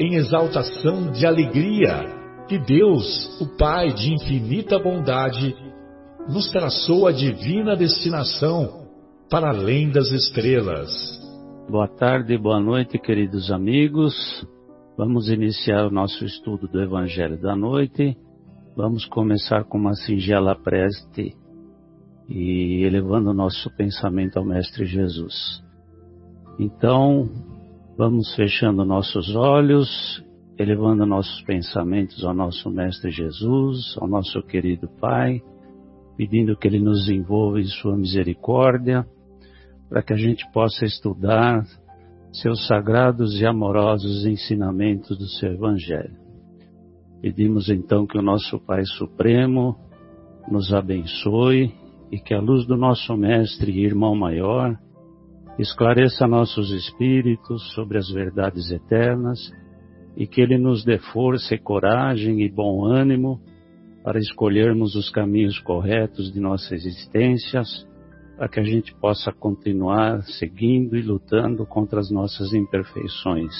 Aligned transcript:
em 0.00 0.14
exaltação 0.14 1.12
de 1.12 1.26
alegria 1.26 2.06
que 2.48 2.58
Deus, 2.58 3.40
o 3.40 3.56
Pai 3.56 3.92
de 3.92 4.12
infinita 4.14 4.78
bondade, 4.78 5.54
nos 6.28 6.50
traçou 6.50 7.06
a 7.06 7.12
divina 7.12 7.76
destinação 7.76 8.88
para 9.30 9.50
além 9.50 9.90
das 9.90 10.10
estrelas. 10.10 10.90
Boa 11.68 11.86
tarde, 11.86 12.36
boa 12.36 12.58
noite, 12.58 12.98
queridos 12.98 13.52
amigos. 13.52 14.14
Vamos 14.96 15.28
iniciar 15.28 15.86
o 15.86 15.90
nosso 15.90 16.24
estudo 16.24 16.66
do 16.66 16.82
Evangelho 16.82 17.40
da 17.40 17.54
Noite 17.54 18.16
Vamos 18.76 19.04
começar 19.04 19.64
com 19.64 19.76
uma 19.76 19.94
singela 19.94 20.54
prece 20.54 21.36
e 22.28 22.84
elevando 22.84 23.30
o 23.30 23.34
nosso 23.34 23.68
pensamento 23.76 24.38
ao 24.38 24.44
Mestre 24.44 24.86
Jesus. 24.86 25.62
Então, 26.58 27.28
vamos 28.00 28.34
fechando 28.34 28.82
nossos 28.82 29.36
olhos, 29.36 30.24
elevando 30.58 31.04
nossos 31.04 31.42
pensamentos 31.42 32.24
ao 32.24 32.32
nosso 32.32 32.70
Mestre 32.70 33.10
Jesus, 33.10 33.94
ao 34.00 34.08
nosso 34.08 34.42
querido 34.42 34.88
Pai, 34.98 35.42
pedindo 36.16 36.56
que 36.56 36.66
Ele 36.66 36.80
nos 36.80 37.10
envolva 37.10 37.60
em 37.60 37.66
Sua 37.66 37.94
misericórdia, 37.94 39.06
para 39.90 40.02
que 40.02 40.14
a 40.14 40.16
gente 40.16 40.50
possa 40.50 40.86
estudar 40.86 41.62
seus 42.32 42.66
sagrados 42.66 43.38
e 43.38 43.44
amorosos 43.44 44.24
ensinamentos 44.24 45.18
do 45.18 45.26
seu 45.26 45.52
Evangelho. 45.52 46.16
Pedimos 47.20 47.68
então 47.68 48.06
que 48.06 48.16
o 48.16 48.22
nosso 48.22 48.58
Pai 48.60 48.82
Supremo 48.86 49.76
nos 50.50 50.72
abençoe 50.72 51.74
e 52.10 52.18
que 52.18 52.32
a 52.32 52.40
luz 52.40 52.66
do 52.66 52.78
nosso 52.78 53.14
Mestre 53.14 53.70
e 53.70 53.84
Irmão 53.84 54.14
Maior 54.14 54.74
esclareça 55.60 56.26
nossos 56.26 56.70
espíritos 56.70 57.72
sobre 57.74 57.98
as 57.98 58.10
verdades 58.10 58.70
eternas 58.70 59.38
e 60.16 60.26
que 60.26 60.40
Ele 60.40 60.56
nos 60.56 60.84
dê 60.84 60.98
força 60.98 61.54
e 61.54 61.58
coragem 61.58 62.40
e 62.42 62.50
bom 62.50 62.84
ânimo 62.84 63.40
para 64.02 64.18
escolhermos 64.18 64.94
os 64.94 65.10
caminhos 65.10 65.58
corretos 65.58 66.32
de 66.32 66.40
nossa 66.40 66.74
existência, 66.74 67.62
para 68.36 68.48
que 68.48 68.58
a 68.58 68.62
gente 68.62 68.94
possa 68.94 69.30
continuar 69.30 70.22
seguindo 70.22 70.96
e 70.96 71.02
lutando 71.02 71.66
contra 71.66 72.00
as 72.00 72.10
nossas 72.10 72.54
imperfeições. 72.54 73.54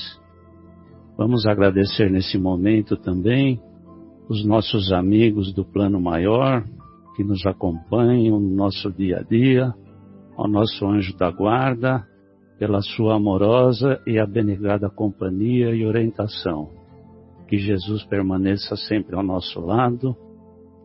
Vamos 1.19 1.44
agradecer 1.47 2.10
nesse 2.10 2.39
momento 2.39 2.97
também 2.97 3.60
os 4.27 4.43
nossos 4.43 4.91
amigos 4.91 5.53
do 5.53 5.66
plano 5.66 6.00
maior 6.00 6.65
que 7.15 7.22
nos 7.22 7.44
acompanham 7.44 8.41
no 8.41 8.55
nosso 8.55 8.91
dia 8.91 9.19
a 9.19 9.22
dia, 9.22 9.75
ao 10.41 10.49
nosso 10.49 10.87
anjo 10.87 11.15
da 11.17 11.31
guarda, 11.31 12.06
pela 12.59 12.81
sua 12.81 13.17
amorosa 13.17 14.01
e 14.06 14.19
abnegada 14.19 14.89
companhia 14.89 15.75
e 15.75 15.84
orientação. 15.84 16.71
Que 17.47 17.59
Jesus 17.59 18.05
permaneça 18.05 18.75
sempre 18.77 19.15
ao 19.17 19.23
nosso 19.23 19.61
lado 19.61 20.17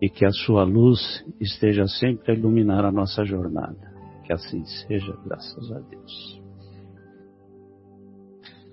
e 0.02 0.10
que 0.10 0.26
a 0.26 0.32
sua 0.32 0.64
luz 0.64 1.24
esteja 1.40 1.88
sempre 1.88 2.32
a 2.32 2.36
iluminar 2.36 2.84
a 2.84 2.92
nossa 2.92 3.24
jornada. 3.24 3.94
Que 4.26 4.34
assim 4.34 4.64
seja, 4.66 5.18
graças 5.26 5.72
a 5.72 5.80
Deus. 5.80 6.42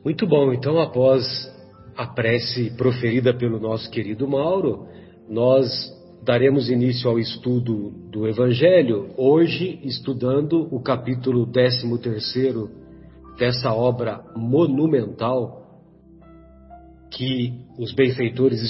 Muito 0.04 0.26
bom, 0.26 0.53
então 0.53 0.81
após 0.81 1.22
a 1.97 2.06
prece 2.09 2.76
proferida 2.76 3.32
pelo 3.32 3.60
nosso 3.60 3.88
querido 3.91 4.26
Mauro, 4.26 4.88
nós 5.28 5.69
daremos 6.22 6.71
início 6.71 7.10
ao 7.10 7.19
estudo 7.19 7.91
do 8.10 8.28
Evangelho, 8.28 9.10
hoje 9.16 9.81
estudando 9.83 10.69
o 10.71 10.81
capítulo 10.81 11.47
13 11.47 11.84
dessa 13.37 13.75
obra 13.75 14.25
monumental 14.37 15.61
que 17.11 17.53
os 17.77 17.93
benfeitores 17.93 18.61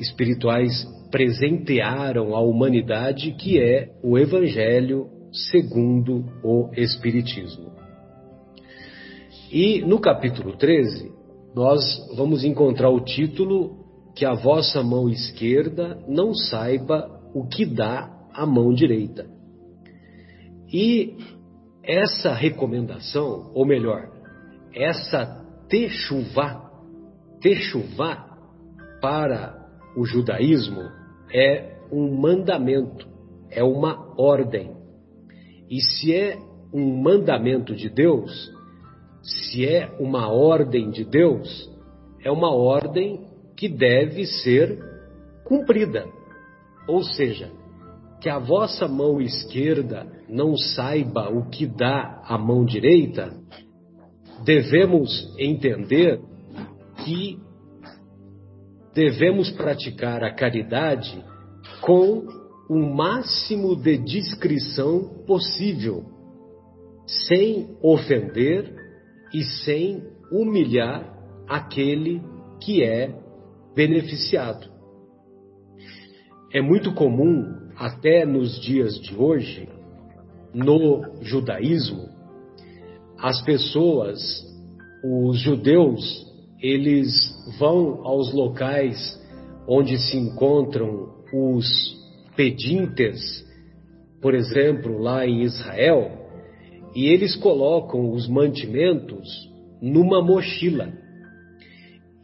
espirituais 0.00 0.84
presentearam 1.12 2.34
à 2.34 2.40
humanidade, 2.40 3.32
que 3.32 3.60
é 3.60 3.92
o 4.02 4.18
Evangelho 4.18 5.08
segundo 5.32 6.24
o 6.42 6.70
Espiritismo. 6.76 7.72
E 9.50 9.80
no 9.82 10.00
capítulo 10.00 10.56
13, 10.56 11.12
nós 11.54 11.82
vamos 12.16 12.42
encontrar 12.44 12.90
o 12.90 13.00
título 13.00 13.83
que 14.14 14.24
a 14.24 14.34
vossa 14.34 14.82
mão 14.82 15.08
esquerda 15.08 15.98
não 16.08 16.34
saiba 16.34 17.20
o 17.34 17.46
que 17.46 17.66
dá 17.66 18.10
a 18.32 18.46
mão 18.46 18.72
direita. 18.72 19.26
E 20.72 21.16
essa 21.82 22.32
recomendação, 22.32 23.50
ou 23.54 23.66
melhor, 23.66 24.10
essa 24.72 25.44
techuvá, 25.68 26.70
techuvá 27.40 28.38
para 29.00 29.54
o 29.96 30.04
judaísmo 30.04 30.82
é 31.32 31.78
um 31.92 32.20
mandamento, 32.20 33.06
é 33.50 33.62
uma 33.62 34.14
ordem. 34.18 34.74
E 35.68 35.80
se 35.80 36.14
é 36.14 36.38
um 36.72 37.02
mandamento 37.02 37.74
de 37.74 37.88
Deus, 37.88 38.50
se 39.22 39.66
é 39.66 39.94
uma 40.00 40.28
ordem 40.28 40.90
de 40.90 41.04
Deus, 41.04 41.70
é 42.24 42.30
uma 42.30 42.52
ordem 42.54 43.33
que 43.64 43.68
deve 43.68 44.26
ser 44.26 44.78
cumprida. 45.42 46.04
Ou 46.86 47.02
seja, 47.02 47.50
que 48.20 48.28
a 48.28 48.38
vossa 48.38 48.86
mão 48.86 49.22
esquerda 49.22 50.06
não 50.28 50.54
saiba 50.54 51.30
o 51.30 51.48
que 51.48 51.66
dá 51.66 52.22
a 52.26 52.36
mão 52.36 52.66
direita, 52.66 53.34
devemos 54.44 55.34
entender 55.38 56.20
que 57.06 57.38
devemos 58.94 59.50
praticar 59.52 60.22
a 60.22 60.34
caridade 60.34 61.24
com 61.80 62.26
o 62.68 62.94
máximo 62.94 63.76
de 63.76 63.96
discrição 63.96 65.24
possível, 65.26 66.04
sem 67.06 67.78
ofender 67.82 68.74
e 69.32 69.42
sem 69.64 70.02
humilhar 70.30 71.14
aquele 71.48 72.20
que 72.60 72.82
é 72.82 73.23
beneficiado. 73.74 74.68
É 76.52 76.60
muito 76.60 76.94
comum, 76.94 77.44
até 77.76 78.24
nos 78.24 78.60
dias 78.60 78.94
de 79.00 79.14
hoje, 79.16 79.68
no 80.54 81.20
judaísmo, 81.22 82.08
as 83.18 83.42
pessoas, 83.42 84.20
os 85.04 85.38
judeus, 85.40 86.24
eles 86.60 87.10
vão 87.58 88.06
aos 88.06 88.32
locais 88.32 89.20
onde 89.66 89.98
se 89.98 90.16
encontram 90.16 91.14
os 91.32 91.66
pedintes, 92.36 93.44
por 94.20 94.34
exemplo, 94.34 94.98
lá 94.98 95.26
em 95.26 95.42
Israel, 95.42 96.24
e 96.94 97.06
eles 97.06 97.34
colocam 97.36 98.12
os 98.12 98.28
mantimentos 98.28 99.28
numa 99.82 100.22
mochila. 100.22 101.03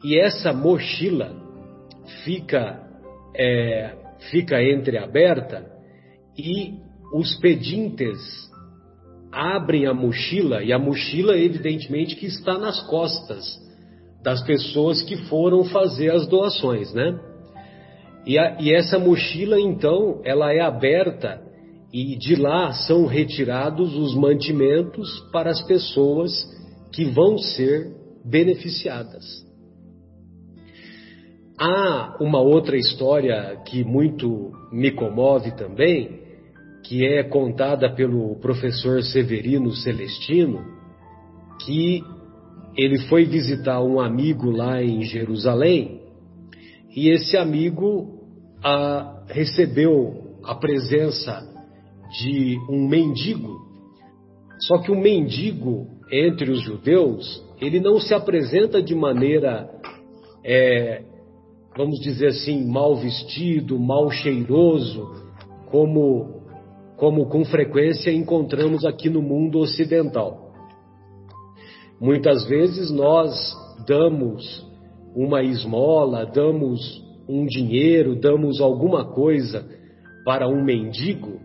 E 0.02 0.18
essa 0.18 0.52
mochila 0.52 1.34
fica, 2.24 2.80
é, 3.36 3.94
fica 4.30 4.62
entreaberta 4.62 5.66
e 6.38 6.74
os 7.12 7.36
pedintes 7.36 8.18
abrem 9.32 9.86
a 9.86 9.94
mochila 9.94 10.62
e 10.62 10.72
a 10.72 10.78
mochila 10.78 11.36
evidentemente 11.36 12.16
que 12.16 12.26
está 12.26 12.58
nas 12.58 12.80
costas 12.88 13.58
das 14.22 14.42
pessoas 14.42 15.02
que 15.02 15.16
foram 15.28 15.64
fazer 15.64 16.10
as 16.10 16.26
doações, 16.26 16.92
né? 16.92 17.18
E, 18.26 18.38
a, 18.38 18.60
e 18.60 18.72
essa 18.72 18.98
mochila, 18.98 19.58
então, 19.58 20.20
ela 20.24 20.52
é 20.52 20.60
aberta 20.60 21.40
e 21.92 22.16
de 22.16 22.36
lá 22.36 22.72
são 22.72 23.06
retirados 23.06 23.96
os 23.96 24.14
mantimentos 24.14 25.20
para 25.32 25.50
as 25.50 25.62
pessoas 25.62 26.32
que 26.92 27.04
vão 27.04 27.38
ser 27.38 27.92
beneficiadas. 28.24 29.24
Há 31.62 32.16
uma 32.18 32.40
outra 32.40 32.74
história 32.74 33.60
que 33.66 33.84
muito 33.84 34.50
me 34.72 34.90
comove 34.92 35.54
também, 35.56 36.18
que 36.86 37.06
é 37.06 37.22
contada 37.22 37.94
pelo 37.94 38.34
professor 38.36 39.02
Severino 39.02 39.70
Celestino, 39.72 40.64
que 41.62 42.02
ele 42.74 43.00
foi 43.08 43.26
visitar 43.26 43.82
um 43.82 44.00
amigo 44.00 44.50
lá 44.50 44.82
em 44.82 45.02
Jerusalém 45.02 46.00
e 46.96 47.10
esse 47.10 47.36
amigo 47.36 48.24
ah, 48.64 49.22
recebeu 49.28 50.38
a 50.42 50.54
presença 50.54 51.46
de 52.22 52.56
um 52.70 52.88
mendigo. 52.88 53.60
Só 54.60 54.78
que 54.78 54.90
o 54.90 54.98
mendigo 54.98 55.88
entre 56.10 56.50
os 56.50 56.62
judeus, 56.62 57.44
ele 57.60 57.80
não 57.80 58.00
se 58.00 58.14
apresenta 58.14 58.82
de 58.82 58.94
maneira, 58.94 59.68
é, 60.42 61.02
vamos 61.76 62.00
dizer 62.00 62.28
assim, 62.28 62.66
mal 62.66 62.96
vestido, 62.96 63.78
mal 63.78 64.10
cheiroso, 64.10 65.10
como, 65.70 66.42
como 66.96 67.26
com 67.26 67.44
frequência 67.44 68.10
encontramos 68.10 68.84
aqui 68.84 69.08
no 69.08 69.22
mundo 69.22 69.58
ocidental. 69.58 70.50
Muitas 72.00 72.46
vezes 72.46 72.90
nós 72.90 73.54
damos 73.86 74.66
uma 75.14 75.42
esmola, 75.42 76.24
damos 76.24 77.04
um 77.28 77.46
dinheiro, 77.46 78.18
damos 78.18 78.60
alguma 78.60 79.04
coisa 79.12 79.68
para 80.24 80.48
um 80.48 80.64
mendigo 80.64 81.40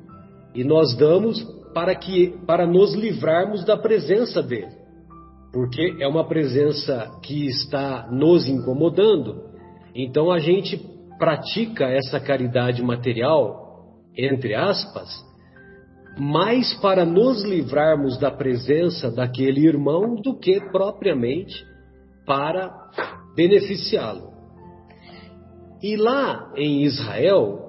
e 0.54 0.64
nós 0.64 0.96
damos 0.96 1.44
para 1.74 1.94
que 1.94 2.34
para 2.48 2.66
nos 2.66 2.94
livrarmos 2.96 3.66
da 3.66 3.76
presença 3.76 4.42
dele. 4.42 4.72
Porque 5.52 5.98
é 6.00 6.08
uma 6.08 6.26
presença 6.26 7.20
que 7.22 7.46
está 7.48 8.10
nos 8.12 8.48
incomodando. 8.48 9.55
Então 9.96 10.30
a 10.30 10.40
gente 10.40 10.78
pratica 11.18 11.86
essa 11.86 12.20
caridade 12.20 12.84
material, 12.84 13.94
entre 14.18 14.54
aspas, 14.54 15.10
mais 16.20 16.74
para 16.76 17.06
nos 17.06 17.44
livrarmos 17.44 18.18
da 18.18 18.30
presença 18.30 19.10
daquele 19.10 19.66
irmão 19.66 20.16
do 20.16 20.38
que 20.38 20.60
propriamente 20.72 21.66
para 22.26 22.72
beneficiá-lo. 23.36 24.34
E 25.82 25.96
lá 25.96 26.52
em 26.58 26.84
Israel, 26.84 27.60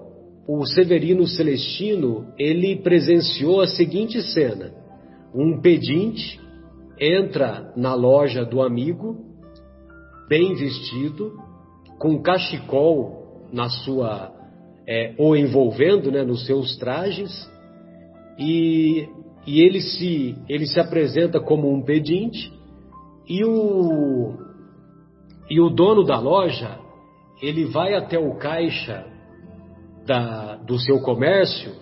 o 0.49 0.65
Severino 0.67 1.27
Celestino, 1.27 2.33
ele 2.39 2.77
presenciou 2.77 3.61
a 3.61 3.67
seguinte 3.67 4.21
cena: 4.33 4.73
um 5.35 5.61
pedinte 5.61 6.41
entra 6.99 7.73
na 7.77 7.95
loja 7.95 8.45
do 8.45 8.63
amigo, 8.63 9.17
bem 10.29 10.55
vestido, 10.55 11.46
com 11.99 12.21
cachecol 12.23 13.49
na 13.53 13.69
sua 13.69 14.33
é, 14.87 15.15
ou 15.19 15.37
envolvendo, 15.37 16.11
né, 16.11 16.23
nos 16.23 16.47
seus 16.47 16.77
trajes, 16.77 17.31
e, 18.39 19.09
e 19.47 19.61
ele 19.61 19.81
se 19.81 20.37
ele 20.49 20.67
se 20.67 20.79
apresenta 20.79 21.41
como 21.41 21.73
um 21.73 21.83
pedinte 21.83 22.53
e 23.29 23.45
o 23.45 24.35
e 25.49 25.61
o 25.61 25.71
dono 25.71 26.05
da 26.05 26.19
loja 26.19 26.79
ele 27.43 27.65
vai 27.67 27.95
até 27.95 28.19
o 28.19 28.37
caixa 28.37 29.07
da, 30.07 30.57
do 30.57 30.79
seu 30.79 31.01
comércio, 31.01 31.73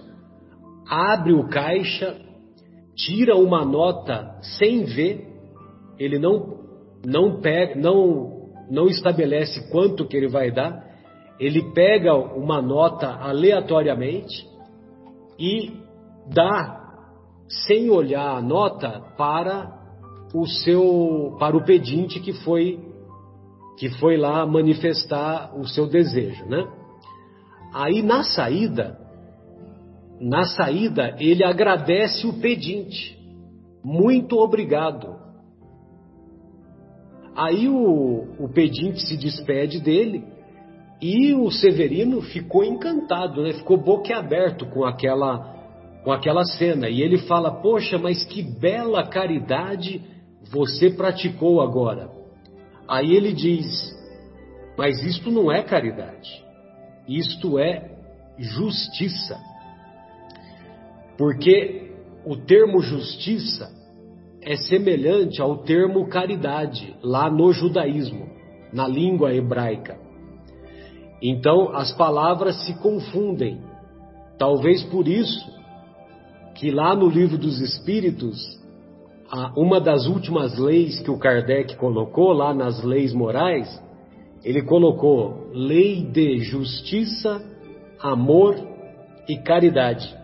abre 0.88 1.32
o 1.32 1.48
caixa, 1.48 2.16
tira 2.96 3.36
uma 3.36 3.64
nota 3.64 4.38
sem 4.58 4.84
ver, 4.84 5.26
ele 5.98 6.18
não 6.18 6.54
não 7.04 7.40
pega, 7.40 7.74
não 7.74 8.43
não 8.70 8.86
estabelece 8.86 9.70
quanto 9.70 10.06
que 10.06 10.16
ele 10.16 10.28
vai 10.28 10.50
dar, 10.50 10.84
ele 11.38 11.72
pega 11.72 12.14
uma 12.14 12.62
nota 12.62 13.08
aleatoriamente 13.08 14.46
e 15.38 15.72
dá 16.32 16.82
sem 17.66 17.90
olhar 17.90 18.36
a 18.36 18.40
nota 18.40 19.00
para 19.16 19.72
o 20.32 20.46
seu 20.46 21.36
para 21.38 21.56
o 21.56 21.64
pedinte 21.64 22.20
que 22.20 22.32
foi 22.32 22.78
que 23.78 23.90
foi 23.98 24.16
lá 24.16 24.46
manifestar 24.46 25.52
o 25.58 25.66
seu 25.66 25.86
desejo, 25.88 26.44
né? 26.46 26.64
Aí 27.72 28.02
na 28.02 28.22
saída, 28.22 28.96
na 30.20 30.44
saída, 30.44 31.16
ele 31.18 31.44
agradece 31.44 32.26
o 32.26 32.34
pedinte. 32.34 33.18
Muito 33.82 34.38
obrigado. 34.38 35.23
Aí 37.36 37.68
o, 37.68 38.26
o 38.38 38.48
pedinte 38.48 39.00
se 39.00 39.16
despede 39.16 39.80
dele 39.80 40.24
e 41.00 41.34
o 41.34 41.50
Severino 41.50 42.22
ficou 42.22 42.64
encantado, 42.64 43.42
né? 43.42 43.52
ficou 43.54 43.76
boquiaberto 43.76 44.66
com 44.66 44.84
aquela, 44.84 45.38
com 46.04 46.12
aquela 46.12 46.44
cena. 46.44 46.88
E 46.88 47.02
ele 47.02 47.18
fala: 47.18 47.60
Poxa, 47.60 47.98
mas 47.98 48.24
que 48.24 48.42
bela 48.42 49.06
caridade 49.08 50.00
você 50.50 50.90
praticou 50.90 51.60
agora. 51.60 52.08
Aí 52.86 53.12
ele 53.12 53.32
diz: 53.32 53.66
Mas 54.78 55.02
isto 55.02 55.30
não 55.30 55.50
é 55.50 55.62
caridade. 55.62 56.44
Isto 57.08 57.58
é 57.58 57.90
justiça. 58.38 59.38
Porque 61.18 61.92
o 62.24 62.36
termo 62.36 62.80
justiça 62.80 63.83
é 64.44 64.56
semelhante 64.56 65.40
ao 65.40 65.58
termo 65.58 66.06
caridade 66.08 66.94
lá 67.02 67.30
no 67.30 67.52
judaísmo, 67.52 68.28
na 68.72 68.86
língua 68.86 69.34
hebraica. 69.34 69.98
Então 71.22 71.74
as 71.74 71.92
palavras 71.92 72.64
se 72.66 72.74
confundem. 72.80 73.60
Talvez 74.38 74.82
por 74.84 75.08
isso 75.08 75.52
que 76.54 76.70
lá 76.70 76.94
no 76.94 77.08
livro 77.08 77.38
dos 77.38 77.60
Espíritos, 77.60 78.38
uma 79.56 79.80
das 79.80 80.06
últimas 80.06 80.58
leis 80.58 81.00
que 81.00 81.10
o 81.10 81.18
Kardec 81.18 81.76
colocou 81.76 82.32
lá 82.32 82.52
nas 82.52 82.82
leis 82.84 83.12
morais 83.12 83.82
ele 84.44 84.62
colocou 84.62 85.48
lei 85.54 86.02
de 86.04 86.40
justiça, 86.40 87.42
amor 87.98 88.54
e 89.26 89.38
caridade. 89.38 90.14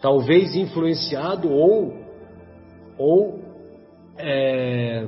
Talvez 0.00 0.56
influenciado 0.56 1.52
ou, 1.52 1.92
ou 2.98 3.40
é, 4.18 5.06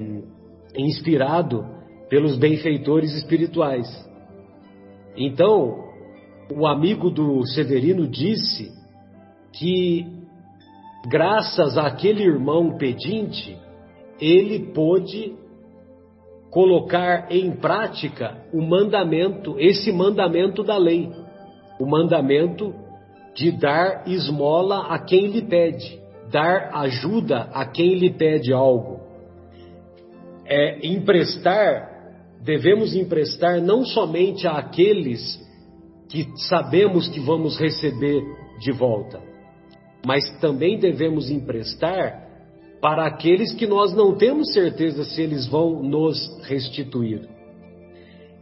inspirado 0.77 1.65
pelos 2.09 2.37
benfeitores 2.37 3.13
espirituais. 3.15 3.87
Então, 5.17 5.85
o 6.55 6.67
amigo 6.67 7.11
do 7.11 7.45
Severino 7.47 8.07
disse 8.07 8.71
que, 9.53 10.07
graças 11.09 11.77
àquele 11.77 12.23
irmão 12.23 12.77
pedinte, 12.77 13.57
ele 14.21 14.73
pôde 14.73 15.35
colocar 16.51 17.31
em 17.31 17.51
prática 17.53 18.45
o 18.53 18.63
mandamento, 18.63 19.57
esse 19.59 19.93
mandamento 19.93 20.63
da 20.63 20.79
lei, 20.79 21.11
o 21.79 21.87
mandamento 21.87 22.75
de 23.35 23.51
dar 23.53 24.09
esmola 24.09 24.87
a 24.87 24.99
quem 24.99 25.27
lhe 25.27 25.43
pede, 25.43 26.01
dar 26.31 26.71
ajuda 26.75 27.49
a 27.53 27.65
quem 27.65 27.95
lhe 27.95 28.11
pede 28.11 28.53
algo. 28.53 29.01
É 30.45 30.87
emprestar, 30.87 31.89
devemos 32.43 32.95
emprestar 32.95 33.61
não 33.61 33.85
somente 33.85 34.47
àqueles 34.47 35.45
que 36.09 36.27
sabemos 36.49 37.09
que 37.09 37.21
vamos 37.21 37.59
receber 37.59 38.23
de 38.61 38.73
volta, 38.73 39.21
mas 40.07 40.23
também 40.41 40.79
devemos 40.79 41.31
emprestar 41.31 42.25
para 42.81 43.07
aqueles 43.07 43.53
que 43.55 43.67
nós 43.67 43.93
não 43.95 44.15
temos 44.15 44.53
certeza 44.53 45.05
se 45.05 45.23
eles 45.23 45.47
vão 45.47 45.83
nos 45.83 46.41
restituir. 46.45 47.29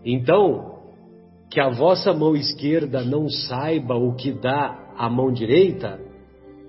Então, 0.04 0.74
que 1.50 1.60
a 1.60 1.70
vossa 1.70 2.12
mão 2.12 2.36
esquerda 2.36 3.02
não 3.02 3.28
saiba 3.28 3.94
o 3.94 4.14
que 4.14 4.32
dá 4.32 4.92
a 4.96 5.08
mão 5.08 5.32
direita, 5.32 6.00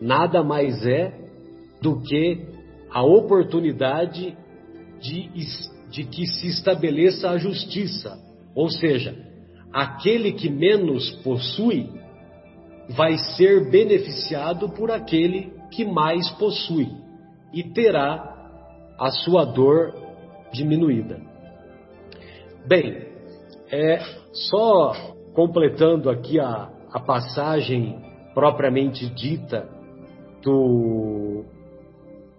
nada 0.05 0.43
mais 0.43 0.85
é 0.85 1.12
do 1.81 2.00
que 2.01 2.45
a 2.91 3.03
oportunidade 3.03 4.38
de, 5.01 5.29
de 5.89 6.03
que 6.03 6.27
se 6.27 6.47
estabeleça 6.47 7.31
a 7.31 7.38
justiça. 7.38 8.15
Ou 8.55 8.69
seja, 8.69 9.15
aquele 9.74 10.31
que 10.33 10.47
menos 10.47 11.09
possui 11.24 11.89
vai 12.89 13.17
ser 13.17 13.71
beneficiado 13.71 14.69
por 14.69 14.91
aquele 14.91 15.51
que 15.71 15.83
mais 15.83 16.29
possui 16.33 16.88
e 17.51 17.63
terá 17.63 18.31
a 19.00 19.09
sua 19.09 19.43
dor 19.43 19.91
diminuída. 20.53 21.19
Bem, 22.67 23.07
é 23.71 24.00
só 24.31 24.93
completando 25.33 26.12
aqui 26.12 26.39
a, 26.39 26.69
a 26.91 27.00
passagem 27.00 28.00
propriamente 28.33 29.09
dita 29.09 29.75
do, 30.45 31.43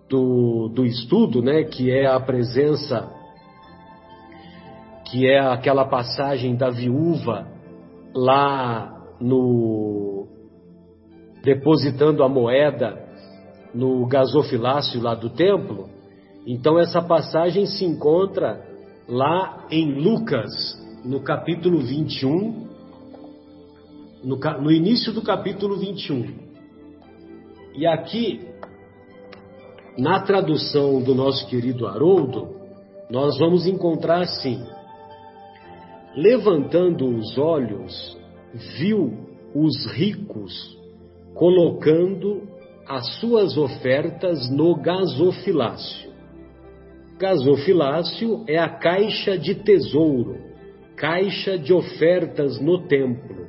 do, 0.08 0.68
do 0.68 0.86
estudo, 0.86 1.42
né, 1.42 1.64
que 1.64 1.90
é 1.90 2.06
a 2.06 2.20
presença, 2.20 3.12
que 5.10 5.26
é 5.26 5.40
aquela 5.40 5.84
passagem 5.84 6.54
da 6.54 6.70
viúva 6.70 7.48
lá 8.14 8.96
no 9.20 10.28
depositando 11.42 12.22
a 12.22 12.28
moeda 12.28 13.04
no 13.74 14.06
gasofilácio 14.06 15.00
lá 15.00 15.14
do 15.14 15.30
templo. 15.30 15.88
Então 16.46 16.78
essa 16.78 17.02
passagem 17.02 17.66
se 17.66 17.84
encontra 17.84 18.64
lá 19.08 19.66
em 19.70 20.00
Lucas, 20.00 20.50
no 21.04 21.20
capítulo 21.20 21.80
21, 21.80 22.66
no, 24.24 24.36
no 24.36 24.72
início 24.72 25.12
do 25.12 25.22
capítulo 25.22 25.76
21. 25.76 26.45
E 27.76 27.86
aqui, 27.86 28.40
na 29.98 30.20
tradução 30.20 31.02
do 31.02 31.14
nosso 31.14 31.46
querido 31.46 31.86
Haroldo, 31.86 32.56
nós 33.10 33.38
vamos 33.38 33.66
encontrar 33.66 34.22
assim: 34.22 34.64
levantando 36.14 37.06
os 37.06 37.36
olhos, 37.36 38.18
viu 38.78 39.12
os 39.54 39.86
ricos 39.92 40.76
colocando 41.34 42.48
as 42.88 43.18
suas 43.20 43.58
ofertas 43.58 44.48
no 44.50 44.74
gasofilácio. 44.76 46.10
Gasofilácio 47.18 48.42
é 48.48 48.58
a 48.58 48.68
caixa 48.68 49.36
de 49.36 49.54
tesouro, 49.54 50.38
caixa 50.96 51.58
de 51.58 51.74
ofertas 51.74 52.58
no 52.58 52.86
templo. 52.86 53.45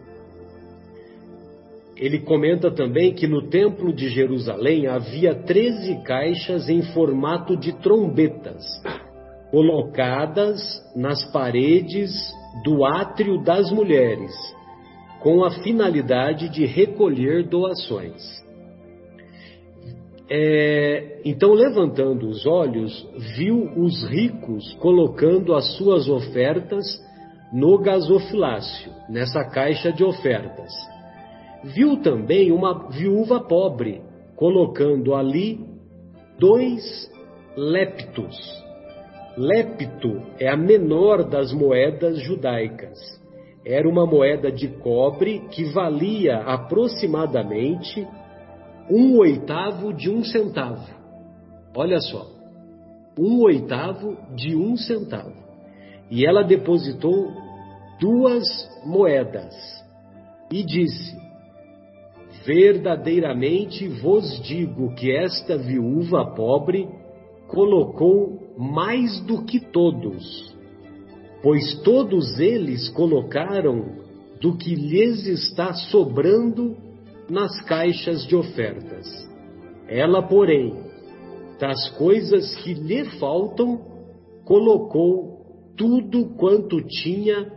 Ele 2.00 2.20
comenta 2.20 2.70
também 2.70 3.14
que 3.14 3.28
no 3.28 3.50
templo 3.50 3.92
de 3.92 4.10
Jerusalém 4.10 4.86
havia 4.86 5.34
13 5.34 6.04
caixas 6.04 6.70
em 6.70 6.84
formato 6.94 7.58
de 7.58 7.74
trombetas, 7.74 8.64
colocadas 9.50 10.62
nas 10.96 11.24
paredes 11.32 12.12
do 12.64 12.86
átrio 12.86 13.44
das 13.44 13.72
mulheres, 13.72 14.32
com 15.22 15.44
a 15.44 15.50
finalidade 15.50 16.50
de 16.50 16.66
recolher 16.66 17.48
doações. 17.48 18.22
É, 20.30 21.22
então, 21.26 21.54
levantando 21.54 22.28
os 22.28 22.46
olhos, 22.46 23.08
viu 23.36 23.72
os 23.76 24.04
ricos 24.08 24.74
colocando 24.74 25.56
as 25.56 25.78
suas 25.78 26.08
ofertas 26.08 26.86
no 27.52 27.80
gasofilácio, 27.80 28.92
nessa 29.10 29.44
caixa 29.46 29.92
de 29.92 30.04
ofertas. 30.04 30.72
Viu 31.64 31.98
também 32.02 32.52
uma 32.52 32.90
viúva 32.90 33.40
pobre 33.40 34.02
colocando 34.36 35.16
ali 35.16 35.60
dois 36.40 37.12
leptos. 37.56 38.38
Lepto 39.36 40.22
é 40.40 40.48
a 40.50 40.58
menor 40.58 41.24
das 41.24 41.52
moedas 41.52 42.20
judaicas. 42.22 42.98
Era 43.66 43.88
uma 43.88 44.06
moeda 44.06 44.52
de 44.52 44.68
cobre 44.68 45.40
que 45.52 45.66
valia 45.66 46.38
aproximadamente 46.38 48.08
um 48.90 49.18
oitavo 49.18 49.94
de 49.94 50.10
um 50.10 50.24
centavo. 50.24 50.88
Olha 51.76 52.00
só, 52.00 52.26
um 53.20 53.42
oitavo 53.44 54.18
de 54.36 54.56
um 54.56 54.78
centavo. 54.78 55.36
E 56.10 56.26
ela 56.26 56.44
depositou 56.44 57.32
duas 58.00 58.46
moedas 58.86 59.54
e 60.52 60.64
disse: 60.64 61.16
Verdadeiramente 62.48 63.90
vos 63.90 64.42
digo 64.42 64.96
que 64.96 65.12
esta 65.12 65.58
viúva 65.58 66.34
pobre 66.34 66.88
colocou 67.46 68.56
mais 68.58 69.20
do 69.26 69.44
que 69.44 69.60
todos, 69.60 70.56
pois 71.44 71.76
todos 71.82 72.40
eles 72.40 72.88
colocaram 72.88 73.98
do 74.40 74.56
que 74.56 74.76
lhes 74.76 75.28
está 75.28 75.74
sobrando 75.74 76.78
nas 77.30 77.60
caixas 77.64 78.26
de 78.26 78.34
ofertas. 78.34 79.08
Ela, 79.90 80.22
porém, 80.22 80.74
das 81.60 81.90
coisas 81.98 82.56
que 82.64 82.74
lhe 82.74 83.04
faltam, 83.20 83.82
colocou 84.46 85.74
tudo 85.76 86.30
quanto 86.38 86.82
tinha 86.82 87.52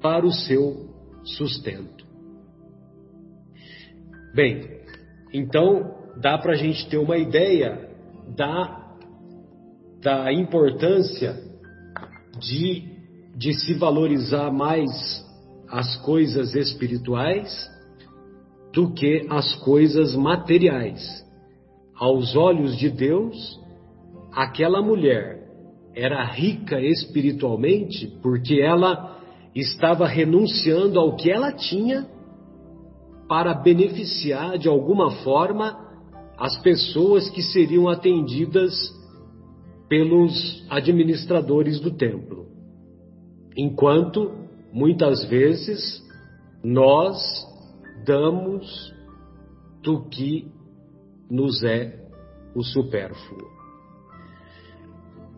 para 0.00 0.24
o 0.24 0.30
seu 0.30 0.86
sustento. 1.24 1.95
Bem, 4.36 4.68
então 5.32 5.94
dá 6.20 6.36
para 6.36 6.52
a 6.52 6.56
gente 6.56 6.86
ter 6.90 6.98
uma 6.98 7.16
ideia 7.16 7.88
da, 8.36 8.92
da 10.02 10.30
importância 10.30 11.40
de, 12.38 12.84
de 13.34 13.54
se 13.54 13.72
valorizar 13.72 14.52
mais 14.52 14.90
as 15.70 15.96
coisas 16.02 16.54
espirituais 16.54 17.50
do 18.74 18.92
que 18.92 19.26
as 19.30 19.54
coisas 19.64 20.14
materiais. 20.14 21.02
Aos 21.98 22.36
olhos 22.36 22.76
de 22.76 22.90
Deus, 22.90 23.58
aquela 24.34 24.82
mulher 24.82 25.48
era 25.94 26.22
rica 26.22 26.78
espiritualmente 26.78 28.06
porque 28.20 28.60
ela 28.60 29.18
estava 29.54 30.06
renunciando 30.06 31.00
ao 31.00 31.16
que 31.16 31.30
ela 31.30 31.52
tinha 31.52 32.06
para 33.28 33.54
beneficiar 33.54 34.58
de 34.58 34.68
alguma 34.68 35.10
forma 35.22 35.84
as 36.38 36.56
pessoas 36.62 37.28
que 37.30 37.42
seriam 37.42 37.88
atendidas 37.88 38.74
pelos 39.88 40.64
administradores 40.68 41.80
do 41.80 41.90
templo. 41.90 42.46
Enquanto 43.56 44.32
muitas 44.72 45.24
vezes 45.24 46.04
nós 46.62 47.18
damos 48.04 48.94
do 49.82 50.08
que 50.08 50.50
nos 51.30 51.62
é 51.64 52.06
o 52.54 52.62
supérfluo. 52.62 53.48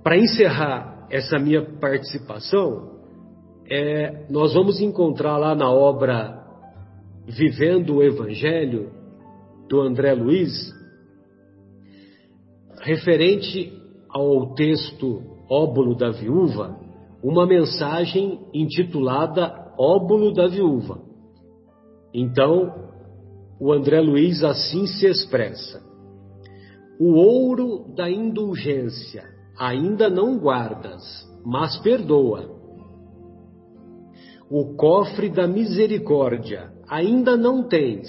Para 0.03 0.17
encerrar 0.17 1.07
essa 1.11 1.39
minha 1.39 1.63
participação, 1.79 2.99
é, 3.71 4.27
nós 4.31 4.55
vamos 4.55 4.81
encontrar 4.81 5.37
lá 5.37 5.55
na 5.55 5.71
obra 5.71 6.38
Vivendo 7.29 7.97
o 7.97 8.03
Evangelho, 8.03 8.91
do 9.69 9.83
André 9.83 10.15
Luiz, 10.15 10.73
referente 12.81 13.71
ao 14.09 14.55
texto 14.55 15.23
Óbolo 15.51 15.95
da 15.95 16.11
Viúva, 16.11 16.81
uma 17.23 17.47
mensagem 17.47 18.41
intitulada 18.55 19.75
Óbolo 19.79 20.33
da 20.33 20.47
Viúva. 20.47 21.03
Então, 22.15 22.73
o 23.61 23.75
André 23.75 24.01
Luiz 24.01 24.43
assim 24.43 24.87
se 24.87 25.07
expressa: 25.07 25.83
O 26.99 27.13
ouro 27.13 27.95
da 27.95 28.11
indulgência 28.11 29.23
ainda 29.59 30.09
não 30.09 30.39
guardas, 30.39 31.03
mas 31.45 31.77
perdoa. 31.83 32.57
O 34.51 34.75
cofre 34.77 35.29
da 35.29 35.47
misericórdia 35.47 36.78
ainda 36.89 37.37
não 37.37 37.63
tens, 37.69 38.09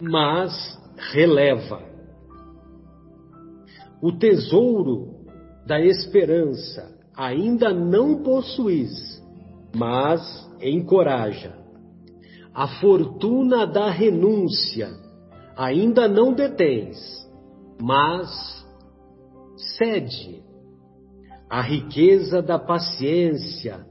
mas 0.00 0.78
releva. 1.12 1.82
O 4.00 4.12
tesouro 4.12 5.14
da 5.66 5.80
esperança 5.80 6.96
ainda 7.16 7.72
não 7.72 8.22
possuis, 8.22 9.22
mas 9.74 10.48
encoraja. 10.60 11.56
A 12.54 12.68
fortuna 12.80 13.66
da 13.66 13.90
renúncia 13.90 14.90
ainda 15.56 16.08
não 16.08 16.32
detens, 16.32 16.98
mas 17.80 18.66
cede. 19.76 20.42
A 21.50 21.60
riqueza 21.62 22.42
da 22.42 22.58
paciência 22.58 23.86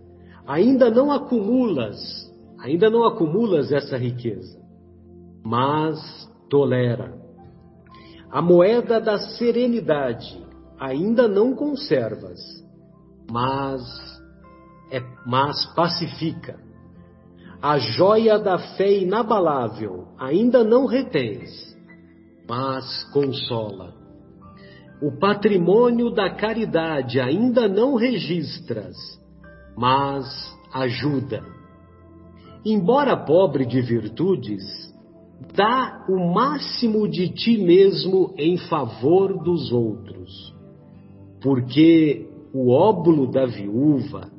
ainda 0.45 0.89
não 0.89 1.11
acumulas, 1.11 2.26
ainda 2.59 2.89
não 2.89 3.05
acumulas 3.05 3.71
essa 3.71 3.97
riqueza, 3.97 4.59
mas 5.43 5.99
tolera. 6.49 7.15
A 8.31 8.41
moeda 8.41 8.99
da 8.99 9.17
serenidade 9.17 10.45
ainda 10.79 11.27
não 11.27 11.55
conservas, 11.55 12.39
mas 13.31 13.81
é, 14.91 15.01
mas 15.25 15.65
pacifica. 15.73 16.59
A 17.61 17.77
joia 17.79 18.37
da 18.37 18.57
fé 18.75 18.99
inabalável 18.99 20.09
ainda 20.19 20.63
não 20.63 20.85
retens, 20.85 21.75
mas 22.47 23.03
consola. 23.11 23.93
O 25.01 25.11
patrimônio 25.19 26.09
da 26.11 26.35
caridade 26.35 27.19
ainda 27.19 27.67
não 27.67 27.95
registras, 27.95 28.95
mas 29.75 30.25
ajuda. 30.73 31.56
Embora 32.65 33.15
pobre 33.15 33.65
de 33.65 33.81
virtudes, 33.81 34.63
dá 35.55 36.05
o 36.09 36.33
máximo 36.33 37.07
de 37.07 37.29
ti 37.29 37.57
mesmo 37.57 38.33
em 38.37 38.57
favor 38.57 39.41
dos 39.43 39.71
outros, 39.71 40.55
porque 41.41 42.27
o 42.53 42.71
óbulo 42.71 43.29
da 43.31 43.45
viúva, 43.45 44.31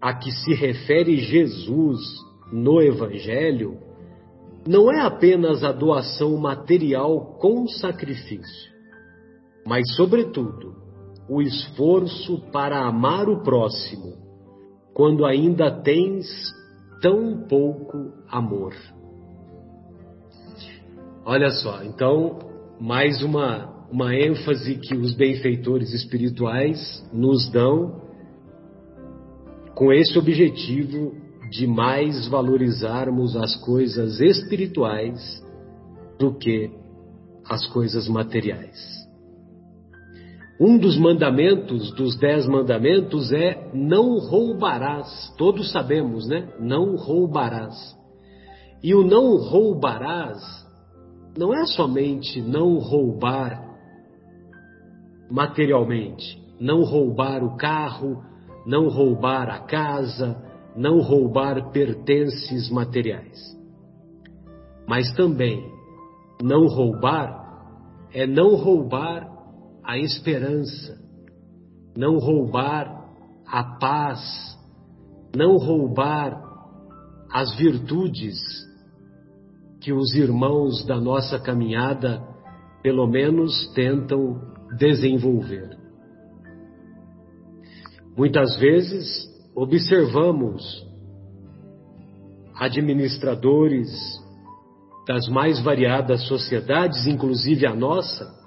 a 0.00 0.14
que 0.14 0.30
se 0.30 0.54
refere 0.54 1.16
Jesus 1.16 2.00
no 2.52 2.80
Evangelho, 2.80 3.78
não 4.66 4.90
é 4.90 5.00
apenas 5.00 5.62
a 5.62 5.72
doação 5.72 6.36
material 6.36 7.36
com 7.38 7.66
sacrifício, 7.66 8.70
mas, 9.66 9.94
sobretudo, 9.94 10.74
o 11.28 11.40
esforço 11.40 12.40
para 12.50 12.86
amar 12.86 13.28
o 13.28 13.42
próximo, 13.42 14.14
quando 14.92 15.24
ainda 15.24 15.70
tens 15.70 16.26
tão 17.00 17.46
pouco 17.48 18.12
amor. 18.28 18.74
Olha 21.24 21.50
só, 21.50 21.82
então, 21.84 22.38
mais 22.80 23.22
uma, 23.22 23.86
uma 23.90 24.14
ênfase 24.14 24.76
que 24.76 24.96
os 24.96 25.14
benfeitores 25.14 25.92
espirituais 25.92 27.06
nos 27.12 27.50
dão 27.50 28.00
com 29.74 29.92
esse 29.92 30.18
objetivo 30.18 31.14
de 31.50 31.66
mais 31.66 32.28
valorizarmos 32.28 33.36
as 33.36 33.56
coisas 33.56 34.20
espirituais 34.20 35.44
do 36.18 36.34
que 36.34 36.70
as 37.48 37.66
coisas 37.66 38.08
materiais. 38.08 38.78
Um 40.60 40.78
dos 40.78 40.98
mandamentos, 40.98 41.90
dos 41.94 42.16
dez 42.18 42.46
mandamentos, 42.46 43.32
é 43.32 43.59
não 43.72 44.18
roubarás. 44.18 45.34
Todos 45.36 45.70
sabemos, 45.72 46.26
né? 46.28 46.48
Não 46.58 46.96
roubarás. 46.96 47.96
E 48.82 48.94
o 48.94 49.04
não 49.04 49.36
roubarás 49.36 50.40
não 51.36 51.54
é 51.54 51.64
somente 51.66 52.40
não 52.40 52.78
roubar 52.78 53.68
materialmente, 55.30 56.42
não 56.58 56.82
roubar 56.82 57.44
o 57.44 57.56
carro, 57.56 58.22
não 58.66 58.88
roubar 58.88 59.48
a 59.48 59.60
casa, 59.60 60.36
não 60.76 61.00
roubar 61.00 61.70
pertences 61.70 62.70
materiais. 62.70 63.38
Mas 64.88 65.12
também 65.14 65.64
não 66.42 66.66
roubar 66.66 67.40
é 68.12 68.26
não 68.26 68.56
roubar 68.56 69.28
a 69.84 69.98
esperança, 69.98 70.98
não 71.96 72.18
roubar 72.18 72.99
a 73.50 73.64
paz, 73.78 74.20
não 75.34 75.56
roubar 75.56 76.40
as 77.32 77.56
virtudes 77.56 78.38
que 79.80 79.92
os 79.92 80.14
irmãos 80.14 80.84
da 80.86 81.00
nossa 81.00 81.38
caminhada, 81.38 82.22
pelo 82.82 83.06
menos, 83.06 83.72
tentam 83.74 84.40
desenvolver. 84.76 85.76
Muitas 88.16 88.56
vezes 88.58 89.28
observamos 89.54 90.62
administradores 92.54 93.88
das 95.06 95.26
mais 95.28 95.60
variadas 95.60 96.26
sociedades, 96.26 97.06
inclusive 97.06 97.66
a 97.66 97.74
nossa, 97.74 98.39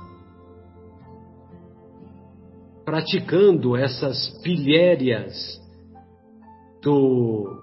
praticando 2.93 3.75
essas 3.75 4.29
pilhérias 4.43 5.59
do 6.79 7.59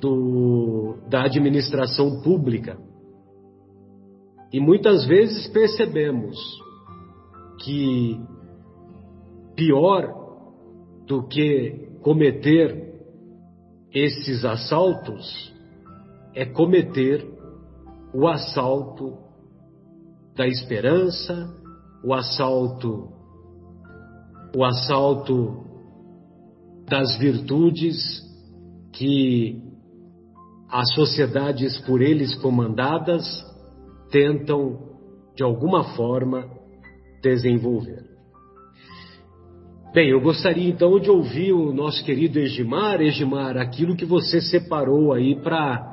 do, 0.00 0.98
da 1.08 1.24
administração 1.24 2.22
pública. 2.22 2.78
E 4.52 4.60
muitas 4.60 5.04
vezes 5.04 5.48
percebemos 5.48 6.38
que 7.64 8.20
pior 9.56 10.14
do 11.04 11.26
que 11.26 11.88
cometer 12.02 13.00
esses 13.92 14.44
assaltos 14.44 15.52
é 16.36 16.44
cometer 16.44 17.28
o 18.14 18.28
assalto 18.28 19.18
da 20.36 20.46
esperança, 20.46 21.52
o 22.04 22.14
assalto 22.14 23.21
o 24.54 24.64
assalto 24.64 25.64
das 26.88 27.16
virtudes 27.18 27.96
que 28.92 29.62
as 30.68 30.92
sociedades 30.94 31.78
por 31.80 32.00
eles 32.02 32.34
comandadas 32.36 33.24
tentam, 34.10 34.78
de 35.34 35.42
alguma 35.42 35.94
forma, 35.94 36.48
desenvolver. 37.22 38.12
Bem, 39.94 40.08
eu 40.08 40.20
gostaria 40.22 40.70
então 40.70 40.98
de 40.98 41.10
ouvir 41.10 41.52
o 41.52 41.72
nosso 41.72 42.02
querido 42.04 42.38
Egimar. 42.38 43.02
Egimar, 43.02 43.58
aquilo 43.58 43.94
que 43.94 44.06
você 44.06 44.40
separou 44.40 45.12
aí 45.12 45.34
para 45.34 45.92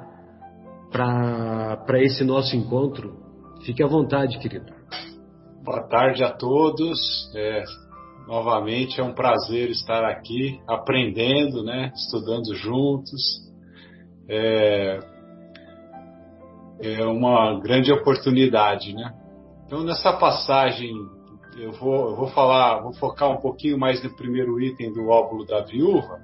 esse 2.01 2.23
nosso 2.23 2.55
encontro. 2.55 3.17
Fique 3.65 3.83
à 3.83 3.87
vontade, 3.87 4.39
querido. 4.39 4.71
Boa 5.65 5.83
tarde 5.89 6.23
a 6.23 6.31
todos. 6.31 6.97
É, 7.35 7.63
novamente 8.29 9.01
é 9.01 9.03
um 9.03 9.11
prazer 9.11 9.71
estar 9.71 10.05
aqui 10.05 10.61
aprendendo, 10.67 11.63
né, 11.63 11.91
estudando 11.95 12.53
juntos 12.53 13.49
é, 14.29 14.99
é 16.79 17.05
uma 17.05 17.59
grande 17.59 17.91
oportunidade, 17.91 18.93
né? 18.93 19.11
Então 19.65 19.83
nessa 19.83 20.13
passagem 20.13 20.93
eu 21.57 21.71
vou, 21.71 22.11
eu 22.11 22.15
vou 22.15 22.27
falar, 22.27 22.81
vou 22.81 22.93
focar 22.93 23.31
um 23.31 23.41
pouquinho 23.41 23.79
mais 23.79 24.03
no 24.03 24.15
primeiro 24.15 24.61
item 24.61 24.93
do 24.93 25.09
óvulo 25.09 25.43
da 25.43 25.61
viúva. 25.61 26.19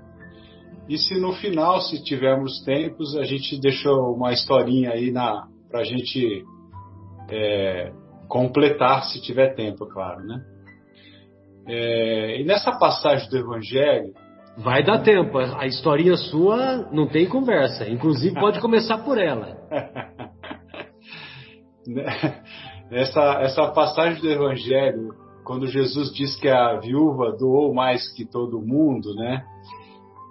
E 0.88 1.00
se 1.00 1.20
no 1.20 1.34
final, 1.34 1.82
se 1.82 2.04
tivermos 2.04 2.64
tempos, 2.64 3.18
a 3.18 3.24
gente 3.24 3.60
deixou 3.60 4.14
uma 4.14 4.32
historinha 4.32 4.92
aí 4.92 5.12
na 5.12 5.48
para 5.68 5.80
a 5.80 5.84
gente 5.84 6.46
é, 7.32 7.92
completar, 8.28 9.06
se 9.06 9.20
tiver 9.20 9.56
tempo, 9.56 9.86
é 9.86 9.92
claro, 9.92 10.24
né? 10.24 10.55
É, 11.68 12.42
e 12.42 12.46
nessa 12.46 12.72
passagem 12.74 13.30
do 13.30 13.38
Evangelho, 13.38 14.14
Vai 14.58 14.84
dar 14.84 15.04
tempo. 15.04 15.38
A 15.38 15.66
historinha 15.66 16.16
sua 16.16 16.90
não 16.92 17.08
tem 17.08 17.28
conversa. 17.28 17.90
Inclusive, 17.90 18.40
pode 18.40 18.62
começar 18.62 19.00
por 19.00 19.18
ela. 19.18 19.58
essa, 22.90 23.42
essa 23.42 23.68
passagem 23.72 24.22
do 24.22 24.30
Evangelho, 24.30 25.14
quando 25.44 25.68
Jesus 25.68 26.14
diz 26.14 26.38
que 26.38 26.48
a 26.48 26.80
viúva 26.80 27.36
doou 27.38 27.74
mais 27.74 28.10
que 28.14 28.26
todo 28.26 28.62
mundo, 28.62 29.14
né? 29.16 29.44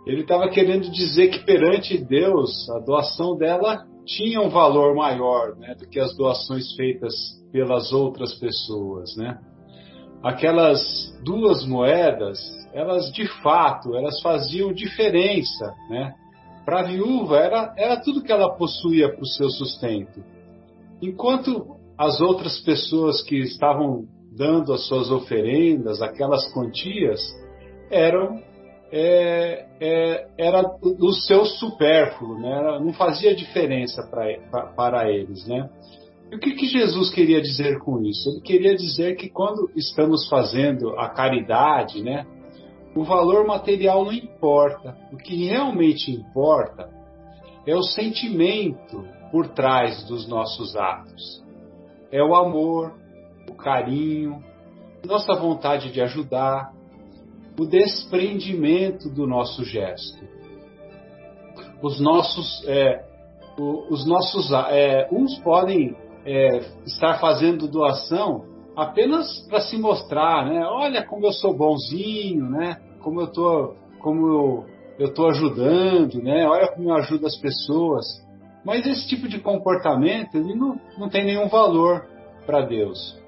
Ele 0.07 0.23
estava 0.23 0.49
querendo 0.49 0.91
dizer 0.91 1.29
que 1.29 1.45
perante 1.45 1.99
Deus, 1.99 2.69
a 2.71 2.79
doação 2.79 3.37
dela 3.37 3.85
tinha 4.07 4.41
um 4.41 4.49
valor 4.51 4.95
maior 4.95 5.57
né, 5.57 5.75
do 5.75 5.89
que 5.89 5.99
as 5.99 6.15
doações 6.15 6.75
feitas 6.77 7.15
pelas 7.51 7.91
outras 7.93 8.35
pessoas, 8.35 9.17
né? 9.17 9.39
Aquelas 10.25 10.83
duas 11.23 11.65
moedas 11.67 12.39
elas 12.75 13.13
de 13.13 13.27
fato, 13.41 13.97
elas 13.97 14.21
faziam 14.21 14.73
diferença, 14.73 15.73
né? 15.89 16.13
Para 16.65 16.81
a 16.81 16.83
viúva 16.83 17.39
era, 17.39 17.73
era 17.79 18.01
tudo 18.01 18.23
que 18.23 18.33
ela 18.33 18.57
possuía 18.57 19.09
para 19.09 19.23
o 19.23 19.27
seu 19.27 19.49
sustento. 19.49 20.25
Enquanto 21.01 21.77
as 21.97 22.21
outras 22.21 22.59
pessoas 22.61 23.23
que 23.23 23.37
estavam 23.39 24.07
dando 24.37 24.73
as 24.73 24.89
suas 24.89 25.11
oferendas, 25.11 26.03
aquelas 26.03 26.53
quantias, 26.53 27.21
eram 27.91 28.43
é, 28.91 29.67
é, 29.81 30.27
era 30.39 30.63
o 30.83 31.13
seu 31.13 31.45
supérfluo, 31.45 32.39
né? 32.39 32.79
não 32.81 32.93
fazia 32.93 33.35
diferença 33.35 34.03
pra, 34.09 34.25
pra, 34.51 34.67
para 34.73 35.11
eles. 35.11 35.47
Né? 35.47 35.69
E 36.35 36.37
o 36.37 36.41
que, 36.41 36.55
que 36.55 36.67
Jesus 36.67 37.15
queria 37.15 37.41
dizer 37.41 37.79
com 37.79 38.03
isso? 38.03 38.29
Ele 38.29 38.41
queria 38.41 38.75
dizer 38.75 39.15
que 39.15 39.29
quando 39.29 39.71
estamos 39.77 40.29
fazendo 40.29 40.99
a 40.99 41.09
caridade, 41.09 42.03
né? 42.03 42.27
O 42.93 43.05
valor 43.05 43.47
material 43.47 44.05
não 44.05 44.13
importa. 44.13 44.97
O 45.13 45.17
que 45.17 45.47
realmente 45.47 46.11
importa 46.11 46.91
é 47.65 47.77
o 47.77 47.85
sentimento 47.85 49.07
por 49.31 49.47
trás 49.47 50.03
dos 50.09 50.27
nossos 50.27 50.75
atos. 50.75 51.41
É 52.11 52.21
o 52.21 52.35
amor, 52.35 52.95
o 53.49 53.55
carinho, 53.55 54.43
nossa 55.07 55.35
vontade 55.35 55.93
de 55.93 56.01
ajudar, 56.01 56.73
o 57.57 57.65
desprendimento 57.65 59.09
do 59.09 59.25
nosso 59.25 59.63
gesto. 59.63 60.25
Os 61.81 62.01
nossos, 62.01 62.65
é, 62.67 63.05
os 63.57 64.05
nossos, 64.05 64.51
é, 64.51 65.09
uns 65.13 65.39
podem 65.39 65.97
é, 66.25 66.61
estar 66.87 67.21
fazendo 67.21 67.69
doação 67.69 68.45
apenas 68.77 69.47
para 69.49 69.61
se 69.61 69.77
mostrar, 69.77 70.47
né? 70.47 70.65
Olha 70.67 71.05
como 71.05 71.27
eu 71.27 71.33
sou 71.33 71.57
bonzinho, 71.57 72.49
né? 72.51 72.81
Como 73.01 73.21
eu 73.21 73.27
tô, 73.29 73.75
como 74.01 74.27
eu, 74.27 74.65
eu 74.99 75.07
estou 75.09 75.29
ajudando, 75.29 76.23
né? 76.23 76.49
Olha 76.49 76.69
como 76.69 76.91
eu 76.91 76.95
ajudo 76.97 77.27
as 77.27 77.37
pessoas. 77.37 78.05
Mas 78.65 78.87
esse 78.87 79.07
tipo 79.07 79.29
de 79.29 79.39
comportamento 79.41 80.37
ele 80.37 80.55
não, 80.55 80.81
não 80.99 81.09
tem 81.09 81.25
nenhum 81.25 81.49
valor 81.49 82.07
para 82.47 82.63
Deus. 82.63 83.23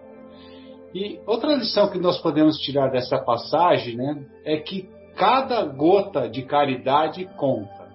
E 0.94 1.20
outra 1.26 1.54
lição 1.54 1.90
que 1.90 1.98
nós 1.98 2.18
podemos 2.22 2.56
tirar 2.59 2.88
dessa 2.88 3.18
passagem, 3.18 3.96
né, 3.96 4.24
é 4.44 4.56
que 4.56 4.88
cada 5.14 5.62
gota 5.66 6.26
de 6.26 6.42
caridade 6.42 7.28
conta. 7.37 7.87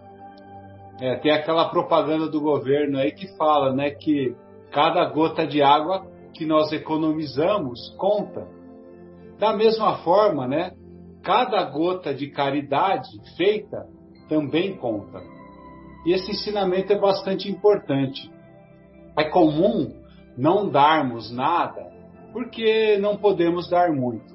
É, 1.00 1.16
tem 1.16 1.32
aquela 1.32 1.70
propaganda 1.70 2.28
do 2.28 2.40
governo 2.40 3.00
aí 3.00 3.12
que 3.12 3.28
fala, 3.38 3.74
né, 3.74 3.90
que 3.90 4.36
cada 4.72 5.06
gota 5.06 5.46
de 5.46 5.62
água 5.62 6.08
que 6.34 6.46
nós 6.46 6.72
economizamos 6.72 7.94
conta. 7.98 8.48
Da 9.38 9.56
mesma 9.56 9.98
forma, 9.98 10.48
né, 10.48 10.72
cada 11.24 11.64
gota 11.64 12.14
de 12.14 12.28
caridade 12.30 13.10
feita 13.36 13.88
também 14.30 14.78
conta. 14.78 15.22
E 16.06 16.14
esse 16.14 16.32
ensinamento 16.32 16.94
é 16.94 16.98
bastante 16.98 17.50
importante. 17.50 18.32
É 19.18 19.26
comum 19.26 19.94
não 20.38 20.70
darmos 20.70 21.32
nada 21.32 21.92
porque 22.32 22.98
não 22.98 23.18
podemos 23.18 23.70
dar 23.70 23.92
muito. 23.92 24.34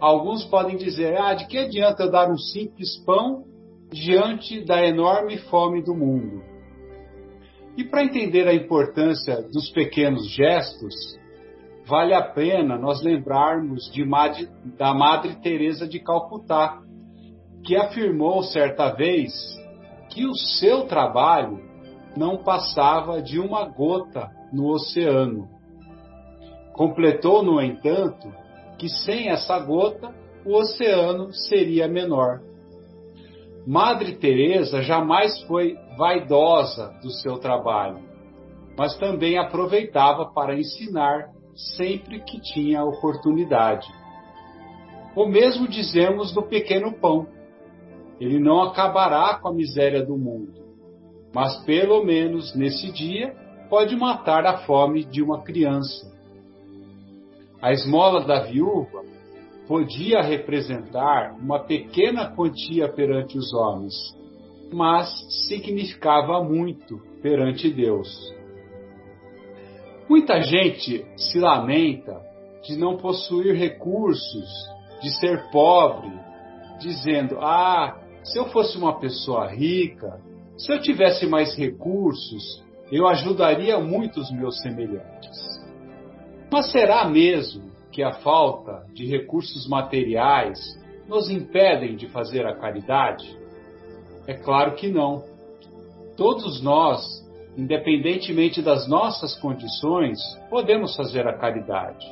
Alguns 0.00 0.44
podem 0.44 0.76
dizer: 0.76 1.18
ah, 1.20 1.34
de 1.34 1.46
que 1.46 1.58
adianta 1.58 2.04
eu 2.04 2.10
dar 2.10 2.30
um 2.30 2.38
simples 2.38 2.96
pão 3.04 3.44
diante 3.90 4.64
da 4.64 4.84
enorme 4.84 5.38
fome 5.38 5.82
do 5.82 5.94
mundo? 5.94 6.51
E 7.76 7.84
para 7.84 8.04
entender 8.04 8.46
a 8.46 8.54
importância 8.54 9.42
dos 9.42 9.70
pequenos 9.70 10.28
gestos, 10.30 10.94
vale 11.86 12.14
a 12.14 12.22
pena 12.22 12.76
nós 12.76 13.02
lembrarmos 13.02 13.90
de, 13.90 14.04
da 14.76 14.92
Madre 14.92 15.36
Teresa 15.36 15.88
de 15.88 15.98
Calcutá, 15.98 16.80
que 17.64 17.76
afirmou 17.76 18.42
certa 18.42 18.90
vez 18.90 19.32
que 20.10 20.26
o 20.26 20.34
seu 20.34 20.86
trabalho 20.86 21.60
não 22.16 22.42
passava 22.42 23.22
de 23.22 23.38
uma 23.38 23.64
gota 23.64 24.30
no 24.52 24.68
oceano. 24.68 25.48
Completou, 26.74 27.42
no 27.42 27.60
entanto, 27.60 28.32
que 28.78 28.88
sem 28.88 29.30
essa 29.30 29.58
gota 29.58 30.14
o 30.44 30.54
oceano 30.54 31.32
seria 31.32 31.88
menor. 31.88 32.40
Madre 33.66 34.16
Teresa 34.16 34.82
jamais 34.82 35.40
foi 35.42 35.78
vaidosa 35.96 36.92
do 37.00 37.10
seu 37.10 37.38
trabalho, 37.38 38.00
mas 38.76 38.96
também 38.98 39.38
aproveitava 39.38 40.26
para 40.32 40.58
ensinar 40.58 41.30
sempre 41.76 42.20
que 42.20 42.40
tinha 42.40 42.84
oportunidade. 42.84 43.86
O 45.14 45.26
mesmo 45.26 45.68
dizemos 45.68 46.32
do 46.32 46.42
pequeno 46.42 46.92
pão. 46.92 47.28
Ele 48.18 48.40
não 48.40 48.62
acabará 48.62 49.38
com 49.38 49.48
a 49.48 49.54
miséria 49.54 50.04
do 50.04 50.16
mundo, 50.16 50.54
mas 51.32 51.56
pelo 51.64 52.04
menos 52.04 52.54
nesse 52.56 52.90
dia 52.90 53.32
pode 53.68 53.94
matar 53.94 54.44
a 54.44 54.58
fome 54.58 55.04
de 55.04 55.22
uma 55.22 55.42
criança. 55.42 56.10
A 57.60 57.72
esmola 57.72 58.24
da 58.24 58.40
viúva 58.40 59.11
podia 59.66 60.20
representar 60.22 61.36
uma 61.38 61.60
pequena 61.60 62.34
quantia 62.34 62.88
perante 62.88 63.38
os 63.38 63.52
homens, 63.54 63.94
mas 64.72 65.08
significava 65.48 66.42
muito 66.42 66.98
perante 67.22 67.70
Deus. 67.70 68.08
Muita 70.08 70.40
gente 70.42 71.06
se 71.16 71.38
lamenta 71.38 72.20
de 72.64 72.76
não 72.76 72.96
possuir 72.96 73.54
recursos, 73.54 74.48
de 75.00 75.10
ser 75.18 75.50
pobre, 75.50 76.12
dizendo: 76.80 77.38
Ah, 77.40 77.98
se 78.24 78.38
eu 78.38 78.46
fosse 78.46 78.76
uma 78.76 78.98
pessoa 78.98 79.48
rica, 79.48 80.20
se 80.56 80.72
eu 80.72 80.80
tivesse 80.80 81.26
mais 81.26 81.56
recursos, 81.56 82.64
eu 82.90 83.06
ajudaria 83.08 83.78
muito 83.80 84.20
os 84.20 84.30
meus 84.30 84.60
semelhantes. 84.60 85.30
Mas 86.52 86.70
será 86.70 87.08
mesmo 87.08 87.71
que 87.92 88.02
a 88.02 88.14
falta 88.14 88.86
de 88.94 89.06
recursos 89.06 89.68
materiais 89.68 90.58
nos 91.06 91.30
impedem 91.30 91.94
de 91.94 92.08
fazer 92.08 92.46
a 92.46 92.56
caridade? 92.56 93.38
É 94.26 94.34
claro 94.34 94.74
que 94.74 94.88
não. 94.88 95.22
Todos 96.16 96.62
nós, 96.62 97.02
independentemente 97.56 98.62
das 98.62 98.88
nossas 98.88 99.38
condições, 99.38 100.18
podemos 100.48 100.96
fazer 100.96 101.26
a 101.28 101.36
caridade. 101.36 102.06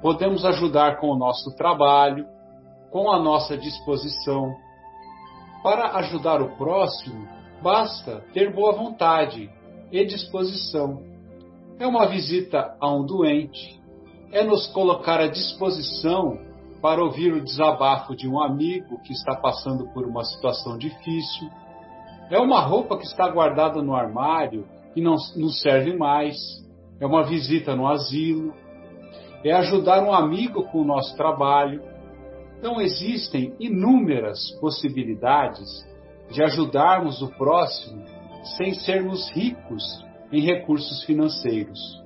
Podemos 0.00 0.44
ajudar 0.44 0.98
com 0.98 1.08
o 1.08 1.18
nosso 1.18 1.54
trabalho, 1.56 2.26
com 2.90 3.10
a 3.10 3.18
nossa 3.18 3.56
disposição. 3.56 4.54
Para 5.62 5.96
ajudar 5.96 6.40
o 6.40 6.56
próximo, 6.56 7.26
basta 7.62 8.22
ter 8.32 8.52
boa 8.52 8.72
vontade 8.72 9.50
e 9.90 10.04
disposição. 10.04 11.02
É 11.78 11.86
uma 11.86 12.06
visita 12.06 12.76
a 12.78 12.92
um 12.92 13.04
doente, 13.04 13.80
é 14.34 14.42
nos 14.42 14.66
colocar 14.66 15.20
à 15.20 15.28
disposição 15.28 16.36
para 16.82 17.02
ouvir 17.02 17.32
o 17.32 17.42
desabafo 17.42 18.16
de 18.16 18.28
um 18.28 18.42
amigo 18.42 19.00
que 19.02 19.12
está 19.12 19.36
passando 19.36 19.86
por 19.94 20.04
uma 20.04 20.24
situação 20.24 20.76
difícil. 20.76 21.48
É 22.28 22.38
uma 22.40 22.60
roupa 22.60 22.98
que 22.98 23.04
está 23.04 23.28
guardada 23.28 23.80
no 23.80 23.94
armário 23.94 24.66
e 24.96 25.00
não 25.00 25.14
nos 25.36 25.60
serve 25.62 25.96
mais. 25.96 26.36
É 26.98 27.06
uma 27.06 27.22
visita 27.22 27.76
no 27.76 27.86
asilo. 27.86 28.52
É 29.44 29.52
ajudar 29.52 30.02
um 30.02 30.12
amigo 30.12 30.64
com 30.64 30.80
o 30.80 30.84
nosso 30.84 31.16
trabalho. 31.16 31.80
Então 32.58 32.80
existem 32.80 33.54
inúmeras 33.60 34.50
possibilidades 34.60 35.86
de 36.32 36.42
ajudarmos 36.42 37.22
o 37.22 37.28
próximo 37.28 38.04
sem 38.58 38.74
sermos 38.74 39.30
ricos 39.30 40.04
em 40.32 40.40
recursos 40.40 41.04
financeiros. 41.04 42.03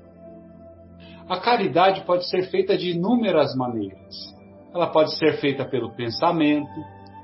A 1.28 1.38
caridade 1.38 2.04
pode 2.04 2.28
ser 2.28 2.50
feita 2.50 2.76
de 2.76 2.92
inúmeras 2.92 3.54
maneiras. 3.54 4.34
Ela 4.74 4.86
pode 4.86 5.16
ser 5.16 5.38
feita 5.40 5.64
pelo 5.64 5.94
pensamento, 5.94 6.72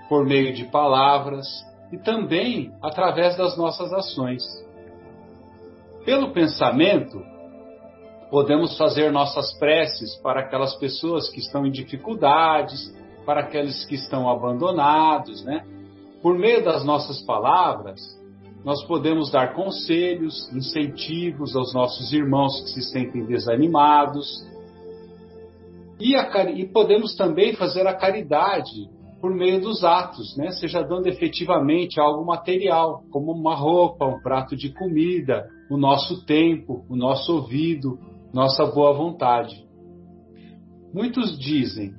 por 0.09 0.27
meio 0.27 0.53
de 0.53 0.65
palavras 0.65 1.47
e 1.91 1.99
também 1.99 2.73
através 2.83 3.37
das 3.37 3.57
nossas 3.57 3.93
ações. 3.93 4.43
Pelo 6.05 6.33
pensamento, 6.33 7.23
podemos 8.31 8.77
fazer 8.77 9.11
nossas 9.11 9.57
preces 9.59 10.17
para 10.17 10.41
aquelas 10.41 10.75
pessoas 10.75 11.31
que 11.31 11.41
estão 11.41 11.65
em 11.65 11.71
dificuldades, 11.71 12.95
para 13.25 13.41
aqueles 13.41 13.87
que 13.87 13.95
estão 13.95 14.29
abandonados, 14.29 15.43
né? 15.45 15.65
Por 16.23 16.39
meio 16.39 16.63
das 16.63 16.85
nossas 16.85 17.23
palavras, 17.23 18.01
nós 18.65 18.83
podemos 18.87 19.31
dar 19.31 19.53
conselhos, 19.55 20.51
incentivos 20.53 21.55
aos 21.55 21.75
nossos 21.75 22.13
irmãos 22.13 22.63
que 22.63 22.71
se 22.71 22.83
sentem 22.91 23.27
desanimados. 23.27 24.27
E, 26.01 26.17
a, 26.17 26.51
e 26.51 26.67
podemos 26.67 27.15
também 27.15 27.55
fazer 27.55 27.87
a 27.87 27.95
caridade 27.95 28.89
por 29.21 29.35
meio 29.35 29.61
dos 29.61 29.85
atos, 29.85 30.37
né? 30.37 30.51
seja 30.53 30.83
dando 30.83 31.07
efetivamente 31.07 32.01
algo 32.01 32.25
material, 32.25 33.03
como 33.11 33.33
uma 33.33 33.55
roupa, 33.55 34.07
um 34.07 34.21
prato 34.21 34.57
de 34.57 34.73
comida, 34.73 35.47
o 35.71 35.77
nosso 35.77 36.25
tempo, 36.25 36.85
o 36.89 36.97
nosso 36.97 37.35
ouvido, 37.35 37.99
nossa 38.33 38.67
boa 38.67 38.93
vontade. 38.93 39.65
Muitos 40.93 41.39
dizem: 41.39 41.93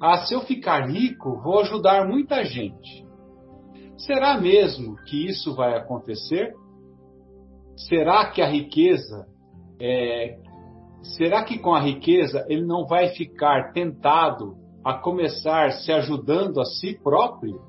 Ah, 0.00 0.18
se 0.18 0.34
eu 0.34 0.40
ficar 0.42 0.90
rico, 0.90 1.40
vou 1.42 1.60
ajudar 1.60 2.06
muita 2.08 2.44
gente. 2.44 3.05
Será 3.98 4.38
mesmo 4.38 4.96
que 5.04 5.26
isso 5.26 5.54
vai 5.54 5.76
acontecer? 5.76 6.54
Será 7.76 8.30
que 8.30 8.42
a 8.42 8.48
riqueza, 8.48 9.26
é, 9.80 10.38
será 11.16 11.44
que 11.44 11.58
com 11.58 11.74
a 11.74 11.80
riqueza 11.80 12.44
ele 12.48 12.64
não 12.64 12.86
vai 12.86 13.08
ficar 13.08 13.72
tentado 13.72 14.56
a 14.84 14.94
começar 14.94 15.72
se 15.72 15.92
ajudando 15.92 16.60
a 16.60 16.64
si 16.64 16.98
próprio? 17.02 17.60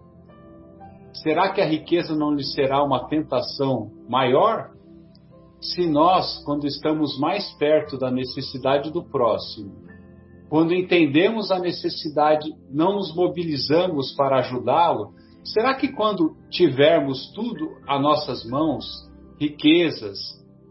Será 1.14 1.52
que 1.52 1.62
a 1.62 1.66
riqueza 1.66 2.16
não 2.16 2.34
lhe 2.34 2.44
será 2.44 2.84
uma 2.84 3.08
tentação 3.08 3.92
maior? 4.08 4.72
Se 5.60 5.88
nós, 5.90 6.44
quando 6.46 6.68
estamos 6.68 7.20
mais 7.20 7.52
perto 7.54 7.98
da 7.98 8.12
necessidade 8.12 8.92
do 8.92 9.04
próximo, 9.04 9.88
quando 10.50 10.74
entendemos 10.74 11.52
a 11.52 11.60
necessidade, 11.60 12.50
não 12.70 12.94
nos 12.94 13.14
mobilizamos 13.16 14.14
para 14.16 14.40
ajudá-lo, 14.40 15.14
Será 15.54 15.76
que 15.76 15.90
quando 15.90 16.36
tivermos 16.50 17.32
tudo 17.34 17.78
a 17.88 17.98
nossas 18.00 18.46
mãos, 18.46 18.86
riquezas, 19.40 20.18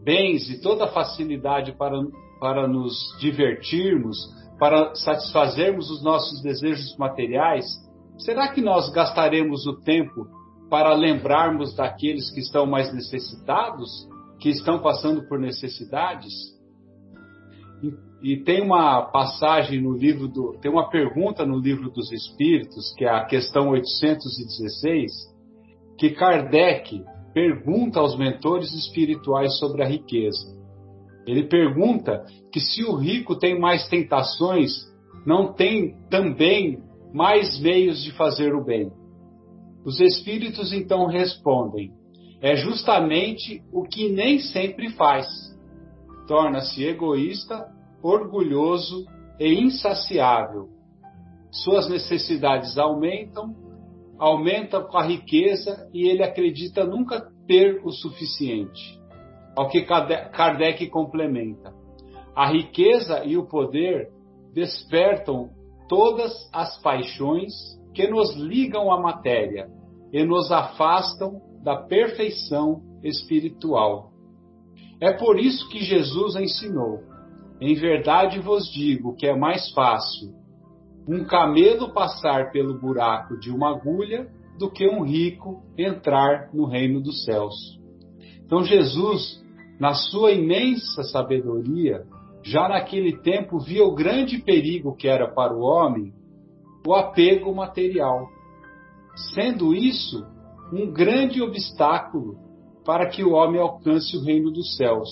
bens 0.03 0.49
e 0.49 0.61
toda 0.61 0.85
a 0.85 0.91
facilidade 0.91 1.71
para, 1.73 1.99
para 2.39 2.67
nos 2.67 2.93
divertirmos, 3.19 4.17
para 4.59 4.93
satisfazermos 4.95 5.89
os 5.89 6.03
nossos 6.03 6.41
desejos 6.41 6.95
materiais, 6.97 7.65
será 8.19 8.49
que 8.49 8.61
nós 8.61 8.89
gastaremos 8.91 9.65
o 9.65 9.81
tempo 9.81 10.27
para 10.69 10.93
lembrarmos 10.93 11.75
daqueles 11.75 12.31
que 12.31 12.39
estão 12.39 12.65
mais 12.65 12.93
necessitados, 12.93 13.89
que 14.39 14.49
estão 14.49 14.79
passando 14.79 15.27
por 15.27 15.39
necessidades? 15.39 16.33
E 18.21 18.37
tem 18.37 18.61
uma 18.61 19.03
passagem 19.03 19.81
no 19.81 19.93
livro 19.93 20.27
do. 20.27 20.57
Tem 20.59 20.71
uma 20.71 20.89
pergunta 20.89 21.45
no 21.45 21.59
livro 21.59 21.91
dos 21.91 22.11
Espíritos, 22.11 22.93
que 22.97 23.05
é 23.05 23.09
a 23.09 23.25
questão 23.25 23.69
816, 23.69 25.11
que 25.97 26.11
Kardec 26.11 27.03
pergunta 27.33 27.99
aos 27.99 28.17
mentores 28.17 28.73
espirituais 28.73 29.59
sobre 29.59 29.83
a 29.83 29.87
riqueza. 29.87 30.57
Ele 31.27 31.43
pergunta 31.43 32.25
que 32.51 32.59
se 32.59 32.83
o 32.83 32.95
rico 32.95 33.35
tem 33.35 33.59
mais 33.59 33.87
tentações, 33.87 34.71
não 35.25 35.53
tem 35.53 35.95
também 36.09 36.79
mais 37.13 37.59
meios 37.59 38.01
de 38.03 38.11
fazer 38.13 38.55
o 38.55 38.63
bem. 38.63 38.91
Os 39.85 39.99
espíritos 39.99 40.73
então 40.73 41.05
respondem: 41.05 41.91
é 42.41 42.55
justamente 42.55 43.61
o 43.71 43.83
que 43.83 44.09
nem 44.09 44.39
sempre 44.39 44.89
faz. 44.89 45.27
Torna-se 46.27 46.83
egoísta, 46.83 47.76
orgulhoso 48.07 49.05
e 49.39 49.53
insaciável. 49.53 50.69
Suas 51.51 51.89
necessidades 51.89 52.77
aumentam, 52.77 53.53
aumentam 54.17 54.83
com 54.87 54.97
a 54.97 55.03
riqueza 55.03 55.89
e 55.93 56.07
ele 56.07 56.23
acredita 56.23 56.85
nunca 56.85 57.29
ter 57.45 57.81
o 57.83 57.91
suficiente. 57.91 58.97
Ao 59.55 59.67
que 59.67 59.81
Kardec 59.81 60.87
complementa: 60.87 61.73
a 62.35 62.47
riqueza 62.49 63.25
e 63.25 63.37
o 63.37 63.45
poder 63.45 64.09
despertam 64.53 65.49
todas 65.89 66.31
as 66.53 66.81
paixões 66.81 67.53
que 67.93 68.07
nos 68.07 68.35
ligam 68.35 68.91
à 68.91 69.01
matéria 69.01 69.67
e 70.13 70.23
nos 70.23 70.51
afastam 70.51 71.41
da 71.63 71.75
perfeição 71.75 72.81
espiritual. 73.03 74.11
É 75.01 75.13
por 75.13 75.39
isso 75.39 75.67
que 75.69 75.83
Jesus 75.83 76.35
ensinou: 76.35 77.06
em 77.59 77.73
verdade 77.75 78.39
vos 78.39 78.71
digo 78.71 79.15
que 79.15 79.25
é 79.25 79.35
mais 79.35 79.71
fácil 79.71 80.35
um 81.07 81.23
camelo 81.23 81.93
passar 81.93 82.51
pelo 82.51 82.77
buraco 82.77 83.39
de 83.39 83.49
uma 83.49 83.69
agulha 83.69 84.27
do 84.59 84.69
que 84.69 84.87
um 84.87 85.03
rico 85.03 85.63
entrar 85.77 86.49
no 86.53 86.65
reino 86.65 87.01
dos 87.01 87.23
céus. 87.23 87.53
Então 88.45 88.63
Jesus, 88.63 89.41
na 89.79 89.93
sua 89.93 90.31
imensa 90.31 91.03
sabedoria, 91.03 92.03
já 92.43 92.67
naquele 92.67 93.17
tempo 93.17 93.59
via 93.59 93.85
o 93.85 93.95
grande 93.95 94.39
perigo 94.39 94.95
que 94.95 95.07
era 95.07 95.27
para 95.29 95.55
o 95.55 95.61
homem 95.61 96.13
o 96.85 96.93
apego 96.93 97.53
material, 97.53 98.29
sendo 99.33 99.75
isso 99.75 100.25
um 100.71 100.91
grande 100.91 101.41
obstáculo 101.41 102.37
para 102.85 103.09
que 103.09 103.23
o 103.23 103.33
homem 103.33 103.59
alcance 103.59 104.15
o 104.15 104.23
reino 104.23 104.51
dos 104.51 104.77
céus. 104.77 105.09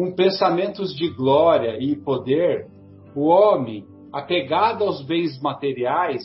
Com 0.00 0.14
pensamentos 0.14 0.94
de 0.96 1.10
glória 1.10 1.76
e 1.78 1.94
poder, 1.94 2.66
o 3.14 3.26
homem, 3.26 3.86
apegado 4.10 4.82
aos 4.82 5.02
bens 5.02 5.38
materiais, 5.42 6.22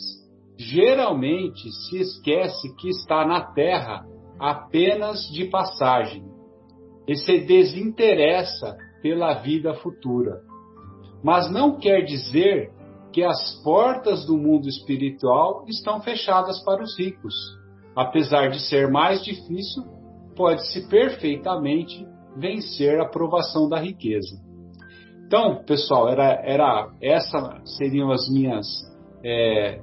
geralmente 0.56 1.70
se 1.70 1.98
esquece 1.98 2.74
que 2.76 2.88
está 2.88 3.26
na 3.26 3.52
terra 3.52 4.02
apenas 4.40 5.28
de 5.30 5.44
passagem 5.50 6.24
e 7.06 7.16
se 7.16 7.40
desinteressa 7.40 8.78
pela 9.02 9.34
vida 9.42 9.74
futura. 9.74 10.40
Mas 11.22 11.50
não 11.52 11.78
quer 11.78 12.00
dizer 12.00 12.72
que 13.12 13.22
as 13.22 13.62
portas 13.62 14.24
do 14.24 14.38
mundo 14.38 14.70
espiritual 14.70 15.66
estão 15.68 16.00
fechadas 16.00 16.64
para 16.64 16.82
os 16.82 16.98
ricos. 16.98 17.34
Apesar 17.94 18.48
de 18.48 18.58
ser 18.58 18.90
mais 18.90 19.22
difícil, 19.22 19.82
pode-se 20.34 20.88
perfeitamente 20.88 22.15
vencer 22.36 23.00
a 23.00 23.08
provação 23.08 23.68
da 23.68 23.78
riqueza. 23.78 24.36
Então, 25.26 25.64
pessoal, 25.64 26.08
era, 26.08 26.40
era 26.44 26.90
essa 27.00 27.60
seriam 27.64 28.12
as 28.12 28.28
minhas 28.30 28.66
é, 29.24 29.80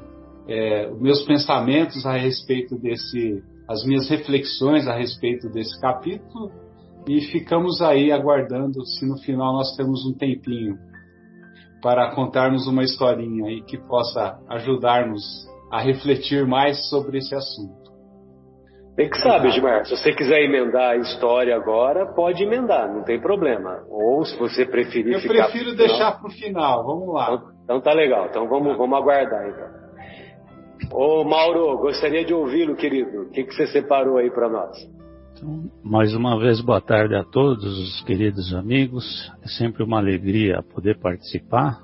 é, 0.47 0.91
meus 0.91 1.23
pensamentos 1.23 2.05
a 2.05 2.13
respeito 2.13 2.77
desse, 2.77 3.43
as 3.67 3.85
minhas 3.85 4.09
reflexões 4.09 4.87
a 4.87 4.95
respeito 4.95 5.49
desse 5.49 5.79
capítulo 5.81 6.51
e 7.07 7.21
ficamos 7.21 7.81
aí 7.81 8.11
aguardando 8.11 8.85
se 8.85 9.05
no 9.05 9.17
final 9.17 9.53
nós 9.53 9.75
temos 9.75 10.05
um 10.05 10.13
tempinho 10.13 10.77
para 11.81 12.15
contarmos 12.15 12.65
uma 12.65 12.83
historinha 12.83 13.45
aí 13.45 13.61
que 13.61 13.77
possa 13.77 14.39
ajudar-nos 14.47 15.21
a 15.69 15.81
refletir 15.81 16.47
mais 16.47 16.89
sobre 16.89 17.17
esse 17.17 17.35
assunto. 17.35 17.82
Bem 18.95 19.09
que 19.09 19.17
sabe, 19.17 19.47
Edmar, 19.47 19.85
se 19.85 19.97
você 19.97 20.13
quiser 20.13 20.43
emendar 20.43 20.91
a 20.91 20.97
história 20.97 21.55
agora, 21.55 22.13
pode 22.13 22.43
emendar, 22.43 22.93
não 22.93 23.03
tem 23.03 23.19
problema. 23.19 23.83
Ou 23.89 24.23
se 24.23 24.37
você 24.37 24.65
preferir 24.65 25.13
Eu 25.13 25.19
ficar 25.19 25.49
prefiro 25.49 25.75
deixar 25.75 26.19
para 26.19 26.27
o 26.27 26.31
final, 26.31 26.85
vamos 26.85 27.13
lá. 27.13 27.33
Então, 27.33 27.53
então, 27.63 27.81
tá 27.81 27.93
legal, 27.93 28.27
então 28.29 28.47
vamos, 28.47 28.77
vamos 28.77 28.97
aguardar 28.97 29.49
então. 29.49 29.83
Ô 30.91 31.23
Mauro, 31.23 31.77
gostaria 31.77 32.23
de 32.23 32.33
ouvi-lo, 32.33 32.75
querido. 32.75 33.23
O 33.23 33.29
que, 33.31 33.43
que 33.45 33.53
você 33.53 33.65
separou 33.67 34.17
aí 34.17 34.29
para 34.29 34.49
nós? 34.49 34.77
Então, 35.33 35.71
mais 35.83 36.13
uma 36.13 36.37
vez, 36.39 36.61
boa 36.61 36.81
tarde 36.81 37.15
a 37.15 37.23
todos 37.23 37.65
os 37.65 38.01
queridos 38.03 38.53
amigos. 38.53 39.31
É 39.41 39.47
sempre 39.47 39.81
uma 39.83 39.97
alegria 39.97 40.61
poder 40.61 40.99
participar 40.99 41.79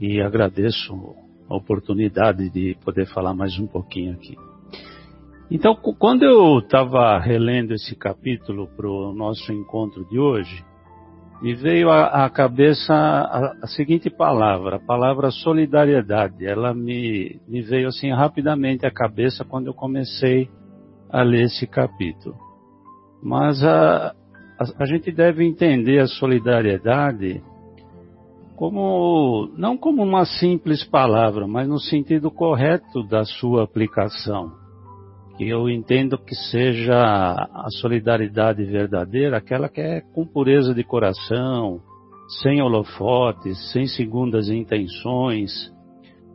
e 0.00 0.20
agradeço 0.20 1.14
a 1.48 1.54
oportunidade 1.54 2.50
de 2.50 2.76
poder 2.84 3.06
falar 3.06 3.34
mais 3.34 3.56
um 3.58 3.66
pouquinho 3.66 4.14
aqui. 4.14 4.34
Então, 5.50 5.74
quando 5.74 6.24
eu 6.24 6.58
estava 6.58 7.18
relendo 7.18 7.72
esse 7.72 7.94
capítulo 7.94 8.66
para 8.76 8.88
o 8.88 9.12
nosso 9.12 9.52
encontro 9.52 10.04
de 10.08 10.18
hoje, 10.18 10.64
me 11.42 11.54
veio 11.54 11.90
à 11.90 12.28
cabeça 12.30 12.94
a, 12.94 13.54
a, 13.62 13.66
seguinte 13.66 14.08
palavra, 14.08 14.76
a 14.76 14.80
palavra 14.80 15.30
solidariedade. 15.30 16.46
Ela 16.46 16.72
me, 16.72 17.38
me 17.46 17.60
veio 17.60 17.88
assim 17.88 18.10
rapidamente 18.10 18.86
à 18.86 18.90
cabeça 18.90 19.44
quando 19.44 19.66
eu 19.66 19.74
comecei 19.74 20.48
a 21.10 21.22
ler 21.22 21.42
esse 21.42 21.66
capítulo. 21.66 22.34
Mas 23.22 23.62
a, 23.62 24.14
a, 24.58 24.82
a 24.82 24.86
gente 24.86 25.12
deve 25.12 25.44
entender 25.44 25.98
a 25.98 26.06
solidariedade 26.06 27.42
como 28.56 29.50
não 29.58 29.76
como 29.76 30.02
uma 30.02 30.24
simples 30.24 30.82
palavra, 30.84 31.46
mas 31.46 31.68
no 31.68 31.78
sentido 31.78 32.30
correto 32.30 33.02
da 33.02 33.24
sua 33.24 33.64
aplicação. 33.64 34.63
Que 35.36 35.48
eu 35.48 35.68
entendo 35.68 36.16
que 36.16 36.34
seja 36.34 36.94
a 36.94 37.66
solidariedade 37.80 38.64
verdadeira, 38.64 39.38
aquela 39.38 39.68
que 39.68 39.80
é 39.80 40.00
com 40.00 40.24
pureza 40.24 40.72
de 40.72 40.84
coração, 40.84 41.80
sem 42.42 42.62
holofotes, 42.62 43.72
sem 43.72 43.86
segundas 43.86 44.48
intenções. 44.48 45.72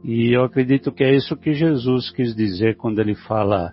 E 0.04 0.36
eu 0.36 0.44
acredito 0.44 0.92
que 0.92 1.04
é 1.04 1.16
isso 1.16 1.38
que 1.38 1.54
Jesus 1.54 2.10
quis 2.12 2.36
dizer 2.36 2.78
quando 2.78 3.00
ele 3.00 3.16
fala 3.16 3.72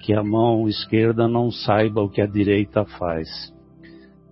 que 0.00 0.12
a 0.12 0.22
mão 0.22 0.68
esquerda 0.68 1.28
não 1.28 1.50
saiba 1.50 2.02
o 2.02 2.08
que 2.08 2.20
a 2.20 2.26
direita 2.26 2.84
faz. 2.98 3.28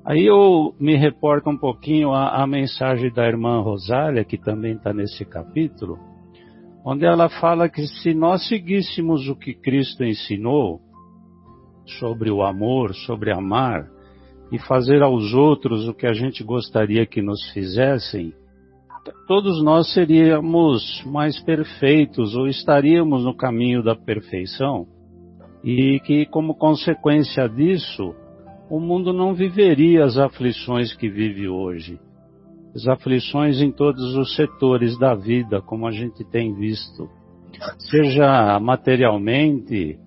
Aí 0.05 0.27
eu 0.27 0.75
me 0.81 0.97
reporto 0.97 1.51
um 1.51 1.57
pouquinho 1.57 2.13
a, 2.13 2.43
a 2.43 2.47
mensagem 2.47 3.13
da 3.13 3.27
irmã 3.27 3.61
Rosália, 3.61 4.25
que 4.25 4.39
também 4.39 4.73
está 4.73 4.93
nesse 4.93 5.25
capítulo, 5.25 5.99
onde 6.85 7.05
ela 7.05 7.29
fala 7.29 7.69
que 7.69 7.87
se 7.87 8.15
nós 8.15 8.47
seguíssemos 8.49 9.29
o 9.29 9.37
que 9.37 9.55
Cristo 9.55 10.05
ensinou 10.05 10.81
sobre 11.99 12.31
o 12.31 12.43
amor, 12.43 12.95
sobre 12.95 13.33
amar, 13.33 13.89
e 14.53 14.59
fazer 14.59 15.03
aos 15.03 15.33
outros 15.33 15.87
o 15.87 15.95
que 15.95 16.07
a 16.07 16.13
gente 16.13 16.43
gostaria 16.43 17.07
que 17.07 17.23
nos 17.23 17.51
fizessem, 17.53 18.35
todos 19.27 19.63
nós 19.63 19.93
seríamos 19.93 21.03
mais 21.07 21.41
perfeitos 21.43 22.35
ou 22.35 22.49
estaríamos 22.49 23.25
no 23.25 23.35
caminho 23.35 23.83
da 23.83 23.95
perfeição 23.95 24.87
e 25.63 26.01
que, 26.01 26.27
como 26.27 26.55
consequência 26.55 27.49
disso, 27.49 28.15
o 28.69 28.81
mundo 28.81 29.13
não 29.13 29.35
viveria 29.35 30.05
as 30.05 30.17
aflições 30.17 30.95
que 30.95 31.09
vive 31.09 31.49
hoje. 31.49 31.99
As 32.75 32.87
aflições 32.87 33.61
em 33.61 33.73
todos 33.73 34.17
os 34.17 34.37
setores 34.37 34.99
da 34.99 35.15
vida, 35.15 35.61
como 35.61 35.87
a 35.87 35.91
gente 35.91 36.25
tem 36.25 36.55
visto, 36.55 37.09
seja 37.91 38.59
materialmente, 38.61 39.99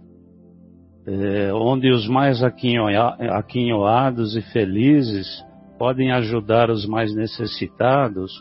é, 1.05 1.53
onde 1.53 1.91
os 1.91 2.07
mais 2.07 2.41
aquinhoados 2.41 4.37
e 4.37 4.41
felizes 4.53 5.27
podem 5.77 6.11
ajudar 6.11 6.69
os 6.69 6.85
mais 6.85 7.13
necessitados, 7.13 8.31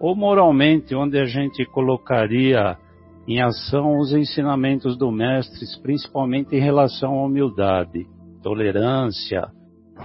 ou 0.00 0.16
moralmente, 0.16 0.94
onde 0.94 1.18
a 1.18 1.26
gente 1.26 1.64
colocaria 1.66 2.78
em 3.26 3.42
ação 3.42 3.98
os 3.98 4.14
ensinamentos 4.14 4.96
do 4.96 5.10
Mestre, 5.10 5.66
principalmente 5.82 6.56
em 6.56 6.60
relação 6.60 7.18
à 7.18 7.26
humildade, 7.26 8.06
tolerância, 8.42 9.46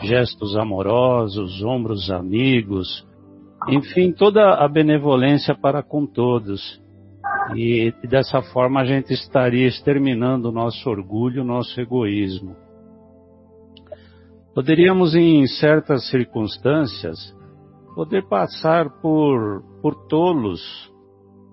gestos 0.01 0.57
amorosos, 0.57 1.63
ombros 1.63 2.11
amigos, 2.11 3.07
enfim, 3.67 4.11
toda 4.11 4.55
a 4.55 4.67
benevolência 4.67 5.55
para 5.55 5.81
com 5.81 6.05
todos. 6.05 6.81
E, 7.55 7.93
dessa 8.07 8.41
forma 8.41 8.81
a 8.81 8.85
gente 8.85 9.13
estaria 9.13 9.67
exterminando 9.67 10.49
o 10.49 10.51
nosso 10.51 10.89
orgulho, 10.89 11.41
o 11.41 11.45
nosso 11.45 11.79
egoísmo. 11.79 12.55
Poderíamos, 14.53 15.15
em 15.15 15.47
certas 15.47 16.09
circunstâncias, 16.09 17.17
poder 17.95 18.27
passar 18.27 18.89
por, 19.01 19.63
por 19.81 20.07
tolos, 20.07 20.61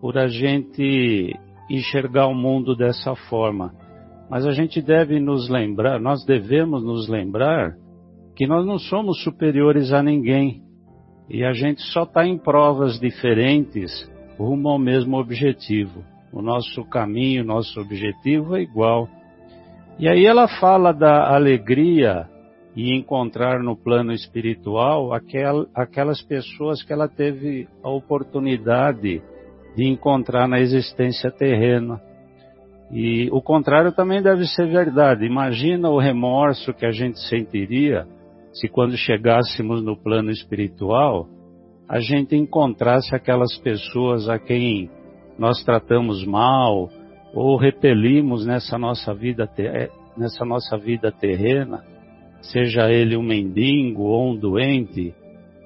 por 0.01 0.19
a 0.19 0.27
gente 0.27 1.35
enxergar 1.71 2.27
o 2.27 2.35
mundo 2.35 2.77
dessa 2.77 3.15
forma. 3.15 3.73
Mas 4.29 4.45
a 4.47 4.53
gente 4.53 4.83
deve 4.83 5.19
nos 5.19 5.49
lembrar, 5.49 6.01
nós 6.01 6.25
devemos 6.25 6.85
nos 6.85 7.09
lembrar 7.09 7.75
que 8.37 8.47
nós 8.47 8.67
não 8.67 8.79
somos 8.79 9.23
superiores 9.23 9.93
a 9.93 10.03
ninguém 10.03 10.63
e 11.31 11.45
a 11.45 11.53
gente 11.53 11.81
só 11.93 12.03
está 12.03 12.27
em 12.27 12.37
provas 12.37 12.99
diferentes 12.99 14.11
rumo 14.37 14.69
ao 14.69 14.79
mesmo 14.79 15.17
objetivo. 15.17 16.03
O 16.33 16.43
nosso 16.43 16.85
caminho, 16.85 17.45
nosso 17.45 17.81
objetivo 17.81 18.57
é 18.57 18.63
igual. 18.63 19.09
E 19.99 20.09
aí 20.09 20.27
ela 20.27 20.49
fala 20.49 20.93
da 20.93 21.33
alegria 21.33 22.29
e 22.75 22.97
encontrar 22.97 23.63
no 23.63 23.77
plano 23.77 24.13
espiritual 24.13 25.13
aquel, 25.13 25.67
aquelas 25.75 26.21
pessoas 26.23 26.83
que 26.83 26.93
ela 26.93 27.07
teve 27.09 27.69
a 27.83 27.91
oportunidade 27.91 29.23
de 29.77 29.85
encontrar 29.85 30.49
na 30.49 30.59
existência 30.59 31.31
terrena. 31.31 32.01
E 32.91 33.29
o 33.31 33.41
contrário 33.41 33.93
também 33.93 34.21
deve 34.21 34.47
ser 34.47 34.67
verdade. 34.67 35.25
Imagina 35.25 35.91
o 35.91 35.99
remorso 35.99 36.75
que 36.75 36.87
a 36.87 36.91
gente 36.91 37.21
sentiria 37.29 38.07
se 38.53 38.69
quando 38.69 38.97
chegássemos 38.97 39.83
no 39.83 39.97
plano 39.97 40.31
espiritual, 40.31 41.29
a 41.89 42.01
gente 42.01 42.37
encontrasse 42.37 43.15
aquelas 43.15 43.57
pessoas 43.59 44.29
a 44.29 44.39
quem 44.39 44.91
nós 45.39 45.63
tratamos 45.65 46.25
mal 46.25 46.89
ou 47.35 47.57
repelimos 47.57 48.45
nessa 48.45 48.79
nossa 48.79 49.15
vida, 49.15 49.49
eh, 49.59 49.91
nessa 50.17 50.45
nossa 50.45 50.77
vida 50.77 51.13
terrena, 51.13 51.85
seja 52.43 52.91
ele 52.91 53.17
um 53.17 53.23
mendigo 53.23 54.03
ou 54.03 54.31
um 54.31 54.37
doente, 54.37 55.15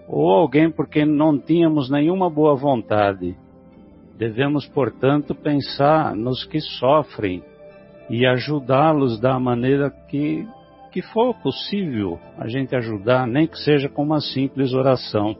ou 0.08 0.30
alguém 0.30 0.70
porque 0.70 1.04
não 1.04 1.38
tínhamos 1.38 1.90
nenhuma 1.90 2.28
boa 2.28 2.54
vontade. 2.54 3.36
Devemos, 4.18 4.66
portanto, 4.68 5.34
pensar 5.34 6.14
nos 6.14 6.44
que 6.44 6.60
sofrem 6.60 7.42
e 8.08 8.26
ajudá-los 8.26 9.18
da 9.18 9.38
maneira 9.40 9.90
que, 10.08 10.46
que 10.94 11.02
for 11.02 11.34
possível 11.42 12.20
a 12.38 12.46
gente 12.46 12.76
ajudar, 12.76 13.26
nem 13.26 13.48
que 13.48 13.58
seja 13.58 13.88
com 13.88 14.04
uma 14.04 14.20
simples 14.20 14.72
oração. 14.72 15.36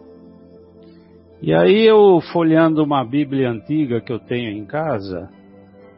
E 1.40 1.54
aí 1.54 1.86
eu, 1.86 2.20
folheando 2.32 2.82
uma 2.82 3.04
Bíblia 3.04 3.50
antiga 3.50 4.00
que 4.00 4.12
eu 4.12 4.18
tenho 4.18 4.50
em 4.50 4.64
casa, 4.64 5.30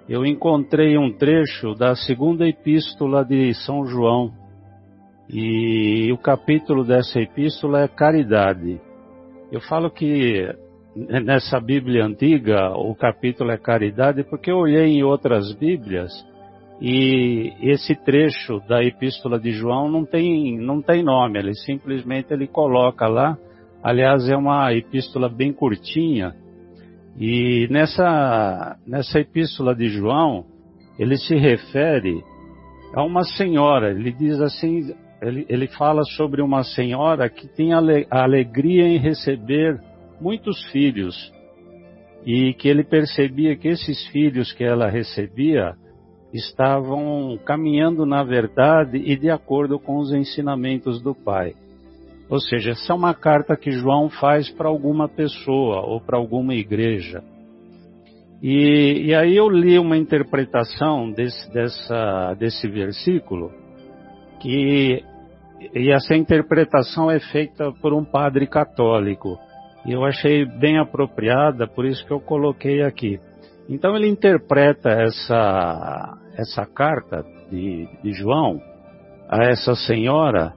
eu 0.07 0.27
encontrei 0.27 0.99
um 0.99 1.11
trecho 1.11 1.73
da 1.75 1.97
segunda 1.97 2.47
epístola 2.47 3.25
de 3.25 3.55
São 3.55 3.87
João. 3.87 4.31
E 5.27 6.13
o 6.13 6.19
capítulo 6.19 6.85
dessa 6.85 7.19
epístola 7.19 7.81
é 7.81 7.89
caridade. 7.89 8.79
Eu 9.51 9.63
falo 9.63 9.91
que 9.91 10.55
nessa 10.95 11.59
Bíblia 11.59 12.05
antiga 12.05 12.77
o 12.77 12.95
capítulo 12.95 13.51
é 13.51 13.57
caridade 13.57 14.23
porque 14.23 14.51
eu 14.51 14.59
olhei 14.59 14.85
em 14.85 15.03
outras 15.03 15.51
Bíblias 15.55 16.13
e 16.81 17.55
esse 17.63 17.95
trecho 17.95 18.61
da 18.69 18.83
epístola 18.85 19.41
de 19.41 19.51
João 19.53 19.91
não 19.91 20.05
tem, 20.05 20.59
não 20.59 20.83
tem 20.83 21.03
nome, 21.03 21.39
ele 21.39 21.55
simplesmente 21.55 22.33
ele 22.33 22.47
coloca 22.47 23.07
lá. 23.07 23.37
Aliás, 23.83 24.29
é 24.29 24.37
uma 24.37 24.73
epístola 24.75 25.29
bem 25.29 25.53
curtinha. 25.53 26.35
E 27.19 27.67
nessa, 27.71 28.77
nessa 28.87 29.21
epístola 29.21 29.75
de 29.75 29.89
João, 29.89 30.45
ele 30.99 31.17
se 31.17 31.35
refere 31.35 32.23
a 32.95 33.03
uma 33.03 33.23
senhora. 33.23 33.91
Ele 33.91 34.13
diz 34.13 34.41
assim, 34.41 34.95
ele, 35.23 35.47
ele 35.49 35.67
fala 35.69 36.03
sobre 36.05 36.43
uma 36.43 36.63
senhora 36.63 37.29
que 37.31 37.49
tinha 37.49 37.79
a 38.11 38.23
alegria 38.23 38.87
em 38.87 38.99
receber 38.99 39.81
muitos 40.21 40.63
filhos 40.71 41.33
e 42.25 42.53
que 42.55 42.69
ele 42.69 42.85
percebia 42.85 43.57
que 43.57 43.69
esses 43.69 44.07
filhos 44.09 44.53
que 44.53 44.65
ela 44.65 44.91
recebia 44.91 45.75
estavam 46.33 47.39
caminhando 47.45 48.05
na 48.05 48.23
verdade 48.23 48.99
e 48.99 49.17
de 49.17 49.31
acordo 49.31 49.79
com 49.79 49.99
os 49.99 50.13
ensinamentos 50.13 51.01
do 51.01 51.15
Pai. 51.15 51.55
Ou 52.29 52.41
seja, 52.41 52.73
essa 52.73 52.93
é 52.93 52.97
uma 52.97 53.15
carta 53.15 53.57
que 53.57 53.71
João 53.71 54.09
faz 54.09 54.51
para 54.51 54.69
alguma 54.69 55.09
pessoa 55.09 55.83
ou 55.83 56.01
para 56.01 56.17
alguma 56.17 56.55
igreja. 56.55 57.23
E, 58.43 59.07
e, 59.07 59.15
aí 59.15 59.37
eu 59.37 59.49
li 59.49 59.79
uma 59.79 59.97
interpretação 59.97 61.11
desse, 61.11 61.51
dessa, 61.53 62.35
desse 62.35 62.69
versículo 62.69 63.51
que 64.41 65.03
e 65.75 65.91
essa 65.91 66.15
interpretação 66.15 67.11
é 67.11 67.19
feita 67.19 67.73
por 67.81 67.95
um 67.95 68.05
padre 68.05 68.47
católico. 68.47 69.39
E 69.87 69.93
eu 69.93 70.05
achei 70.05 70.45
bem 70.45 70.79
apropriada, 70.79 71.67
por 71.67 71.87
isso 71.87 72.05
que 72.07 72.13
eu 72.13 72.21
coloquei 72.21 72.83
aqui. 72.83 73.19
Então 73.69 73.97
ele 73.97 74.09
interpreta 74.09 74.91
essa, 74.91 76.19
essa 76.37 76.67
carta 76.67 77.25
de, 77.51 77.89
de 78.03 78.13
João 78.13 78.61
a 79.29 79.45
essa 79.45 79.75
senhora, 79.75 80.55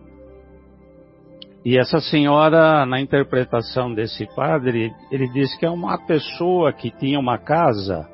e 1.64 1.78
essa 1.78 2.00
senhora, 2.00 2.86
na 2.86 3.02
interpretação 3.02 3.94
desse 3.94 4.26
padre, 4.34 4.94
ele 5.12 5.28
diz 5.28 5.56
que 5.58 5.66
é 5.66 5.70
uma 5.70 5.98
pessoa 6.06 6.72
que 6.72 6.90
tinha 6.90 7.20
uma 7.20 7.38
casa 7.38 8.08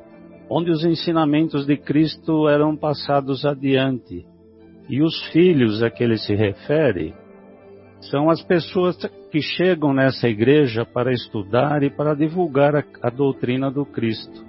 onde 0.49 0.71
os 0.71 0.83
ensinamentos 0.83 1.65
de 1.65 1.77
Cristo 1.77 2.47
eram 2.49 2.75
passados 2.75 3.45
adiante. 3.45 4.25
E 4.89 5.01
os 5.01 5.27
filhos 5.29 5.81
a 5.83 5.89
que 5.89 6.03
ele 6.03 6.17
se 6.17 6.33
refere 6.33 7.13
são 8.01 8.29
as 8.29 8.41
pessoas 8.43 8.97
que 9.31 9.41
chegam 9.41 9.93
nessa 9.93 10.27
igreja 10.27 10.85
para 10.85 11.11
estudar 11.11 11.81
e 11.83 11.89
para 11.89 12.15
divulgar 12.15 12.75
a, 12.75 12.83
a 13.01 13.09
doutrina 13.09 13.71
do 13.71 13.85
Cristo. 13.85 14.43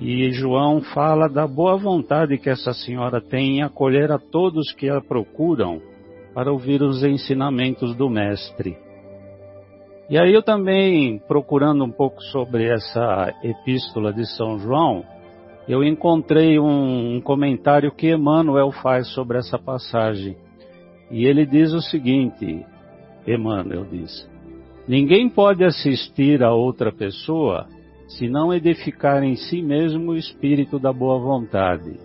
E 0.00 0.30
João 0.30 0.80
fala 0.80 1.28
da 1.28 1.44
boa 1.44 1.76
vontade 1.76 2.38
que 2.38 2.48
essa 2.48 2.72
senhora 2.72 3.20
tem 3.20 3.58
em 3.58 3.62
acolher 3.62 4.12
a 4.12 4.18
todos 4.18 4.72
que 4.72 4.88
a 4.88 5.00
procuram 5.00 5.82
para 6.32 6.52
ouvir 6.52 6.80
os 6.82 7.02
ensinamentos 7.02 7.96
do 7.96 8.08
Mestre. 8.08 8.76
E 10.08 10.16
aí 10.16 10.32
eu 10.32 10.40
também, 10.40 11.18
procurando 11.26 11.84
um 11.84 11.90
pouco 11.90 12.22
sobre 12.22 12.68
essa 12.68 13.34
epístola 13.42 14.12
de 14.12 14.24
São 14.36 14.56
João, 14.60 15.04
eu 15.68 15.82
encontrei 15.82 16.60
um, 16.60 17.16
um 17.16 17.20
comentário 17.20 17.90
que 17.90 18.14
Emmanuel 18.14 18.70
faz 18.70 19.08
sobre 19.08 19.38
essa 19.38 19.58
passagem. 19.58 20.36
E 21.10 21.26
ele 21.26 21.44
diz 21.44 21.72
o 21.72 21.82
seguinte, 21.82 22.64
Emmanuel 23.26 23.84
diz, 23.90 24.30
Ninguém 24.86 25.28
pode 25.28 25.64
assistir 25.64 26.42
a 26.42 26.54
outra 26.54 26.92
pessoa 26.92 27.66
se 28.08 28.28
não 28.28 28.52
edificar 28.52 29.22
em 29.22 29.36
si 29.36 29.62
mesmo 29.62 30.12
o 30.12 30.16
espírito 30.16 30.78
da 30.78 30.92
boa 30.92 31.18
vontade. 31.18 32.00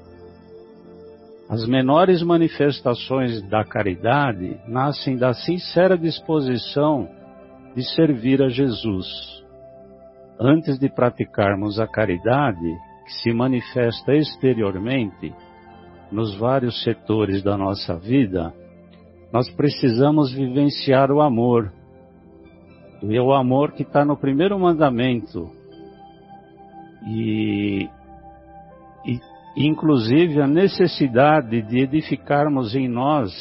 As 1.50 1.66
menores 1.66 2.22
manifestações 2.22 3.42
da 3.50 3.64
caridade 3.64 4.60
nascem 4.68 5.18
da 5.18 5.34
sincera 5.34 5.98
disposição 5.98 7.08
de 7.76 7.84
servir 7.96 8.42
a 8.42 8.50
Jesus. 8.50 9.08
Antes 10.40 10.78
de 10.78 10.90
praticarmos 10.90 11.80
a 11.80 11.88
caridade, 11.88 12.68
que 13.06 13.14
se 13.22 13.34
manifesta 13.34 14.14
exteriormente 14.14 15.34
nos 16.12 16.36
vários 16.36 16.84
setores 16.84 17.44
da 17.44 17.58
nossa 17.58 17.96
vida, 17.98 18.54
nós 19.32 19.50
precisamos 19.50 20.34
vivenciar 20.34 21.12
o 21.12 21.22
amor. 21.22 21.72
E 23.02 23.16
é 23.16 23.22
o 23.22 23.34
amor 23.34 23.74
que 23.74 23.84
está 23.84 24.06
no 24.06 24.16
primeiro 24.16 24.58
mandamento, 24.60 25.50
e, 27.06 27.90
e 29.06 29.20
inclusive 29.56 30.42
a 30.42 30.48
necessidade 30.48 31.62
de 31.62 31.80
edificarmos 31.80 32.76
em 32.76 32.88
nós 32.88 33.32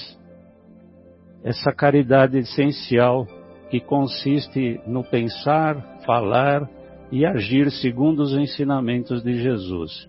essa 1.43 1.73
caridade 1.73 2.39
essencial 2.39 3.27
que 3.71 3.81
consiste 3.81 4.81
no 4.87 5.03
pensar, 5.03 6.01
falar 6.05 6.69
e 7.11 7.27
agir 7.27 7.71
segundo 7.71 8.21
os 8.21 8.33
ensinamentos 8.35 9.23
de 9.23 9.35
Jesus. 9.35 10.09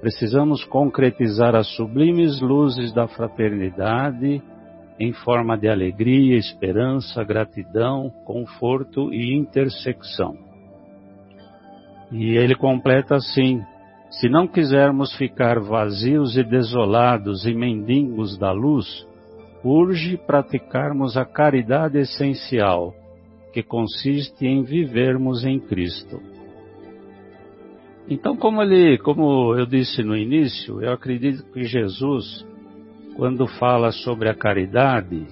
Precisamos 0.00 0.64
concretizar 0.64 1.54
as 1.54 1.68
sublimes 1.76 2.40
luzes 2.40 2.92
da 2.92 3.06
fraternidade 3.06 4.42
em 4.98 5.12
forma 5.12 5.56
de 5.56 5.68
alegria, 5.68 6.36
esperança, 6.36 7.24
gratidão, 7.24 8.10
conforto 8.24 9.12
e 9.12 9.36
intersecção. 9.36 10.51
E 12.12 12.36
ele 12.36 12.54
completa 12.54 13.16
assim: 13.16 13.62
se 14.10 14.28
não 14.28 14.46
quisermos 14.46 15.16
ficar 15.16 15.58
vazios 15.58 16.36
e 16.36 16.44
desolados 16.44 17.46
e 17.46 17.54
mendigos 17.54 18.38
da 18.38 18.52
luz, 18.52 19.06
urge 19.64 20.18
praticarmos 20.18 21.16
a 21.16 21.24
caridade 21.24 21.98
essencial, 21.98 22.92
que 23.52 23.62
consiste 23.62 24.46
em 24.46 24.62
vivermos 24.62 25.44
em 25.44 25.58
Cristo. 25.58 26.20
Então, 28.08 28.36
como 28.36 28.62
ele, 28.62 28.98
como 28.98 29.54
eu 29.54 29.64
disse 29.64 30.02
no 30.02 30.14
início, 30.14 30.82
eu 30.82 30.92
acredito 30.92 31.44
que 31.52 31.62
Jesus, 31.62 32.46
quando 33.16 33.46
fala 33.46 33.90
sobre 33.90 34.28
a 34.28 34.34
caridade, 34.34 35.26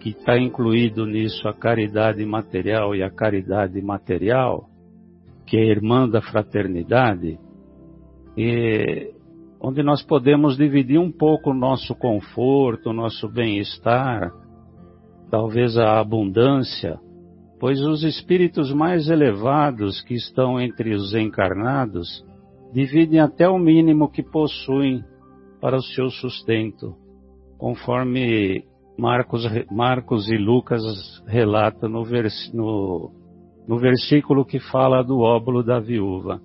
que 0.00 0.10
está 0.10 0.38
incluído 0.38 1.04
nisso 1.04 1.46
a 1.46 1.52
caridade 1.52 2.24
material 2.24 2.94
e 2.94 3.02
a 3.02 3.10
caridade 3.10 3.82
material, 3.82 4.69
que 5.50 5.56
é 5.56 5.64
irmã 5.64 6.08
da 6.08 6.22
fraternidade, 6.22 7.36
e 8.38 9.12
onde 9.60 9.82
nós 9.82 10.00
podemos 10.00 10.56
dividir 10.56 11.00
um 11.00 11.10
pouco 11.10 11.50
o 11.50 11.54
nosso 11.54 11.92
conforto, 11.96 12.90
o 12.90 12.92
nosso 12.92 13.28
bem-estar, 13.28 14.30
talvez 15.28 15.76
a 15.76 15.98
abundância, 15.98 17.00
pois 17.58 17.80
os 17.80 18.04
espíritos 18.04 18.72
mais 18.72 19.10
elevados 19.10 20.00
que 20.02 20.14
estão 20.14 20.60
entre 20.60 20.94
os 20.94 21.14
encarnados 21.14 22.24
dividem 22.72 23.18
até 23.18 23.48
o 23.48 23.58
mínimo 23.58 24.08
que 24.08 24.22
possuem 24.22 25.04
para 25.60 25.76
o 25.76 25.82
seu 25.82 26.10
sustento, 26.10 26.94
conforme 27.58 28.64
Marcos, 28.96 29.44
Marcos 29.68 30.30
e 30.30 30.36
Lucas 30.36 30.80
relatam 31.26 31.88
no, 31.88 32.04
vers, 32.04 32.52
no, 32.54 33.10
no 33.66 33.78
versículo 33.78 34.44
que 34.44 34.58
fala 34.58 35.02
do 35.02 35.20
óbolo 35.20 35.62
da 35.62 35.78
viúva. 35.78 36.40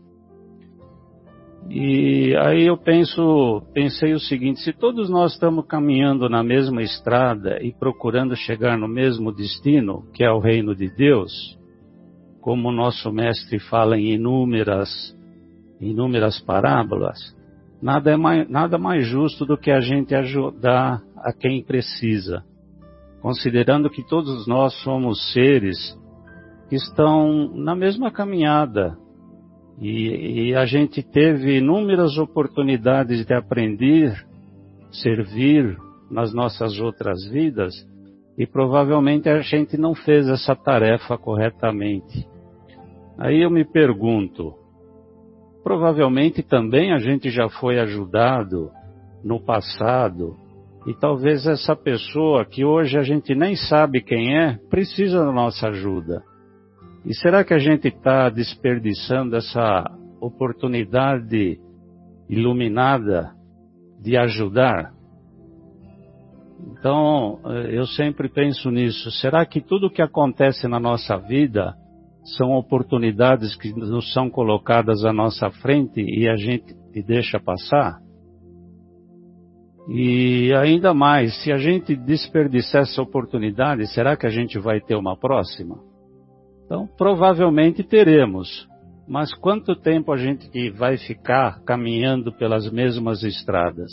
E 1.69 2.35
aí 2.37 2.67
eu 2.67 2.77
penso, 2.77 3.63
pensei 3.73 4.13
o 4.13 4.19
seguinte, 4.19 4.59
se 4.59 4.71
todos 4.71 5.09
nós 5.09 5.33
estamos 5.33 5.65
caminhando 5.65 6.29
na 6.29 6.43
mesma 6.43 6.83
estrada 6.83 7.57
e 7.61 7.73
procurando 7.73 8.35
chegar 8.35 8.77
no 8.77 8.87
mesmo 8.87 9.31
destino, 9.31 10.05
que 10.13 10.23
é 10.23 10.31
o 10.31 10.39
reino 10.39 10.75
de 10.75 10.87
Deus, 10.89 11.57
como 12.39 12.69
o 12.69 12.71
nosso 12.71 13.11
mestre 13.11 13.57
fala 13.57 13.97
em 13.97 14.13
inúmeras, 14.13 15.17
inúmeras 15.81 16.39
parábolas, 16.39 17.17
nada, 17.81 18.11
é 18.11 18.15
mais, 18.15 18.47
nada 18.47 18.77
mais 18.77 19.07
justo 19.07 19.43
do 19.43 19.57
que 19.57 19.71
a 19.71 19.79
gente 19.79 20.13
ajudar 20.13 21.01
a 21.17 21.33
quem 21.33 21.63
precisa, 21.63 22.43
considerando 23.23 23.89
que 23.89 24.07
todos 24.07 24.45
nós 24.45 24.75
somos 24.83 25.33
seres 25.33 25.97
estão 26.71 27.51
na 27.53 27.75
mesma 27.75 28.11
caminhada, 28.11 28.97
e, 29.79 30.49
e 30.49 30.55
a 30.55 30.65
gente 30.65 31.03
teve 31.03 31.57
inúmeras 31.57 32.17
oportunidades 32.17 33.25
de 33.25 33.33
aprender, 33.33 34.13
servir 34.91 35.77
nas 36.09 36.33
nossas 36.33 36.79
outras 36.79 37.27
vidas, 37.29 37.73
e 38.37 38.45
provavelmente 38.45 39.29
a 39.29 39.39
gente 39.41 39.77
não 39.77 39.93
fez 39.93 40.27
essa 40.27 40.55
tarefa 40.55 41.17
corretamente. 41.17 42.27
Aí 43.17 43.41
eu 43.41 43.49
me 43.49 43.63
pergunto, 43.63 44.53
provavelmente 45.63 46.43
também 46.43 46.93
a 46.93 46.97
gente 46.97 47.29
já 47.29 47.49
foi 47.49 47.79
ajudado 47.79 48.71
no 49.23 49.39
passado, 49.39 50.35
e 50.85 50.93
talvez 50.93 51.47
essa 51.47 51.75
pessoa 51.75 52.45
que 52.45 52.63
hoje 52.63 52.97
a 52.97 53.01
gente 53.01 53.33
nem 53.33 53.55
sabe 53.55 54.01
quem 54.01 54.37
é, 54.37 54.57
precisa 54.69 55.25
da 55.25 55.31
nossa 55.31 55.69
ajuda. 55.69 56.23
E 57.05 57.13
será 57.13 57.43
que 57.43 57.53
a 57.53 57.59
gente 57.59 57.87
está 57.87 58.29
desperdiçando 58.29 59.35
essa 59.35 59.85
oportunidade 60.19 61.59
iluminada 62.27 63.31
de 64.01 64.17
ajudar? 64.17 64.91
Então, 66.71 67.39
eh, 67.45 67.77
eu 67.77 67.85
sempre 67.85 68.27
penso 68.27 68.71
nisso. 68.71 69.11
Será 69.11 69.45
que 69.45 69.61
tudo 69.61 69.85
o 69.85 69.91
que 69.91 70.01
acontece 70.01 70.67
na 70.67 70.79
nossa 70.79 71.15
vida 71.17 71.75
são 72.37 72.53
oportunidades 72.53 73.55
que 73.55 73.71
nos 73.71 74.11
são 74.11 74.27
colocadas 74.27 75.05
à 75.05 75.13
nossa 75.13 75.51
frente 75.51 76.01
e 76.01 76.27
a 76.27 76.35
gente 76.35 76.73
deixa 77.05 77.39
passar? 77.39 77.99
E 79.87 80.51
ainda 80.55 80.91
mais, 80.91 81.43
se 81.43 81.51
a 81.51 81.57
gente 81.57 81.95
desperdiçar 81.95 82.81
essa 82.81 82.99
oportunidade, 82.99 83.85
será 83.93 84.17
que 84.17 84.25
a 84.25 84.31
gente 84.31 84.57
vai 84.57 84.81
ter 84.81 84.95
uma 84.95 85.15
próxima? 85.15 85.75
Então, 86.65 86.87
provavelmente 86.97 87.83
teremos, 87.83 88.67
mas 89.07 89.33
quanto 89.33 89.75
tempo 89.75 90.11
a 90.11 90.17
gente 90.17 90.71
vai 90.71 90.97
ficar 90.97 91.63
caminhando 91.63 92.31
pelas 92.31 92.69
mesmas 92.71 93.23
estradas? 93.23 93.91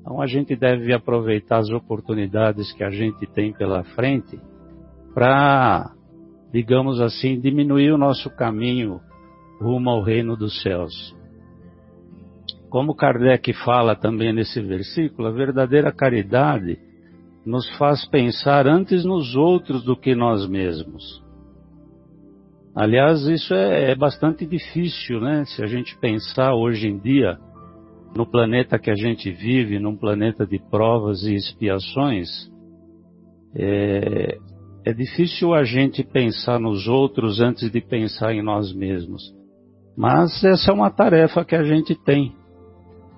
Então, 0.00 0.20
a 0.20 0.26
gente 0.26 0.54
deve 0.56 0.92
aproveitar 0.92 1.58
as 1.58 1.70
oportunidades 1.70 2.72
que 2.72 2.84
a 2.84 2.90
gente 2.90 3.26
tem 3.26 3.52
pela 3.52 3.84
frente 3.84 4.38
para, 5.14 5.92
digamos 6.52 7.00
assim, 7.00 7.40
diminuir 7.40 7.92
o 7.92 7.98
nosso 7.98 8.28
caminho 8.28 9.00
rumo 9.60 9.88
ao 9.88 10.02
reino 10.02 10.36
dos 10.36 10.60
céus. 10.62 11.16
Como 12.68 12.94
Kardec 12.94 13.52
fala 13.64 13.94
também 13.94 14.32
nesse 14.32 14.60
versículo, 14.60 15.28
a 15.28 15.30
verdadeira 15.30 15.92
caridade 15.92 16.76
nos 17.46 17.68
faz 17.78 18.04
pensar 18.04 18.66
antes 18.66 19.04
nos 19.04 19.36
outros 19.36 19.84
do 19.84 19.96
que 19.96 20.14
nós 20.14 20.48
mesmos. 20.48 21.23
Aliás, 22.76 23.22
isso 23.28 23.54
é, 23.54 23.92
é, 23.92 23.94
bastante 23.94 24.44
difícil, 24.44 25.20
né? 25.20 25.44
Se 25.44 25.62
a 25.62 25.66
gente 25.66 25.96
pensar 25.98 26.54
hoje 26.54 26.88
em 26.88 26.98
dia 26.98 27.38
no 28.16 28.26
planeta 28.26 28.78
que 28.78 28.90
a 28.90 28.96
gente 28.96 29.30
vive, 29.30 29.78
num 29.78 29.96
planeta 29.96 30.44
de 30.44 30.58
provas 30.70 31.22
e 31.22 31.34
expiações, 31.34 32.28
é, 33.54 34.38
é 34.84 34.92
difícil 34.92 35.54
a 35.54 35.62
gente 35.62 36.02
pensar 36.02 36.58
nos 36.58 36.88
outros 36.88 37.40
antes 37.40 37.70
de 37.70 37.80
pensar 37.80 38.34
em 38.34 38.42
nós 38.42 38.74
mesmos. 38.74 39.22
Mas 39.96 40.42
essa 40.42 40.72
é 40.72 40.74
uma 40.74 40.90
tarefa 40.90 41.44
que 41.44 41.54
a 41.54 41.62
gente 41.62 41.94
tem. 41.94 42.34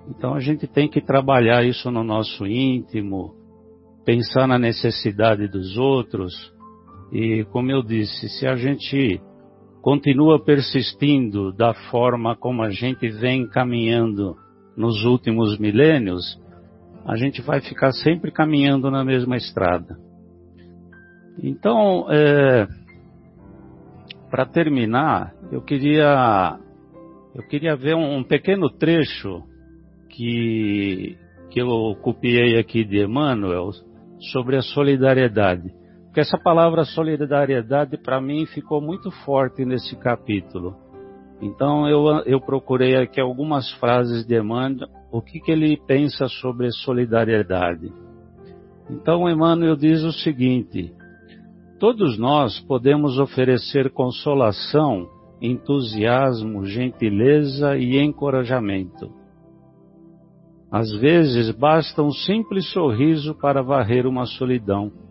Então 0.07 0.35
a 0.35 0.39
gente 0.39 0.67
tem 0.67 0.87
que 0.87 1.01
trabalhar 1.01 1.65
isso 1.65 1.89
no 1.89 2.03
nosso 2.03 2.45
íntimo, 2.45 3.33
pensar 4.05 4.47
na 4.47 4.59
necessidade 4.59 5.47
dos 5.47 5.77
outros. 5.77 6.33
E 7.11 7.43
como 7.51 7.71
eu 7.71 7.81
disse, 7.81 8.29
se 8.29 8.45
a 8.45 8.55
gente 8.55 9.19
continua 9.87 10.37
persistindo 10.37 11.53
da 11.53 11.73
forma 11.89 12.35
como 12.35 12.61
a 12.61 12.69
gente 12.69 13.07
vem 13.07 13.47
caminhando 13.47 14.35
nos 14.75 15.05
últimos 15.05 15.57
milênios, 15.57 16.37
a 17.05 17.15
gente 17.15 17.41
vai 17.41 17.61
ficar 17.61 17.93
sempre 17.93 18.29
caminhando 18.29 18.91
na 18.91 19.05
mesma 19.05 19.37
estrada. 19.37 19.97
Então, 21.41 22.05
é, 22.11 22.67
para 24.29 24.45
terminar, 24.45 25.33
eu 25.53 25.61
queria 25.61 26.59
eu 27.33 27.47
queria 27.47 27.77
ver 27.77 27.95
um, 27.95 28.17
um, 28.17 28.23
pequeno 28.25 28.69
trecho 28.69 29.41
que 30.09 31.17
que 31.49 31.61
eu 31.61 31.95
copiei 32.01 32.59
aqui 32.59 32.83
de 32.83 33.05
Emmanuel 33.05 33.69
sobre 34.33 34.57
a 34.57 34.61
solidariedade. 34.61 35.76
Porque 36.17 36.27
essa 36.27 36.43
palavra 36.43 36.83
solidariedade 36.83 37.95
para 37.95 38.19
mim 38.19 38.43
ficou 38.47 38.81
muito 38.81 39.11
forte 39.23 39.63
nesse 39.63 39.95
capítulo. 39.97 40.75
Então 41.39 41.87
eu, 41.87 42.07
eu 42.25 42.41
procurei 42.41 42.95
aqui 42.95 43.21
algumas 43.21 43.69
frases 43.73 44.25
de 44.25 44.35
Emmanuel, 44.35 44.89
o 45.11 45.21
que, 45.21 45.39
que 45.39 45.51
ele 45.51 45.77
pensa 45.85 46.27
sobre 46.27 46.71
solidariedade. 46.71 47.93
Então 48.89 49.29
Emmanuel 49.29 49.75
diz 49.75 50.01
o 50.01 50.11
seguinte: 50.11 50.91
Todos 51.79 52.17
nós 52.17 52.59
podemos 52.61 53.19
oferecer 53.19 53.91
consolação, 53.91 55.07
entusiasmo, 55.39 56.65
gentileza 56.65 57.77
e 57.77 57.95
encorajamento. 57.99 59.13
Às 60.71 60.91
vezes 60.93 61.51
basta 61.51 62.01
um 62.01 62.11
simples 62.11 62.71
sorriso 62.73 63.35
para 63.35 63.61
varrer 63.61 64.07
uma 64.07 64.25
solidão 64.25 65.05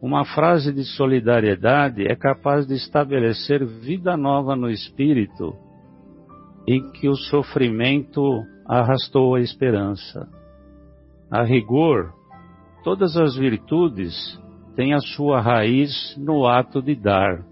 uma 0.00 0.24
frase 0.24 0.72
de 0.72 0.84
solidariedade 0.84 2.06
é 2.06 2.14
capaz 2.14 2.66
de 2.66 2.74
estabelecer 2.74 3.64
vida 3.64 4.16
nova 4.16 4.54
no 4.54 4.68
espírito 4.70 5.54
em 6.68 6.90
que 6.92 7.08
o 7.08 7.14
sofrimento 7.14 8.22
arrastou 8.66 9.36
a 9.36 9.40
esperança. 9.40 10.28
A 11.30 11.42
rigor, 11.42 12.12
todas 12.84 13.16
as 13.16 13.36
virtudes 13.36 14.14
têm 14.74 14.92
a 14.92 15.00
sua 15.00 15.40
raiz 15.40 16.16
no 16.18 16.46
ato 16.46 16.82
de 16.82 16.94
dar, 16.94 17.44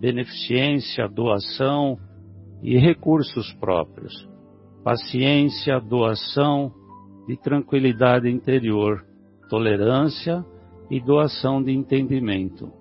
beneficência, 0.00 1.08
doação 1.08 1.98
e 2.62 2.78
recursos 2.78 3.52
próprios, 3.54 4.12
paciência, 4.82 5.78
doação 5.80 6.72
de 7.26 7.36
tranquilidade 7.36 8.30
interior, 8.30 9.04
tolerância 9.48 10.44
e 10.90 11.00
doação 11.00 11.62
de 11.62 11.72
entendimento, 11.72 12.72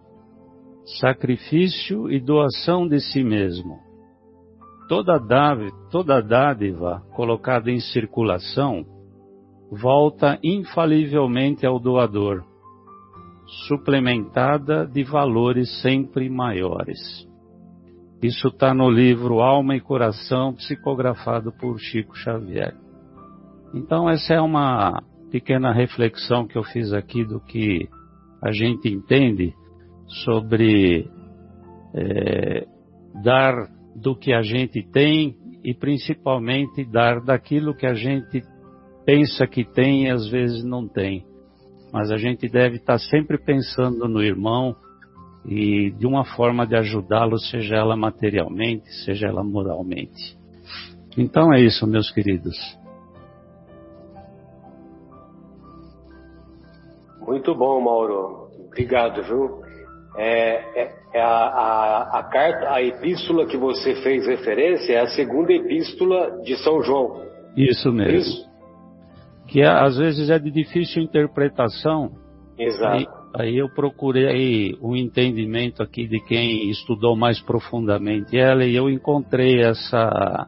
sacrifício 0.99 2.11
e 2.11 2.19
doação 2.19 2.87
de 2.87 2.99
si 2.99 3.23
mesmo. 3.23 3.77
Toda 4.87 5.19
dádiva, 5.19 5.71
toda 5.91 6.21
dádiva 6.21 7.03
colocada 7.15 7.69
em 7.69 7.79
circulação 7.79 8.83
volta 9.71 10.39
infalivelmente 10.43 11.65
ao 11.65 11.79
doador, 11.79 12.43
suplementada 13.67 14.87
de 14.87 15.03
valores 15.03 15.81
sempre 15.81 16.27
maiores. 16.27 17.27
Isso 18.21 18.47
está 18.47 18.73
no 18.73 18.89
livro 18.89 19.39
Alma 19.39 19.75
e 19.75 19.79
Coração, 19.79 20.53
psicografado 20.53 21.51
por 21.53 21.79
Chico 21.79 22.17
Xavier. 22.17 22.75
Então, 23.73 24.09
essa 24.09 24.33
é 24.33 24.41
uma 24.41 25.01
pequena 25.31 25.71
reflexão 25.71 26.47
que 26.47 26.57
eu 26.57 26.63
fiz 26.63 26.91
aqui 26.91 27.23
do 27.23 27.39
que 27.39 27.87
a 28.41 28.51
gente 28.51 28.87
entende 28.87 29.53
sobre 30.23 31.07
é, 31.93 32.65
dar 33.23 33.69
do 33.95 34.15
que 34.15 34.33
a 34.33 34.41
gente 34.41 34.81
tem 34.91 35.35
e 35.63 35.73
principalmente 35.73 36.85
dar 36.85 37.21
daquilo 37.21 37.75
que 37.75 37.85
a 37.85 37.93
gente 37.93 38.41
pensa 39.05 39.45
que 39.45 39.63
tem 39.63 40.05
e 40.05 40.09
às 40.09 40.27
vezes 40.29 40.63
não 40.63 40.87
tem. 40.87 41.25
Mas 41.91 42.11
a 42.11 42.17
gente 42.17 42.47
deve 42.47 42.77
estar 42.77 42.99
sempre 42.99 43.37
pensando 43.37 44.07
no 44.07 44.21
irmão 44.21 44.75
e 45.45 45.91
de 45.91 46.05
uma 46.05 46.23
forma 46.23 46.65
de 46.65 46.75
ajudá-lo, 46.75 47.37
seja 47.39 47.75
ela 47.75 47.95
materialmente, 47.95 48.87
seja 49.03 49.27
ela 49.27 49.43
moralmente. 49.43 50.37
Então 51.17 51.51
é 51.53 51.61
isso, 51.61 51.87
meus 51.87 52.11
queridos. 52.11 52.55
Muito 57.29 57.53
bom, 57.53 57.79
Mauro. 57.79 58.49
Obrigado, 58.65 59.21
viu? 59.21 59.61
É, 60.17 60.81
é, 60.81 60.95
é 61.13 61.21
a, 61.21 61.27
a, 61.27 62.19
a, 62.19 62.23
carta, 62.23 62.71
a 62.73 62.81
epístola 62.81 63.45
que 63.45 63.55
você 63.55 63.93
fez 64.01 64.25
referência 64.25 64.93
é 64.93 65.01
a 65.01 65.07
segunda 65.09 65.53
epístola 65.53 66.41
de 66.41 66.55
São 66.63 66.81
João. 66.81 67.21
Isso 67.55 67.91
mesmo. 67.91 68.17
Isso? 68.17 68.49
Que 69.47 69.61
é, 69.61 69.67
às 69.67 69.95
vezes 69.95 70.31
é 70.31 70.39
de 70.39 70.49
difícil 70.49 71.03
interpretação. 71.03 72.13
Exato. 72.57 72.95
Aí, 72.95 73.07
aí 73.35 73.57
eu 73.59 73.69
procurei 73.75 74.75
o 74.81 74.93
um 74.93 74.95
entendimento 74.95 75.83
aqui 75.83 76.07
de 76.07 76.19
quem 76.25 76.67
estudou 76.71 77.15
mais 77.15 77.39
profundamente 77.39 78.35
ela 78.35 78.65
e 78.65 78.75
eu 78.75 78.89
encontrei 78.89 79.61
essa 79.61 80.47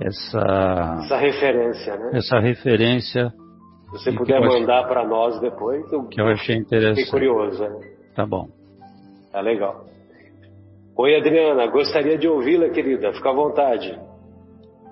essa 0.00 0.96
essa 1.04 1.16
referência, 1.18 1.96
né? 1.98 2.10
Essa 2.14 2.40
referência. 2.40 3.32
Se 3.90 4.04
você 4.04 4.12
puder 4.12 4.40
mandar 4.40 4.86
para 4.86 5.06
nós 5.06 5.40
depois, 5.40 5.90
eu, 5.92 6.04
que 6.04 6.20
eu 6.20 6.28
achei 6.28 6.56
interessante. 6.56 7.04
Fiquei 7.04 7.10
curioso. 7.10 7.62
Né? 7.62 7.90
Tá 8.14 8.24
bom. 8.24 8.48
Tá 9.32 9.40
legal. 9.40 9.84
Oi, 10.96 11.16
Adriana, 11.16 11.66
gostaria 11.66 12.16
de 12.16 12.28
ouvi-la, 12.28 12.68
querida. 12.68 13.12
Fica 13.12 13.30
à 13.30 13.32
vontade. 13.32 13.98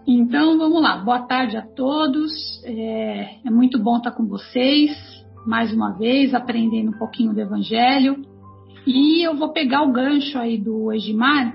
Então, 0.07 0.59
vamos 0.59 0.83
lá. 0.83 0.97
Boa 0.97 1.21
tarde 1.21 1.57
a 1.57 1.63
todos. 1.63 2.33
É, 2.65 3.37
é, 3.47 3.51
muito 3.51 3.79
bom 3.79 3.99
estar 3.99 4.13
com 4.13 4.27
vocês, 4.27 4.91
mais 5.47 5.73
uma 5.73 5.93
vez, 5.99 6.35
aprendendo 6.35 6.91
um 6.91 6.99
pouquinho 6.99 7.35
do 7.35 7.41
Evangelho. 7.41 8.17
E 8.87 9.23
eu 9.27 9.37
vou 9.37 9.53
pegar 9.53 9.83
o 9.83 9.93
gancho 9.93 10.39
aí 10.39 10.57
do 10.57 10.91
Egimar, 10.93 11.53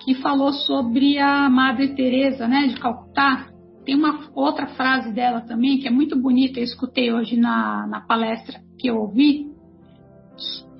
que 0.00 0.14
falou 0.16 0.52
sobre 0.52 1.18
a 1.18 1.48
Madre 1.48 1.94
Teresa, 1.94 2.48
né, 2.48 2.66
de 2.66 2.74
Calcutá. 2.80 3.46
Tem 3.84 3.94
uma 3.94 4.30
outra 4.34 4.66
frase 4.68 5.12
dela 5.12 5.42
também 5.42 5.78
que 5.78 5.86
é 5.86 5.90
muito 5.90 6.18
bonita. 6.18 6.58
Eu 6.58 6.64
escutei 6.64 7.12
hoje 7.12 7.36
na, 7.36 7.86
na 7.86 8.00
palestra 8.00 8.60
que 8.78 8.88
eu 8.88 8.96
ouvi 8.96 9.46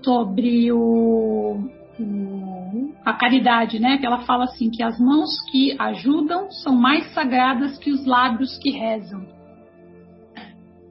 sobre 0.03 0.73
o, 0.73 1.59
o, 2.01 2.93
a 3.05 3.13
caridade, 3.13 3.79
né? 3.79 3.99
Que 3.99 4.07
ela 4.07 4.21
fala 4.21 4.45
assim 4.45 4.71
que 4.71 4.83
as 4.83 4.99
mãos 4.99 5.31
que 5.51 5.77
ajudam 5.79 6.51
são 6.51 6.75
mais 6.75 7.13
sagradas 7.13 7.79
que 7.79 7.91
os 7.91 8.07
lábios 8.07 8.59
que 8.59 8.71
rezam. 8.71 9.27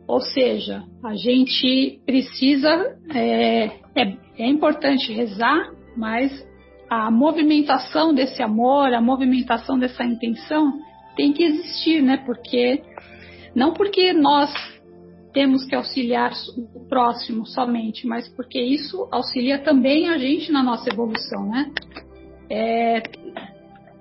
Ou 0.08 0.20
seja, 0.20 0.84
a 1.04 1.16
gente 1.16 2.00
precisa 2.06 2.96
é, 3.14 3.66
é, 3.96 4.18
é 4.38 4.48
importante 4.48 5.12
rezar, 5.12 5.72
mas 5.98 6.32
a 6.90 7.10
movimentação 7.10 8.14
desse 8.14 8.44
amor, 8.44 8.94
a 8.94 9.02
movimentação 9.02 9.80
dessa 9.80 10.04
intenção 10.04 10.74
tem 11.16 11.34
que 11.34 11.44
existir, 11.44 12.02
né? 12.02 12.18
Porque 12.18 12.82
não 13.56 13.74
porque 13.74 14.14
nós 14.14 14.52
temos 15.34 15.66
que 15.66 15.76
auxiliar 15.76 16.32
o 16.76 16.88
próximo 16.88 17.46
somente, 17.46 18.06
mas 18.06 18.30
porque 18.30 18.62
isso 18.62 19.08
auxilia 19.12 19.60
também 19.60 20.10
a 20.10 20.18
gente 20.18 20.52
na 20.52 20.62
nossa 20.62 20.90
evolução, 20.90 21.50
né? 21.50 21.72
É, 22.50 23.02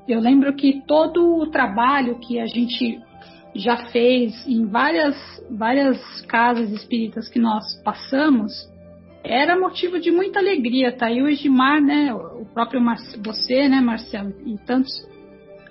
eu 0.06 0.20
lembro 0.20 0.54
que 0.54 0.82
todo 0.86 1.38
o 1.38 1.50
trabalho 1.50 2.18
que 2.18 2.38
a 2.38 2.46
gente 2.46 3.00
já 3.54 3.76
fez 3.88 4.46
em 4.46 4.66
várias, 4.66 5.16
várias 5.50 6.20
casas 6.22 6.70
espíritas 6.70 7.28
que 7.28 7.38
nós 7.38 7.64
passamos 7.82 8.52
era 9.24 9.58
motivo 9.58 10.00
de 10.00 10.10
muita 10.10 10.38
alegria. 10.38 10.92
Tá 10.92 11.06
aí 11.06 11.22
o 11.22 11.28
Edmar, 11.28 11.80
né? 11.80 12.12
O 12.12 12.44
próprio 12.46 12.80
Mar 12.80 12.98
você, 13.24 13.68
né, 13.68 13.80
Marcelo, 13.80 14.34
e 14.44 14.58
tantos 14.66 14.90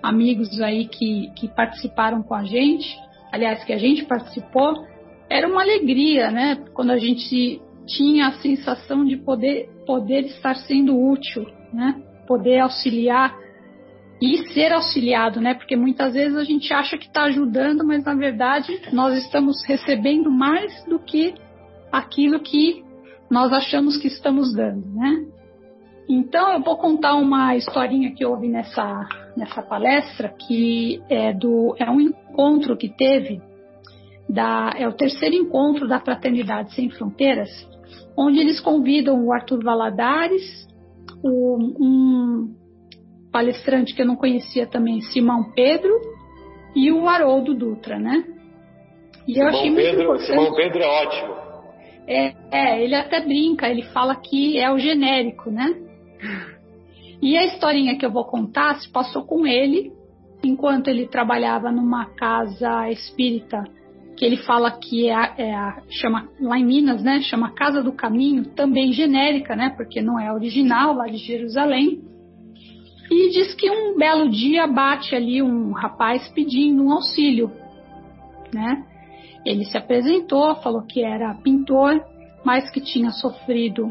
amigos 0.02 0.60
aí 0.62 0.86
que, 0.88 1.32
que 1.36 1.48
participaram 1.48 2.24
com 2.24 2.34
a 2.34 2.44
gente, 2.44 2.98
aliás, 3.32 3.64
que 3.64 3.74
a 3.74 3.78
gente 3.78 4.06
participou 4.06 4.86
era 5.30 5.48
uma 5.48 5.62
alegria, 5.62 6.30
né? 6.30 6.58
Quando 6.74 6.92
a 6.92 6.98
gente 6.98 7.62
tinha 7.86 8.28
a 8.28 8.34
sensação 8.34 9.06
de 9.06 9.16
poder, 9.16 9.70
poder 9.86 10.26
estar 10.26 10.56
sendo 10.56 11.00
útil, 11.00 11.46
né? 11.74 12.02
Poder 12.28 12.60
auxiliar 12.60 13.34
e 14.22 14.50
ser 14.50 14.74
auxiliado, 14.74 15.40
né? 15.40 15.54
Porque 15.54 15.76
muitas 15.76 16.14
vezes 16.14 16.38
a 16.38 16.44
gente 16.44 16.74
acha 16.74 16.98
que 16.98 17.08
está 17.08 17.24
ajudando, 17.24 17.86
mas 17.86 18.04
na 18.04 18.14
verdade 18.14 18.80
nós 18.92 19.18
estamos 19.18 19.64
recebendo 19.66 20.30
mais 20.30 20.84
do 20.86 21.00
que 21.00 21.34
aquilo 21.92 22.40
que 22.40 22.84
nós 23.30 23.54
achamos 23.54 23.96
que 23.98 24.08
estamos 24.08 24.54
dando, 24.54 24.86
né? 24.94 25.26
Então 26.10 26.52
eu 26.52 26.62
vou 26.62 26.78
contar 26.78 27.16
uma 27.16 27.56
historinha 27.56 28.14
que 28.14 28.26
houve 28.26 28.50
nessa 28.50 29.08
nessa 29.36 29.62
palestra 29.62 30.30
que 30.30 31.02
é 31.10 31.34
do 31.34 31.76
é 31.78 31.90
um 31.90 32.02
encontro 32.02 32.76
que 32.78 32.90
teve 32.90 33.42
da, 34.28 34.74
é 34.78 34.88
o 34.88 34.94
terceiro 34.94 35.36
encontro 35.36 35.88
da 35.88 36.00
Fraternidade 36.00 36.74
Sem 36.74 36.90
Fronteiras, 36.90 37.50
onde 38.18 38.40
eles 38.40 38.60
convidam 38.60 39.26
o 39.26 39.34
Arthur 39.34 39.64
Valadares, 39.64 40.68
o, 41.24 41.58
um 41.58 42.56
palestrante 43.32 43.94
que 43.94 44.02
eu 44.02 44.06
não 44.06 44.16
conhecia 44.16 44.66
também, 44.66 45.02
Simão 45.02 45.52
Pedro, 45.54 45.94
e 46.76 46.92
o 46.92 47.08
Haroldo 47.08 47.54
Dutra, 47.54 48.00
né? 48.00 48.24
E 49.28 49.34
Simão, 49.34 49.50
eu 49.50 49.56
achei 49.56 49.70
muito 49.70 49.86
Pedro, 49.86 50.04
importante. 50.04 50.28
Simão 50.28 50.56
Pedro 50.56 50.82
é 50.82 50.88
ótimo. 50.88 51.34
É, 52.08 52.34
é, 52.52 52.84
ele 52.84 52.96
até 52.96 53.22
brinca, 53.22 53.70
ele 53.70 53.84
fala 53.84 54.16
que 54.16 54.58
é 54.58 54.72
o 54.72 54.78
genérico, 54.78 55.50
né? 55.52 55.76
E 57.22 57.38
a 57.38 57.46
historinha 57.46 57.98
que 57.98 58.06
eu 58.06 58.12
vou 58.12 58.26
contar 58.26 58.76
se 58.76 58.92
passou 58.92 59.24
com 59.24 59.46
ele, 59.46 59.92
enquanto 60.44 60.88
ele 60.88 61.08
trabalhava 61.08 61.72
numa 61.72 62.06
casa 62.06 62.90
espírita 62.90 63.64
que 64.18 64.26
ele 64.26 64.38
fala 64.38 64.72
que 64.72 65.08
é, 65.08 65.16
a, 65.16 65.34
é 65.38 65.54
a, 65.54 65.82
chama 65.90 66.30
lá 66.40 66.58
em 66.60 66.66
Minas, 66.66 67.02
né? 67.02 67.22
Chama 67.22 67.56
Casa 67.56 67.82
do 67.82 67.92
Caminho, 67.92 68.46
também 68.46 68.94
genérica, 68.94 69.56
né? 69.56 69.74
Porque 69.76 70.02
não 70.02 70.20
é 70.20 70.32
original 70.32 70.94
lá 70.94 71.08
de 71.08 71.18
Jerusalém. 71.18 72.02
E 73.10 73.30
diz 73.32 73.56
que 73.56 73.70
um 73.70 73.98
belo 73.98 74.30
dia 74.30 74.68
bate 74.68 75.16
ali 75.16 75.42
um 75.42 75.72
rapaz 75.72 76.28
pedindo 76.30 76.84
um 76.84 76.92
auxílio, 76.92 77.52
né? 78.54 78.86
Ele 79.46 79.66
se 79.66 79.78
apresentou, 79.78 80.56
falou 80.58 80.84
que 80.84 81.04
era 81.04 81.34
pintor, 81.36 82.00
mas 82.46 82.70
que 82.70 82.80
tinha 82.80 83.10
sofrido 83.10 83.90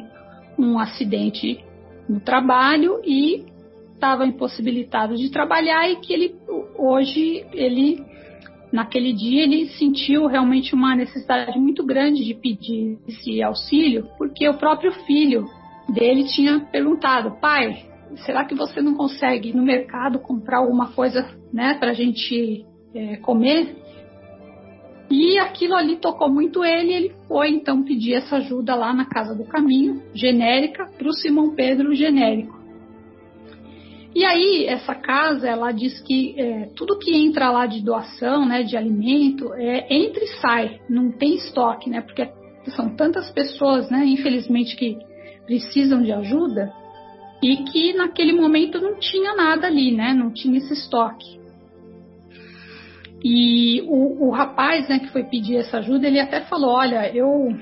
um 0.56 0.78
acidente 0.78 1.64
no 2.10 2.20
trabalho 2.20 3.00
e 3.04 3.44
estava 3.94 4.26
impossibilitado 4.26 5.16
de 5.16 5.30
trabalhar 5.30 5.88
e 5.88 5.96
que 5.96 6.12
ele 6.12 6.34
hoje 6.76 7.46
ele 7.52 8.02
naquele 8.72 9.12
dia 9.12 9.44
ele 9.44 9.68
sentiu 9.70 10.26
realmente 10.26 10.74
uma 10.74 10.96
necessidade 10.96 11.58
muito 11.58 11.84
grande 11.84 12.24
de 12.24 12.34
pedir 12.34 12.98
esse 13.06 13.42
auxílio, 13.42 14.08
porque 14.18 14.48
o 14.48 14.54
próprio 14.54 14.92
filho 15.06 15.46
dele 15.88 16.24
tinha 16.24 16.60
perguntado: 16.60 17.38
pai, 17.40 17.86
será 18.26 18.44
que 18.44 18.54
você 18.54 18.82
não 18.82 18.94
consegue 18.94 19.50
ir 19.50 19.56
no 19.56 19.62
mercado 19.62 20.18
comprar 20.18 20.58
alguma 20.58 20.92
coisa 20.92 21.28
né, 21.52 21.74
para 21.74 21.90
a 21.90 21.94
gente 21.94 22.64
é, 22.92 23.16
comer? 23.18 23.76
E 25.10 25.38
aquilo 25.38 25.74
ali 25.74 25.96
tocou 25.96 26.30
muito 26.30 26.64
ele, 26.64 26.92
ele 26.92 27.12
foi 27.26 27.50
então 27.50 27.82
pedir 27.82 28.14
essa 28.14 28.36
ajuda 28.36 28.76
lá 28.76 28.92
na 28.92 29.04
Casa 29.04 29.34
do 29.34 29.44
Caminho, 29.44 30.00
genérica, 30.14 30.86
para 30.86 31.08
o 31.08 31.12
Simão 31.12 31.52
Pedro 31.54 31.92
genérico. 31.94 32.60
E 34.14 34.24
aí, 34.24 34.66
essa 34.66 34.94
casa, 34.94 35.48
ela 35.48 35.72
diz 35.72 36.00
que 36.00 36.34
é, 36.36 36.68
tudo 36.76 36.98
que 36.98 37.14
entra 37.14 37.50
lá 37.50 37.66
de 37.66 37.82
doação, 37.82 38.44
né, 38.44 38.62
de 38.62 38.76
alimento, 38.76 39.52
é, 39.54 39.86
entra 39.92 40.22
e 40.22 40.28
sai, 40.40 40.80
não 40.88 41.10
tem 41.10 41.36
estoque, 41.36 41.88
né, 41.88 42.00
porque 42.00 42.28
são 42.76 42.94
tantas 42.94 43.30
pessoas, 43.30 43.88
né, 43.90 44.04
infelizmente, 44.04 44.76
que 44.76 44.96
precisam 45.46 46.02
de 46.02 46.12
ajuda 46.12 46.72
e 47.42 47.58
que 47.64 47.92
naquele 47.92 48.32
momento 48.32 48.80
não 48.80 48.98
tinha 48.98 49.34
nada 49.34 49.66
ali, 49.66 49.92
né, 49.92 50.12
não 50.12 50.32
tinha 50.32 50.58
esse 50.58 50.72
estoque. 50.72 51.39
E 53.22 53.82
o, 53.82 54.28
o 54.28 54.30
rapaz, 54.30 54.88
né, 54.88 54.98
que 54.98 55.08
foi 55.08 55.24
pedir 55.24 55.56
essa 55.56 55.78
ajuda, 55.78 56.06
ele 56.06 56.20
até 56.20 56.40
falou, 56.42 56.70
olha, 56.70 57.14
eu, 57.14 57.54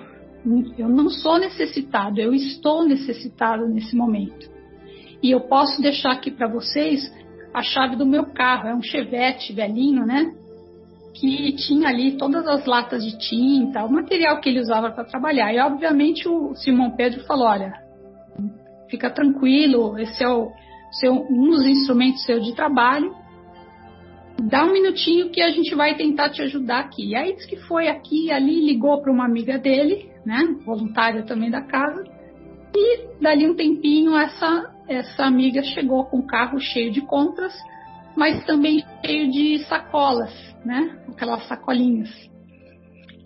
eu 0.79 0.89
não 0.89 1.11
sou 1.11 1.39
necessitado, 1.39 2.21
eu 2.21 2.33
estou 2.33 2.87
necessitado 2.87 3.67
nesse 3.67 3.97
momento. 3.97 4.49
E 5.23 5.31
eu 5.31 5.41
posso 5.41 5.81
deixar 5.83 6.13
aqui 6.13 6.31
para 6.31 6.47
vocês 6.47 7.13
a 7.53 7.63
chave 7.63 7.97
do 7.97 8.07
meu 8.07 8.27
carro. 8.27 8.69
É 8.69 8.75
um 8.75 8.83
Chevette 8.83 9.53
velhinho, 9.53 10.07
né? 10.07 10.33
Que 11.15 11.53
tinha 11.55 11.89
ali 11.89 12.17
todas 12.17 12.47
as 12.47 12.65
latas 12.65 13.05
de 13.05 13.19
tinta, 13.19 13.85
o 13.85 13.91
material 13.91 14.41
que 14.41 14.49
ele 14.49 14.61
usava 14.61 14.91
para 14.93 15.05
trabalhar. 15.05 15.53
E 15.53 15.59
obviamente 15.59 16.29
o 16.29 16.55
Simão 16.55 16.93
Pedro 16.93 17.25
falou: 17.25 17.49
olha, 17.49 17.73
fica 18.89 19.11
tranquilo, 19.11 19.99
esse 19.99 20.23
é 20.23 20.29
o 20.29 20.53
seu, 20.93 21.15
um 21.15 21.51
dos 21.51 21.67
instrumentos 21.67 22.25
seu 22.25 22.39
de 22.41 22.55
trabalho. 22.55 23.13
Dá 24.41 24.65
um 24.65 24.73
minutinho 24.73 25.31
que 25.31 25.41
a 25.41 25.51
gente 25.51 25.75
vai 25.75 25.97
tentar 25.97 26.31
te 26.31 26.43
ajudar 26.43 26.81
aqui. 26.81 27.11
E 27.11 27.17
aí 27.17 27.35
disse 27.35 27.49
que 27.49 27.57
foi 27.57 27.89
aqui 27.89 28.27
e 28.27 28.33
ali, 28.33 28.65
ligou 28.65 29.01
para 29.03 29.13
uma 29.13 29.25
amiga 29.25 29.59
dele, 29.59 30.09
né, 30.25 30.57
voluntária 30.65 31.23
também 31.25 31.51
da 31.51 31.61
casa, 31.61 32.05
e 32.75 33.21
dali 33.21 33.49
um 33.49 33.55
tempinho 33.55 34.17
essa, 34.17 34.73
essa 34.89 35.25
amiga 35.25 35.63
chegou 35.63 36.05
com 36.05 36.19
o 36.19 36.27
carro 36.27 36.59
cheio 36.61 36.93
de 36.93 37.01
compras, 37.01 37.55
mas 38.17 38.45
também 38.45 38.85
cheio 39.05 39.31
de 39.31 39.59
sacolas, 39.65 40.33
né, 40.65 40.99
aquelas 41.09 41.47
sacolinhas. 41.49 42.11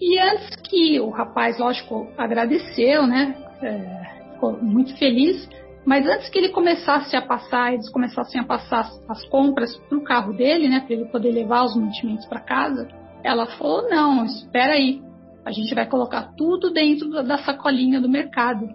E 0.01 0.19
antes 0.19 0.57
que 0.69 0.99
o 1.01 1.11
rapaz, 1.11 1.59
lógico, 1.59 2.09
agradeceu, 2.17 3.07
né, 3.07 3.37
é, 3.63 4.33
ficou 4.33 4.61
muito 4.63 4.97
feliz, 4.97 5.49
mas 5.85 6.07
antes 6.07 6.29
que 6.29 6.39
ele 6.39 6.51
começasse 6.51 7.17
a 7.17 7.23
passar, 7.23 7.75
eles 7.75 7.89
começassem 7.89 8.41
a 8.41 8.45
passar 8.45 8.89
as 9.09 9.25
compras 9.29 9.77
para 9.89 9.99
o 9.99 10.05
carro 10.05 10.33
dele, 10.33 10.69
né, 10.69 10.81
para 10.81 10.95
ele 10.95 11.07
poder 11.07 11.33
levar 11.33 11.65
os 11.65 11.77
mantimentos 11.77 12.27
para 12.27 12.41
casa, 12.41 12.89
ela 13.25 13.47
falou: 13.47 13.89
não, 13.89 14.25
espera 14.25 14.75
aí, 14.75 15.03
a 15.45 15.51
gente 15.51 15.75
vai 15.75 15.87
colocar 15.87 16.33
tudo 16.37 16.73
dentro 16.73 17.11
da 17.23 17.39
sacolinha 17.39 18.01
do 18.01 18.09
mercado. 18.09 18.69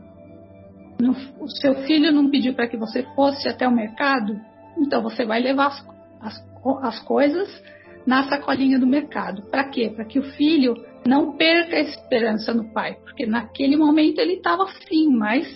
O 1.40 1.48
seu 1.48 1.76
filho 1.84 2.12
não 2.12 2.30
pediu 2.30 2.54
para 2.56 2.68
que 2.68 2.76
você 2.76 3.04
fosse 3.16 3.48
até 3.48 3.68
o 3.68 3.72
mercado, 3.72 4.36
então 4.78 5.02
você 5.02 5.26
vai 5.26 5.40
levar 5.40 5.68
as, 5.68 5.88
as, 6.22 6.46
as 6.82 7.00
coisas 7.04 7.64
na 8.06 8.28
sacolinha 8.28 8.80
do 8.80 8.88
mercado. 8.88 9.44
Para 9.44 9.70
quê? 9.70 9.92
Para 9.96 10.06
que 10.06 10.18
o 10.18 10.24
filho 10.34 10.74
não 11.06 11.38
perca 11.38 11.78
a 11.78 11.82
esperança 11.82 12.54
no 12.54 12.74
pai, 12.74 12.98
porque 13.04 13.26
naquele 13.26 13.78
momento 13.78 14.20
ele 14.20 14.34
estava 14.34 14.66
sim, 14.88 15.10
mas 15.16 15.48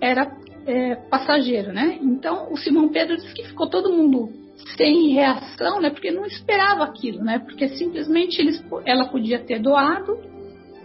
era 0.00 0.26
é, 0.66 0.94
passageiro, 0.94 1.72
né? 1.72 1.98
Então 2.00 2.52
o 2.52 2.56
Simão 2.56 2.88
Pedro 2.88 3.16
disse 3.16 3.34
que 3.34 3.44
ficou 3.44 3.68
todo 3.68 3.92
mundo 3.92 4.30
sem 4.76 5.12
reação, 5.12 5.80
né? 5.80 5.90
Porque 5.90 6.10
não 6.10 6.24
esperava 6.24 6.84
aquilo, 6.84 7.22
né? 7.22 7.38
Porque 7.38 7.68
simplesmente 7.70 8.40
eles, 8.40 8.64
ela 8.84 9.06
podia 9.06 9.38
ter 9.38 9.60
doado, 9.60 10.18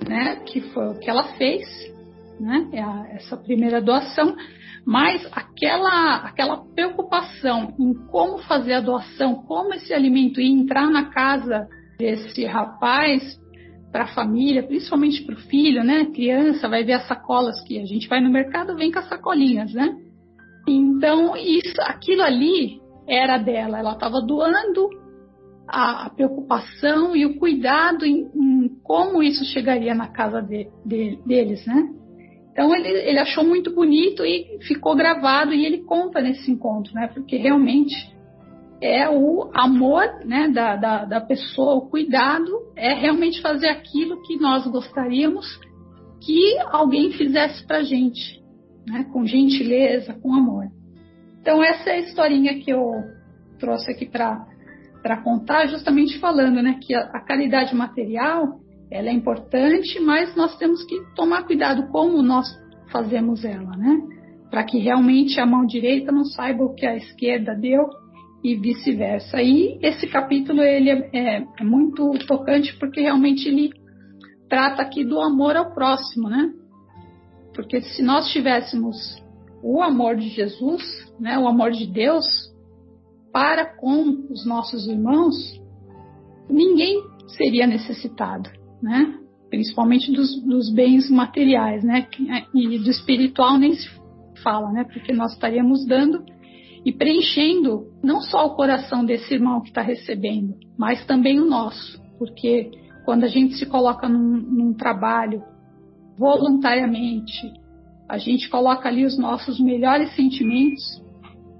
né? 0.07 0.37
Que 0.45 0.61
foi 0.61 0.89
o 0.89 0.99
que 0.99 1.09
ela 1.09 1.23
fez, 1.35 1.67
né? 2.39 2.67
É 2.73 3.15
essa 3.15 3.37
primeira 3.37 3.81
doação, 3.81 4.35
mas 4.85 5.25
aquela 5.31 6.17
aquela 6.17 6.57
preocupação 6.73 7.73
em 7.79 7.93
como 8.07 8.39
fazer 8.39 8.73
a 8.73 8.81
doação, 8.81 9.43
como 9.43 9.73
esse 9.73 9.93
alimento 9.93 10.41
ia 10.41 10.49
entrar 10.49 10.89
na 10.89 11.05
casa 11.05 11.67
desse 11.97 12.45
rapaz 12.45 13.39
para 13.91 14.03
a 14.03 14.13
família, 14.13 14.63
principalmente 14.63 15.23
para 15.23 15.35
o 15.35 15.39
filho, 15.39 15.83
né? 15.83 16.05
Criança 16.13 16.67
vai 16.67 16.83
ver 16.83 16.93
as 16.93 17.07
sacolas 17.07 17.61
que 17.63 17.79
a 17.79 17.85
gente 17.85 18.07
vai 18.07 18.21
no 18.21 18.29
mercado, 18.29 18.75
vem 18.75 18.91
com 18.91 18.99
as 18.99 19.09
sacolinhas, 19.09 19.73
né? 19.73 19.95
Então, 20.67 21.35
isso, 21.35 21.81
aquilo 21.81 22.21
ali 22.21 22.79
era 23.07 23.37
dela. 23.37 23.79
Ela 23.79 23.93
estava 23.93 24.21
doando 24.21 24.89
a, 25.67 26.05
a, 26.05 26.09
preocupação 26.09 27.15
e 27.15 27.25
o 27.25 27.39
cuidado 27.39 28.05
em, 28.05 28.29
em, 28.35 28.69
como 28.83 29.23
isso 29.23 29.43
chegaria 29.45 29.95
na 29.95 30.07
casa 30.07 30.41
de, 30.41 30.67
de, 30.85 31.19
deles, 31.25 31.65
né? 31.65 31.89
Então 32.51 32.75
ele, 32.75 32.87
ele 32.87 33.19
achou 33.19 33.43
muito 33.43 33.73
bonito 33.73 34.25
e 34.25 34.59
ficou 34.67 34.95
gravado 34.95 35.53
e 35.53 35.65
ele 35.65 35.79
conta 35.83 36.21
nesse 36.21 36.51
encontro, 36.51 36.93
né? 36.93 37.07
Porque 37.07 37.37
realmente 37.37 37.95
é 38.81 39.09
o 39.09 39.49
amor 39.53 40.05
né, 40.25 40.47
da, 40.47 40.75
da, 40.75 41.05
da, 41.05 41.21
pessoa, 41.21 41.75
o 41.75 41.89
cuidado, 41.89 42.49
é 42.75 42.93
realmente 42.93 43.41
fazer 43.41 43.67
aquilo 43.67 44.21
que 44.21 44.37
nós 44.37 44.65
gostaríamos 44.67 45.59
que 46.21 46.57
alguém 46.69 47.11
fizesse 47.11 47.65
para 47.65 47.83
gente, 47.83 48.41
né, 48.87 49.05
com 49.11 49.25
gentileza, 49.25 50.13
com 50.13 50.33
amor. 50.33 50.65
Então, 51.41 51.63
essa 51.63 51.89
é 51.89 51.93
a 51.93 51.99
historinha 51.99 52.59
que 52.59 52.71
eu 52.71 52.83
trouxe 53.59 53.91
aqui 53.91 54.05
para 54.05 55.21
contar, 55.23 55.67
justamente 55.67 56.17
falando 56.19 56.61
né, 56.61 56.77
que 56.81 56.93
a, 56.93 57.01
a 57.01 57.21
caridade 57.21 57.75
material 57.75 58.59
ela 58.91 59.09
é 59.09 59.13
importante, 59.13 59.99
mas 59.99 60.35
nós 60.35 60.57
temos 60.57 60.83
que 60.83 60.95
tomar 61.15 61.43
cuidado 61.43 61.87
como 61.91 62.21
nós 62.21 62.47
fazemos 62.91 63.45
ela, 63.45 63.77
né? 63.77 63.99
Para 64.49 64.63
que 64.63 64.79
realmente 64.79 65.39
a 65.39 65.45
mão 65.45 65.63
direita 65.63 66.11
não 66.11 66.25
saiba 66.25 66.63
o 66.63 66.73
que 66.73 66.87
a 66.87 66.95
esquerda 66.95 67.53
deu 67.53 67.87
e 68.43 68.55
vice-versa. 68.55 69.41
E 69.41 69.77
esse 69.81 70.07
capítulo 70.07 70.61
ele 70.61 70.89
é, 70.89 71.09
é, 71.13 71.47
é, 71.59 71.63
muito 71.63 72.11
tocante 72.25 72.77
porque 72.79 73.01
realmente 73.01 73.47
ele 73.47 73.71
trata 74.49 74.81
aqui 74.81 75.03
do 75.03 75.19
amor 75.19 75.55
ao 75.55 75.73
próximo, 75.73 76.29
né? 76.29 76.51
Porque 77.53 77.81
se 77.81 78.01
nós 78.01 78.31
tivéssemos 78.31 78.95
o 79.61 79.81
amor 79.81 80.15
de 80.15 80.29
Jesus, 80.29 80.81
né, 81.19 81.37
o 81.37 81.47
amor 81.47 81.71
de 81.71 81.85
Deus 81.85 82.25
para 83.31 83.65
com 83.65 84.27
os 84.31 84.45
nossos 84.45 84.87
irmãos, 84.87 85.35
ninguém 86.49 87.03
seria 87.37 87.67
necessitado, 87.67 88.49
né? 88.81 89.15
Principalmente 89.49 90.11
dos, 90.11 90.41
dos 90.43 90.73
bens 90.73 91.09
materiais, 91.09 91.83
né? 91.83 92.07
E 92.55 92.79
do 92.79 92.89
espiritual 92.89 93.57
nem 93.57 93.73
se 93.73 93.89
fala, 94.41 94.71
né? 94.71 94.85
Porque 94.85 95.13
nós 95.13 95.33
estaríamos 95.33 95.85
dando 95.85 96.23
e 96.85 96.91
preenchendo 96.91 97.87
não 98.03 98.21
só 98.21 98.45
o 98.45 98.55
coração 98.55 99.03
desse 99.03 99.33
irmão 99.33 99.61
que 99.61 99.69
está 99.69 99.81
recebendo, 99.81 100.55
mas 100.77 101.05
também 101.05 101.39
o 101.39 101.45
nosso, 101.45 102.01
porque 102.17 102.71
quando 103.05 103.23
a 103.23 103.27
gente 103.27 103.55
se 103.55 103.65
coloca 103.65 104.07
num, 104.07 104.37
num 104.37 104.73
trabalho 104.73 105.43
voluntariamente, 106.17 107.51
a 108.07 108.17
gente 108.17 108.49
coloca 108.49 108.89
ali 108.89 109.05
os 109.05 109.17
nossos 109.17 109.59
melhores 109.59 110.13
sentimentos 110.15 110.83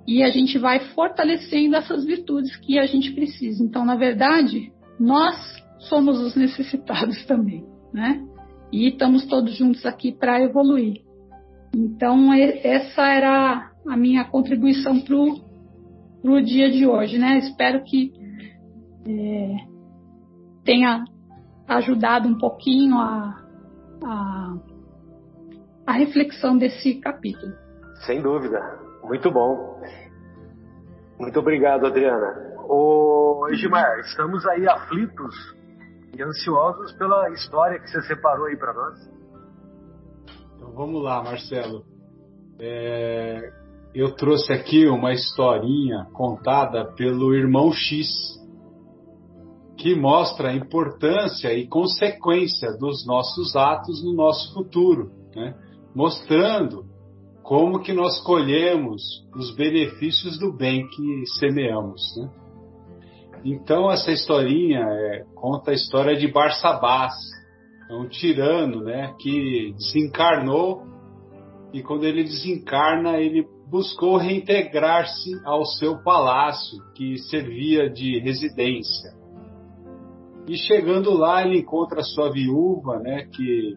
e 0.08 0.24
a 0.24 0.30
gente 0.30 0.58
vai 0.58 0.80
fortalecendo 0.96 1.76
essas 1.76 2.04
virtudes 2.04 2.56
que 2.58 2.80
a 2.80 2.86
gente 2.86 3.12
precisa. 3.12 3.64
Então, 3.64 3.86
na 3.86 3.96
verdade, 3.96 4.72
nós 5.00 5.36
somos 5.80 6.20
os 6.20 6.36
necessitados 6.36 7.24
também, 7.28 7.64
né? 7.94 8.26
E 8.72 8.88
estamos 8.88 9.26
todos 9.26 9.56
juntos 9.56 9.86
aqui 9.86 10.12
para 10.12 10.42
evoluir. 10.42 11.02
Então, 11.74 12.34
essa 12.34 13.08
era 13.08 13.72
a 13.88 13.98
minha 13.98 14.26
contribuição 14.26 15.00
para 15.02 15.16
o 15.16 16.42
dia 16.42 16.72
de 16.72 16.86
hoje, 16.86 17.18
né? 17.18 17.38
Espero 17.40 17.84
que 17.84 18.12
é, 19.08 19.56
tenha 20.64 21.04
ajudado 21.68 22.28
um 22.28 22.38
pouquinho 22.38 22.98
a, 22.98 23.44
a, 24.04 24.58
a 25.86 25.92
reflexão 25.94 26.58
desse 26.58 27.00
capítulo. 27.00 27.54
Sem 28.06 28.22
dúvida, 28.22 28.60
muito 29.04 29.32
bom. 29.32 29.80
Muito 31.20 31.40
obrigado, 31.40 31.86
Adriana. 31.86 32.56
Ô, 32.68 33.48
Edmar, 33.52 34.00
estamos 34.00 34.46
aí 34.48 34.68
aflitos 34.68 35.36
e 36.16 36.22
ansiosos 36.22 36.92
pela 36.94 37.30
história 37.32 37.80
que 37.80 37.90
você 37.90 38.02
separou 38.04 38.46
aí 38.46 38.58
para 38.58 38.74
nós. 38.74 39.19
Vamos 40.74 41.04
lá, 41.04 41.24
Marcelo. 41.24 41.84
É, 42.60 43.52
eu 43.94 44.14
trouxe 44.16 44.52
aqui 44.54 44.88
uma 44.88 45.14
historinha 45.14 46.06
contada 46.14 46.94
pelo 46.94 47.34
irmão 47.34 47.72
X, 47.72 48.08
que 49.78 49.96
mostra 49.96 50.50
a 50.50 50.56
importância 50.56 51.54
e 51.54 51.68
consequência 51.68 52.72
dos 52.78 53.06
nossos 53.06 53.56
atos 53.56 54.04
no 54.04 54.14
nosso 54.14 54.54
futuro, 54.54 55.12
né? 55.36 55.56
mostrando 55.96 56.86
como 57.42 57.82
que 57.82 57.94
nós 57.94 58.20
colhemos 58.22 59.02
os 59.36 59.56
benefícios 59.56 60.38
do 60.38 60.56
bem 60.56 60.88
que 60.88 61.26
semeamos. 61.40 62.02
Né? 62.18 62.30
Então 63.46 63.90
essa 63.90 64.12
historinha 64.12 64.82
é, 64.82 65.24
conta 65.34 65.72
a 65.72 65.74
história 65.74 66.16
de 66.16 66.28
Barsabás, 66.28 67.14
é 67.90 67.94
um 67.94 68.08
tirano, 68.08 68.84
né, 68.84 69.16
que 69.20 69.74
desencarnou 69.76 70.84
e 71.74 71.82
quando 71.82 72.06
ele 72.06 72.24
desencarna 72.24 73.18
ele 73.18 73.46
buscou 73.68 74.18
reintegrar-se 74.18 75.32
ao 75.46 75.66
seu 75.66 76.02
palácio, 76.04 76.80
que 76.96 77.18
servia 77.18 77.90
de 77.90 78.20
residência. 78.20 79.12
E 80.48 80.58
chegando 80.58 81.14
lá, 81.14 81.46
ele 81.46 81.60
encontra 81.60 82.02
sua 82.02 82.32
viúva, 82.32 83.00
né, 83.00 83.28
que 83.32 83.76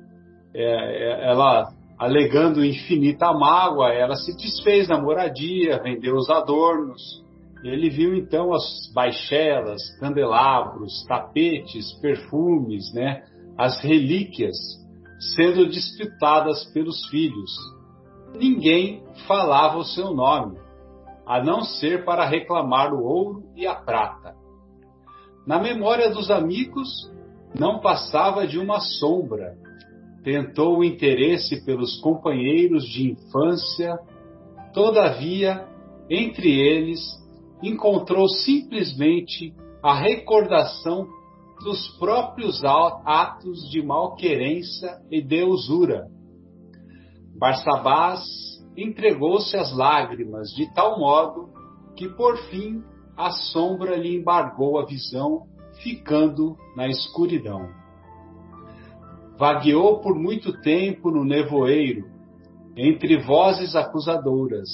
é, 0.54 0.62
é, 0.64 1.30
ela, 1.30 1.70
alegando 1.98 2.64
infinita 2.64 3.32
mágoa, 3.32 3.92
ela 3.92 4.16
se 4.16 4.34
desfez 4.36 4.88
da 4.88 5.00
moradia, 5.00 5.82
vendeu 5.82 6.14
os 6.14 6.30
adornos. 6.30 7.22
Ele 7.62 7.90
viu 7.90 8.14
então 8.14 8.52
as 8.52 8.90
baixelas, 8.94 9.80
candelabros, 10.00 11.04
tapetes, 11.06 11.92
perfumes, 12.00 12.92
né, 12.94 13.22
as 13.56 13.80
relíquias 13.80 14.56
sendo 15.34 15.68
disputadas 15.68 16.64
pelos 16.72 17.08
filhos 17.08 17.50
ninguém 18.34 19.02
falava 19.26 19.78
o 19.78 19.84
seu 19.84 20.12
nome, 20.12 20.58
a 21.26 21.42
não 21.42 21.62
ser 21.62 22.04
para 22.04 22.24
reclamar 22.24 22.92
o 22.92 23.04
ouro 23.04 23.44
e 23.54 23.66
a 23.66 23.74
prata. 23.74 24.34
Na 25.46 25.58
memória 25.58 26.10
dos 26.10 26.30
amigos, 26.30 26.88
não 27.58 27.80
passava 27.80 28.46
de 28.46 28.58
uma 28.58 28.80
sombra. 28.80 29.54
Tentou 30.24 30.78
o 30.78 30.84
interesse 30.84 31.64
pelos 31.64 32.00
companheiros 32.00 32.84
de 32.84 33.10
infância, 33.10 33.98
todavia, 34.72 35.66
entre 36.08 36.48
eles, 36.48 37.00
encontrou 37.62 38.28
simplesmente 38.28 39.52
a 39.82 39.94
recordação 39.94 41.06
dos 41.62 41.96
próprios 41.98 42.62
atos 42.64 43.70
de 43.70 43.82
malquerência 43.82 44.98
e 45.10 45.22
de 45.22 45.42
usura. 45.44 46.06
Barsabás 47.38 48.22
entregou-se 48.76 49.56
às 49.56 49.74
lágrimas 49.76 50.48
de 50.50 50.72
tal 50.74 50.98
modo 50.98 51.50
que, 51.96 52.08
por 52.08 52.36
fim, 52.48 52.82
a 53.16 53.30
sombra 53.30 53.96
lhe 53.96 54.16
embargou 54.16 54.78
a 54.78 54.86
visão, 54.86 55.42
ficando 55.82 56.56
na 56.76 56.88
escuridão. 56.88 57.68
Vagueou 59.38 60.00
por 60.00 60.14
muito 60.14 60.52
tempo 60.60 61.10
no 61.10 61.24
nevoeiro, 61.24 62.06
entre 62.76 63.18
vozes 63.18 63.74
acusadoras, 63.74 64.68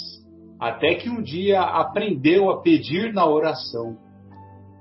até 0.61 0.95
que 0.95 1.09
um 1.09 1.23
dia 1.23 1.63
aprendeu 1.63 2.51
a 2.51 2.61
pedir 2.61 3.13
na 3.13 3.27
oração, 3.27 3.97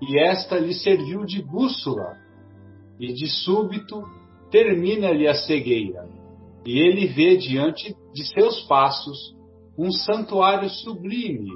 e 0.02 0.20
esta 0.20 0.58
lhe 0.58 0.74
serviu 0.74 1.26
de 1.26 1.42
bússola, 1.42 2.16
e 3.00 3.14
de 3.14 3.28
súbito 3.28 4.04
termina-lhe 4.52 5.28
a 5.28 5.34
cegueira, 5.34 6.08
e 6.66 6.80
ele 6.80 7.08
vê 7.08 7.38
diante 7.38 7.96
de 8.14 8.26
seus 8.26 8.62
passos 8.68 9.36
um 9.78 9.92
santuário 9.92 10.70
sublime, 10.70 11.52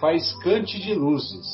faiscante 0.00 0.80
de 0.80 0.94
luzes. 0.94 1.46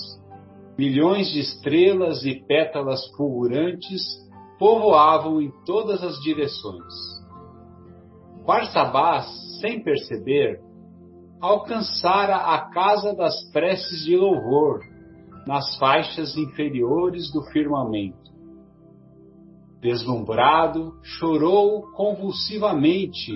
Milhões 0.78 1.28
de 1.30 1.40
estrelas 1.40 2.24
e 2.24 2.34
pétalas 2.46 3.06
fulgurantes 3.16 4.02
povoavam 4.58 5.42
em 5.42 5.50
todas 5.66 6.02
as 6.02 6.18
direções. 6.22 6.94
Barsabás, 8.46 9.26
sem 9.60 9.82
perceber, 9.82 10.60
alcançara 11.40 12.36
a 12.36 12.70
casa 12.70 13.14
das 13.14 13.50
preces 13.52 14.04
de 14.04 14.16
louvor, 14.16 14.80
nas 15.48 15.78
faixas 15.78 16.36
inferiores 16.36 17.32
do 17.32 17.42
firmamento. 17.44 18.30
Deslumbrado, 19.80 20.92
chorou 21.02 21.90
convulsivamente 21.92 23.32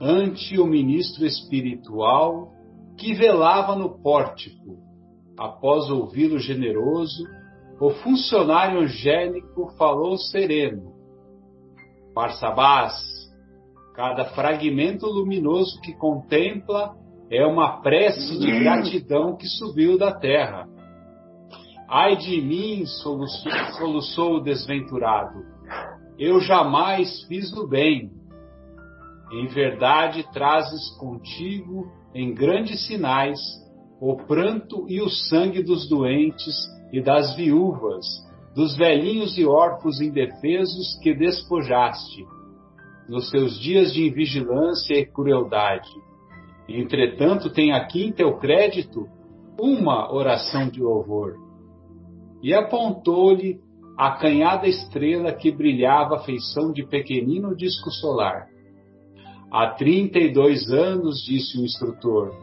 ante 0.00 0.58
o 0.58 0.64
ministro 0.64 1.26
espiritual 1.26 2.48
que 2.96 3.12
velava 3.12 3.76
no 3.76 4.00
pórtico. 4.00 4.78
Após 5.38 5.90
ouvi-lo 5.90 6.38
generoso, 6.38 7.22
o 7.78 7.90
funcionário 7.90 8.80
angélico 8.80 9.68
falou 9.76 10.16
sereno: 10.16 10.94
Barsabás, 12.14 12.94
cada 13.94 14.24
fragmento 14.34 15.04
luminoso 15.04 15.78
que 15.82 15.92
contempla 15.92 16.96
é 17.30 17.44
uma 17.44 17.82
prece 17.82 18.38
de 18.38 18.60
gratidão 18.60 19.36
que 19.36 19.46
subiu 19.46 19.98
da 19.98 20.10
terra. 20.10 20.72
Ai 21.88 22.16
de 22.16 22.40
mim, 22.40 22.86
soluçou, 22.86 24.36
o 24.36 24.40
desventurado. 24.40 25.44
Eu 26.18 26.40
jamais 26.40 27.22
fiz 27.24 27.52
o 27.52 27.66
bem. 27.68 28.10
Em 29.32 29.46
verdade, 29.46 30.24
trazes 30.32 30.90
contigo, 30.98 31.90
em 32.14 32.32
grandes 32.34 32.86
sinais, 32.86 33.38
o 34.00 34.16
pranto 34.16 34.86
e 34.88 35.00
o 35.02 35.08
sangue 35.08 35.62
dos 35.62 35.88
doentes 35.88 36.54
e 36.92 37.02
das 37.02 37.34
viúvas, 37.34 38.04
dos 38.54 38.76
velhinhos 38.76 39.36
e 39.36 39.44
órfãos 39.44 40.00
indefesos 40.00 40.98
que 41.02 41.14
despojaste, 41.14 42.24
nos 43.08 43.28
seus 43.30 43.58
dias 43.58 43.92
de 43.92 44.06
invigilância 44.06 44.94
e 44.94 45.04
crueldade. 45.04 45.90
Entretanto, 46.68 47.50
tem 47.50 47.72
aqui 47.72 48.06
em 48.06 48.12
teu 48.12 48.38
crédito 48.38 49.06
uma 49.60 50.12
oração 50.12 50.68
de 50.68 50.80
louvor. 50.80 51.43
E 52.44 52.52
apontou-lhe 52.52 53.58
a 53.96 54.18
canhada 54.18 54.68
estrela 54.68 55.32
que 55.32 55.50
brilhava 55.50 56.16
à 56.16 56.18
feição 56.24 56.72
de 56.72 56.86
pequenino 56.86 57.56
disco 57.56 57.90
solar. 57.90 58.48
Há 59.50 59.70
trinta 59.70 60.18
e 60.18 60.30
dois 60.30 60.70
anos, 60.70 61.24
disse 61.24 61.58
o 61.58 61.64
instrutor, 61.64 62.34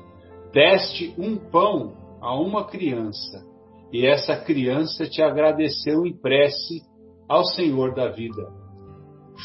deste 0.52 1.14
um 1.20 1.38
pão 1.38 1.94
a 2.20 2.36
uma 2.36 2.66
criança, 2.66 3.46
e 3.94 4.04
essa 4.04 4.36
criança 4.38 5.08
te 5.08 5.22
agradeceu 5.22 6.04
em 6.04 6.18
prece 6.18 6.82
ao 7.30 7.46
Senhor 7.46 7.94
da 7.94 8.10
vida. 8.10 8.52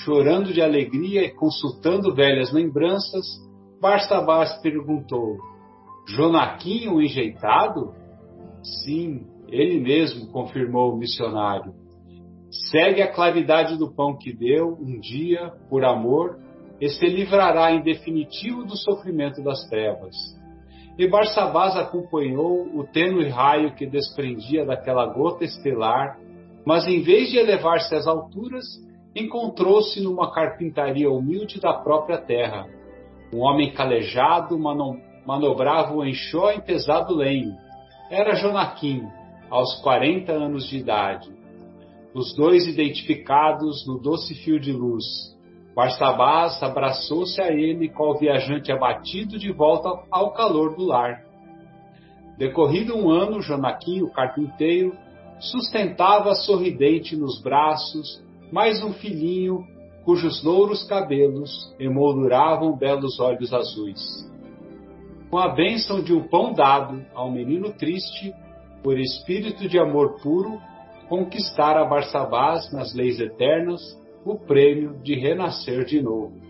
Chorando 0.04 0.54
de 0.54 0.62
alegria 0.62 1.22
e 1.22 1.34
consultando 1.34 2.14
velhas 2.14 2.50
lembranças, 2.50 3.26
Barsabás 3.78 4.58
perguntou: 4.62 5.36
Jonaquim 6.08 6.88
o 6.88 7.02
enjeitado? 7.02 7.92
Sim, 8.62 9.35
ele 9.48 9.80
mesmo, 9.80 10.30
confirmou 10.30 10.92
o 10.92 10.96
missionário. 10.96 11.72
Segue 12.70 13.02
a 13.02 13.12
claridade 13.12 13.76
do 13.76 13.92
pão 13.92 14.16
que 14.16 14.32
deu 14.32 14.76
um 14.80 14.98
dia, 14.98 15.52
por 15.68 15.84
amor, 15.84 16.38
e 16.80 16.88
se 16.88 17.06
livrará 17.06 17.72
em 17.72 17.82
definitivo 17.82 18.64
do 18.64 18.76
sofrimento 18.76 19.42
das 19.42 19.66
trevas. 19.68 20.14
E 20.98 21.08
Barsabás 21.08 21.76
acompanhou 21.76 22.66
o 22.74 22.84
tênue 22.84 23.28
raio 23.28 23.74
que 23.74 23.86
desprendia 23.86 24.64
daquela 24.64 25.06
gota 25.06 25.44
estelar, 25.44 26.18
mas 26.64 26.86
em 26.86 27.02
vez 27.02 27.30
de 27.30 27.38
elevar-se 27.38 27.94
às 27.94 28.06
alturas, 28.06 28.64
encontrou-se 29.14 30.00
numa 30.02 30.32
carpintaria 30.32 31.10
humilde 31.10 31.60
da 31.60 31.72
própria 31.74 32.18
terra, 32.18 32.66
um 33.32 33.40
homem 33.40 33.72
calejado 33.72 34.58
manobrava 35.26 35.94
o 35.94 36.04
enxó 36.04 36.52
em 36.52 36.60
pesado 36.60 37.14
lenho. 37.14 37.54
Era 38.10 38.36
Jonaquim, 38.36 39.02
aos 39.50 39.80
40 39.82 40.32
anos 40.32 40.68
de 40.68 40.78
idade. 40.78 41.30
Os 42.14 42.34
dois 42.34 42.66
identificados 42.66 43.86
no 43.86 43.98
doce 43.98 44.34
fio 44.34 44.58
de 44.58 44.72
luz. 44.72 45.04
Barsabás 45.74 46.62
abraçou-se 46.62 47.40
a 47.40 47.52
ele 47.52 47.92
o 47.98 48.14
viajante 48.14 48.72
abatido 48.72 49.38
de 49.38 49.52
volta 49.52 49.90
ao 50.10 50.32
calor 50.32 50.74
do 50.74 50.86
lar. 50.86 51.22
Decorrido 52.38 52.96
um 52.96 53.10
ano, 53.10 53.42
Jonaquim, 53.42 54.02
o 54.02 54.10
carpinteiro, 54.10 54.96
sustentava 55.38 56.34
sorridente 56.34 57.14
nos 57.14 57.40
braços 57.42 58.24
mais 58.50 58.82
um 58.82 58.92
filhinho 58.92 59.66
cujos 60.06 60.42
louros 60.44 60.84
cabelos 60.84 61.74
emolduravam 61.80 62.76
belos 62.76 63.18
olhos 63.18 63.52
azuis. 63.52 64.00
Com 65.28 65.36
a 65.36 65.48
bênção 65.48 66.00
de 66.00 66.14
um 66.14 66.28
pão 66.28 66.52
dado 66.52 67.04
ao 67.12 67.28
menino 67.30 67.72
triste, 67.72 68.32
por 68.86 69.00
espírito 69.00 69.68
de 69.68 69.80
amor 69.80 70.20
puro, 70.22 70.60
conquistara 71.08 71.84
Barsabás 71.84 72.72
nas 72.72 72.94
leis 72.94 73.18
eternas 73.18 73.82
o 74.24 74.38
prêmio 74.38 75.02
de 75.02 75.16
renascer 75.16 75.84
de 75.84 76.00
novo. 76.00 76.40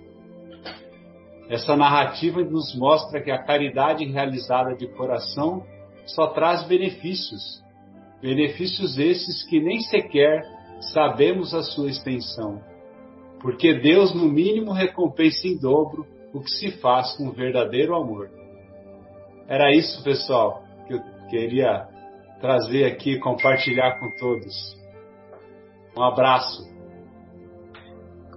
Essa 1.49 1.74
narrativa 1.74 2.43
nos 2.43 2.76
mostra 2.76 3.22
que 3.22 3.30
a 3.30 3.43
caridade 3.43 4.05
realizada 4.05 4.76
de 4.76 4.87
coração 4.87 5.64
só 6.05 6.26
traz 6.26 6.62
benefícios, 6.64 7.64
benefícios 8.20 8.99
esses 8.99 9.43
que 9.49 9.59
nem 9.59 9.80
sequer 9.80 10.43
sabemos 10.93 11.55
a 11.55 11.62
sua 11.62 11.89
extensão 11.89 12.61
porque 13.41 13.80
Deus, 13.80 14.14
no 14.14 14.28
mínimo, 14.28 14.72
recompensa 14.72 15.49
em 15.49 15.59
dobro 15.59 16.07
o 16.34 16.41
que 16.41 16.51
se 16.51 16.72
faz 16.82 17.16
com 17.16 17.30
verdadeiro 17.30 17.95
amor. 17.95 18.28
Era 19.49 19.74
isso, 19.74 20.05
pessoal, 20.05 20.62
que 20.87 20.93
eu 20.93 21.01
queria 21.30 21.95
trazer 22.41 22.84
aqui 22.84 23.18
compartilhar 23.18 23.99
com 23.99 24.11
todos. 24.16 24.76
Um 25.97 26.03
abraço. 26.03 26.66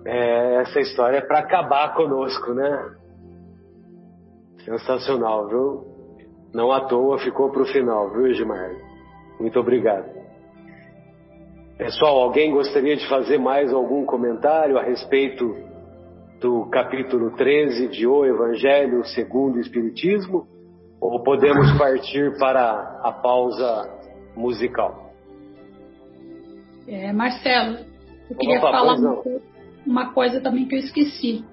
É, 0.06 0.62
essa 0.62 0.80
história 0.80 1.18
é 1.18 1.22
para 1.22 1.39
acabar 1.39 1.93
conosco, 1.93 2.54
né? 2.54 2.95
Sensacional, 4.64 5.47
viu? 5.47 5.89
Não 6.54 6.72
à 6.72 6.82
toa 6.82 7.20
ficou 7.20 7.52
para 7.52 7.62
o 7.62 7.66
final, 7.66 8.10
viu, 8.12 8.28
Edmar? 8.28 8.72
Muito 9.39 9.60
obrigado. 9.60 10.10
Pessoal, 11.78 12.20
alguém 12.20 12.52
gostaria 12.52 12.95
de 12.95 13.08
fazer 13.08 13.38
mais 13.38 13.72
algum 13.72 14.06
comentário 14.06 14.78
a 14.78 14.84
respeito 14.84 15.56
do 16.39 16.66
capítulo 16.70 17.32
13 17.36 17.88
de 17.89 18.08
O 18.08 18.26
Evangelho 18.26 19.06
segundo 19.06 19.56
o 19.56 19.60
Espiritismo? 19.60 20.47
Ou 21.02 21.24
podemos 21.24 21.78
partir 21.78 22.38
para 22.38 23.00
a 23.04 23.12
pausa 23.12 23.89
musical? 24.36 25.14
É, 26.88 27.14
Marcelo, 27.14 27.78
eu 28.30 28.36
queria 28.36 28.58
Opa, 28.58 28.72
falar 28.72 28.95
uma, 28.95 29.24
uma, 29.86 30.14
coisa 30.14 30.41
também 30.41 30.68
que 30.68 30.76
eu 30.76 30.80
esqueci. 30.80 31.45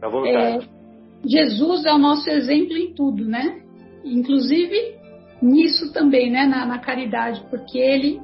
Vontade. 0.00 0.64
É, 0.64 0.78
Jesus 1.26 1.84
é 1.86 1.92
o 1.92 1.98
nosso 1.98 2.30
exemplo 2.30 2.76
em 2.76 2.94
tudo, 2.94 3.24
né? 3.24 3.62
Inclusive 4.04 4.96
nisso 5.42 5.92
também, 5.92 6.30
né? 6.30 6.46
Na, 6.46 6.64
na 6.66 6.78
caridade, 6.78 7.42
porque 7.50 7.78
ele 7.78 8.20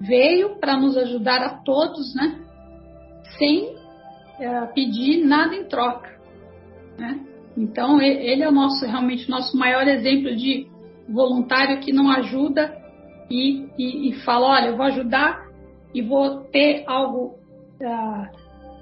veio 0.00 0.56
para 0.56 0.76
nos 0.76 0.96
ajudar 0.96 1.42
a 1.42 1.58
todos, 1.62 2.14
né? 2.14 2.40
Sem 3.36 3.76
é, 4.38 4.66
pedir 4.66 5.24
nada 5.24 5.54
em 5.54 5.64
troca, 5.64 6.18
né? 6.98 7.20
Então 7.56 8.00
ele 8.00 8.42
é 8.42 8.48
o 8.48 8.52
nosso 8.52 8.84
realmente 8.84 9.26
o 9.26 9.30
nosso 9.30 9.56
maior 9.56 9.86
exemplo 9.88 10.34
de 10.36 10.66
voluntário 11.08 11.80
que 11.80 11.92
não 11.92 12.10
ajuda 12.10 12.76
e, 13.30 13.66
e, 13.78 14.10
e 14.10 14.12
fala, 14.24 14.48
olha, 14.48 14.66
eu 14.68 14.76
vou 14.76 14.86
ajudar 14.86 15.46
e 15.94 16.02
vou 16.02 16.42
ter 16.44 16.84
algo 16.86 17.34
ah, 17.82 18.30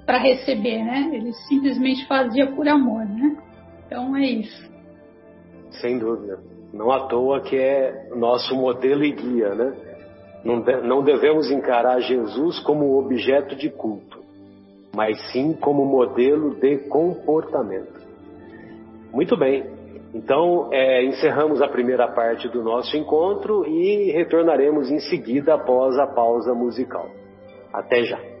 para 0.05 0.17
receber, 0.17 0.83
né? 0.83 1.09
Ele 1.13 1.33
simplesmente 1.47 2.05
fazia 2.07 2.47
por 2.51 2.67
amor, 2.67 3.05
né? 3.05 3.37
Então 3.85 4.15
é 4.15 4.25
isso. 4.25 4.69
Sem 5.81 5.97
dúvida. 5.97 6.39
Não 6.73 6.91
à 6.91 7.07
toa 7.07 7.41
que 7.41 7.55
é 7.55 8.09
nosso 8.15 8.55
modelo 8.55 9.03
e 9.03 9.11
guia, 9.11 9.55
né? 9.55 9.73
Não, 10.43 10.61
de, 10.61 10.81
não 10.81 11.03
devemos 11.03 11.49
encarar 11.49 11.99
Jesus 12.01 12.59
como 12.59 12.99
objeto 12.99 13.55
de 13.55 13.69
culto, 13.69 14.23
mas 14.95 15.19
sim 15.31 15.53
como 15.53 15.85
modelo 15.85 16.53
de 16.55 16.77
comportamento. 16.89 17.94
Muito 19.15 19.37
bem. 19.37 19.63
Então, 20.13 20.69
é, 20.73 21.05
encerramos 21.05 21.61
a 21.61 21.69
primeira 21.69 22.05
parte 22.05 22.49
do 22.49 22.61
nosso 22.61 22.97
encontro 22.97 23.65
e 23.65 24.11
retornaremos 24.11 24.91
em 24.91 24.99
seguida 24.99 25.53
após 25.53 25.97
a 25.97 26.05
pausa 26.05 26.53
musical. 26.53 27.09
Até 27.73 28.03
já! 28.03 28.34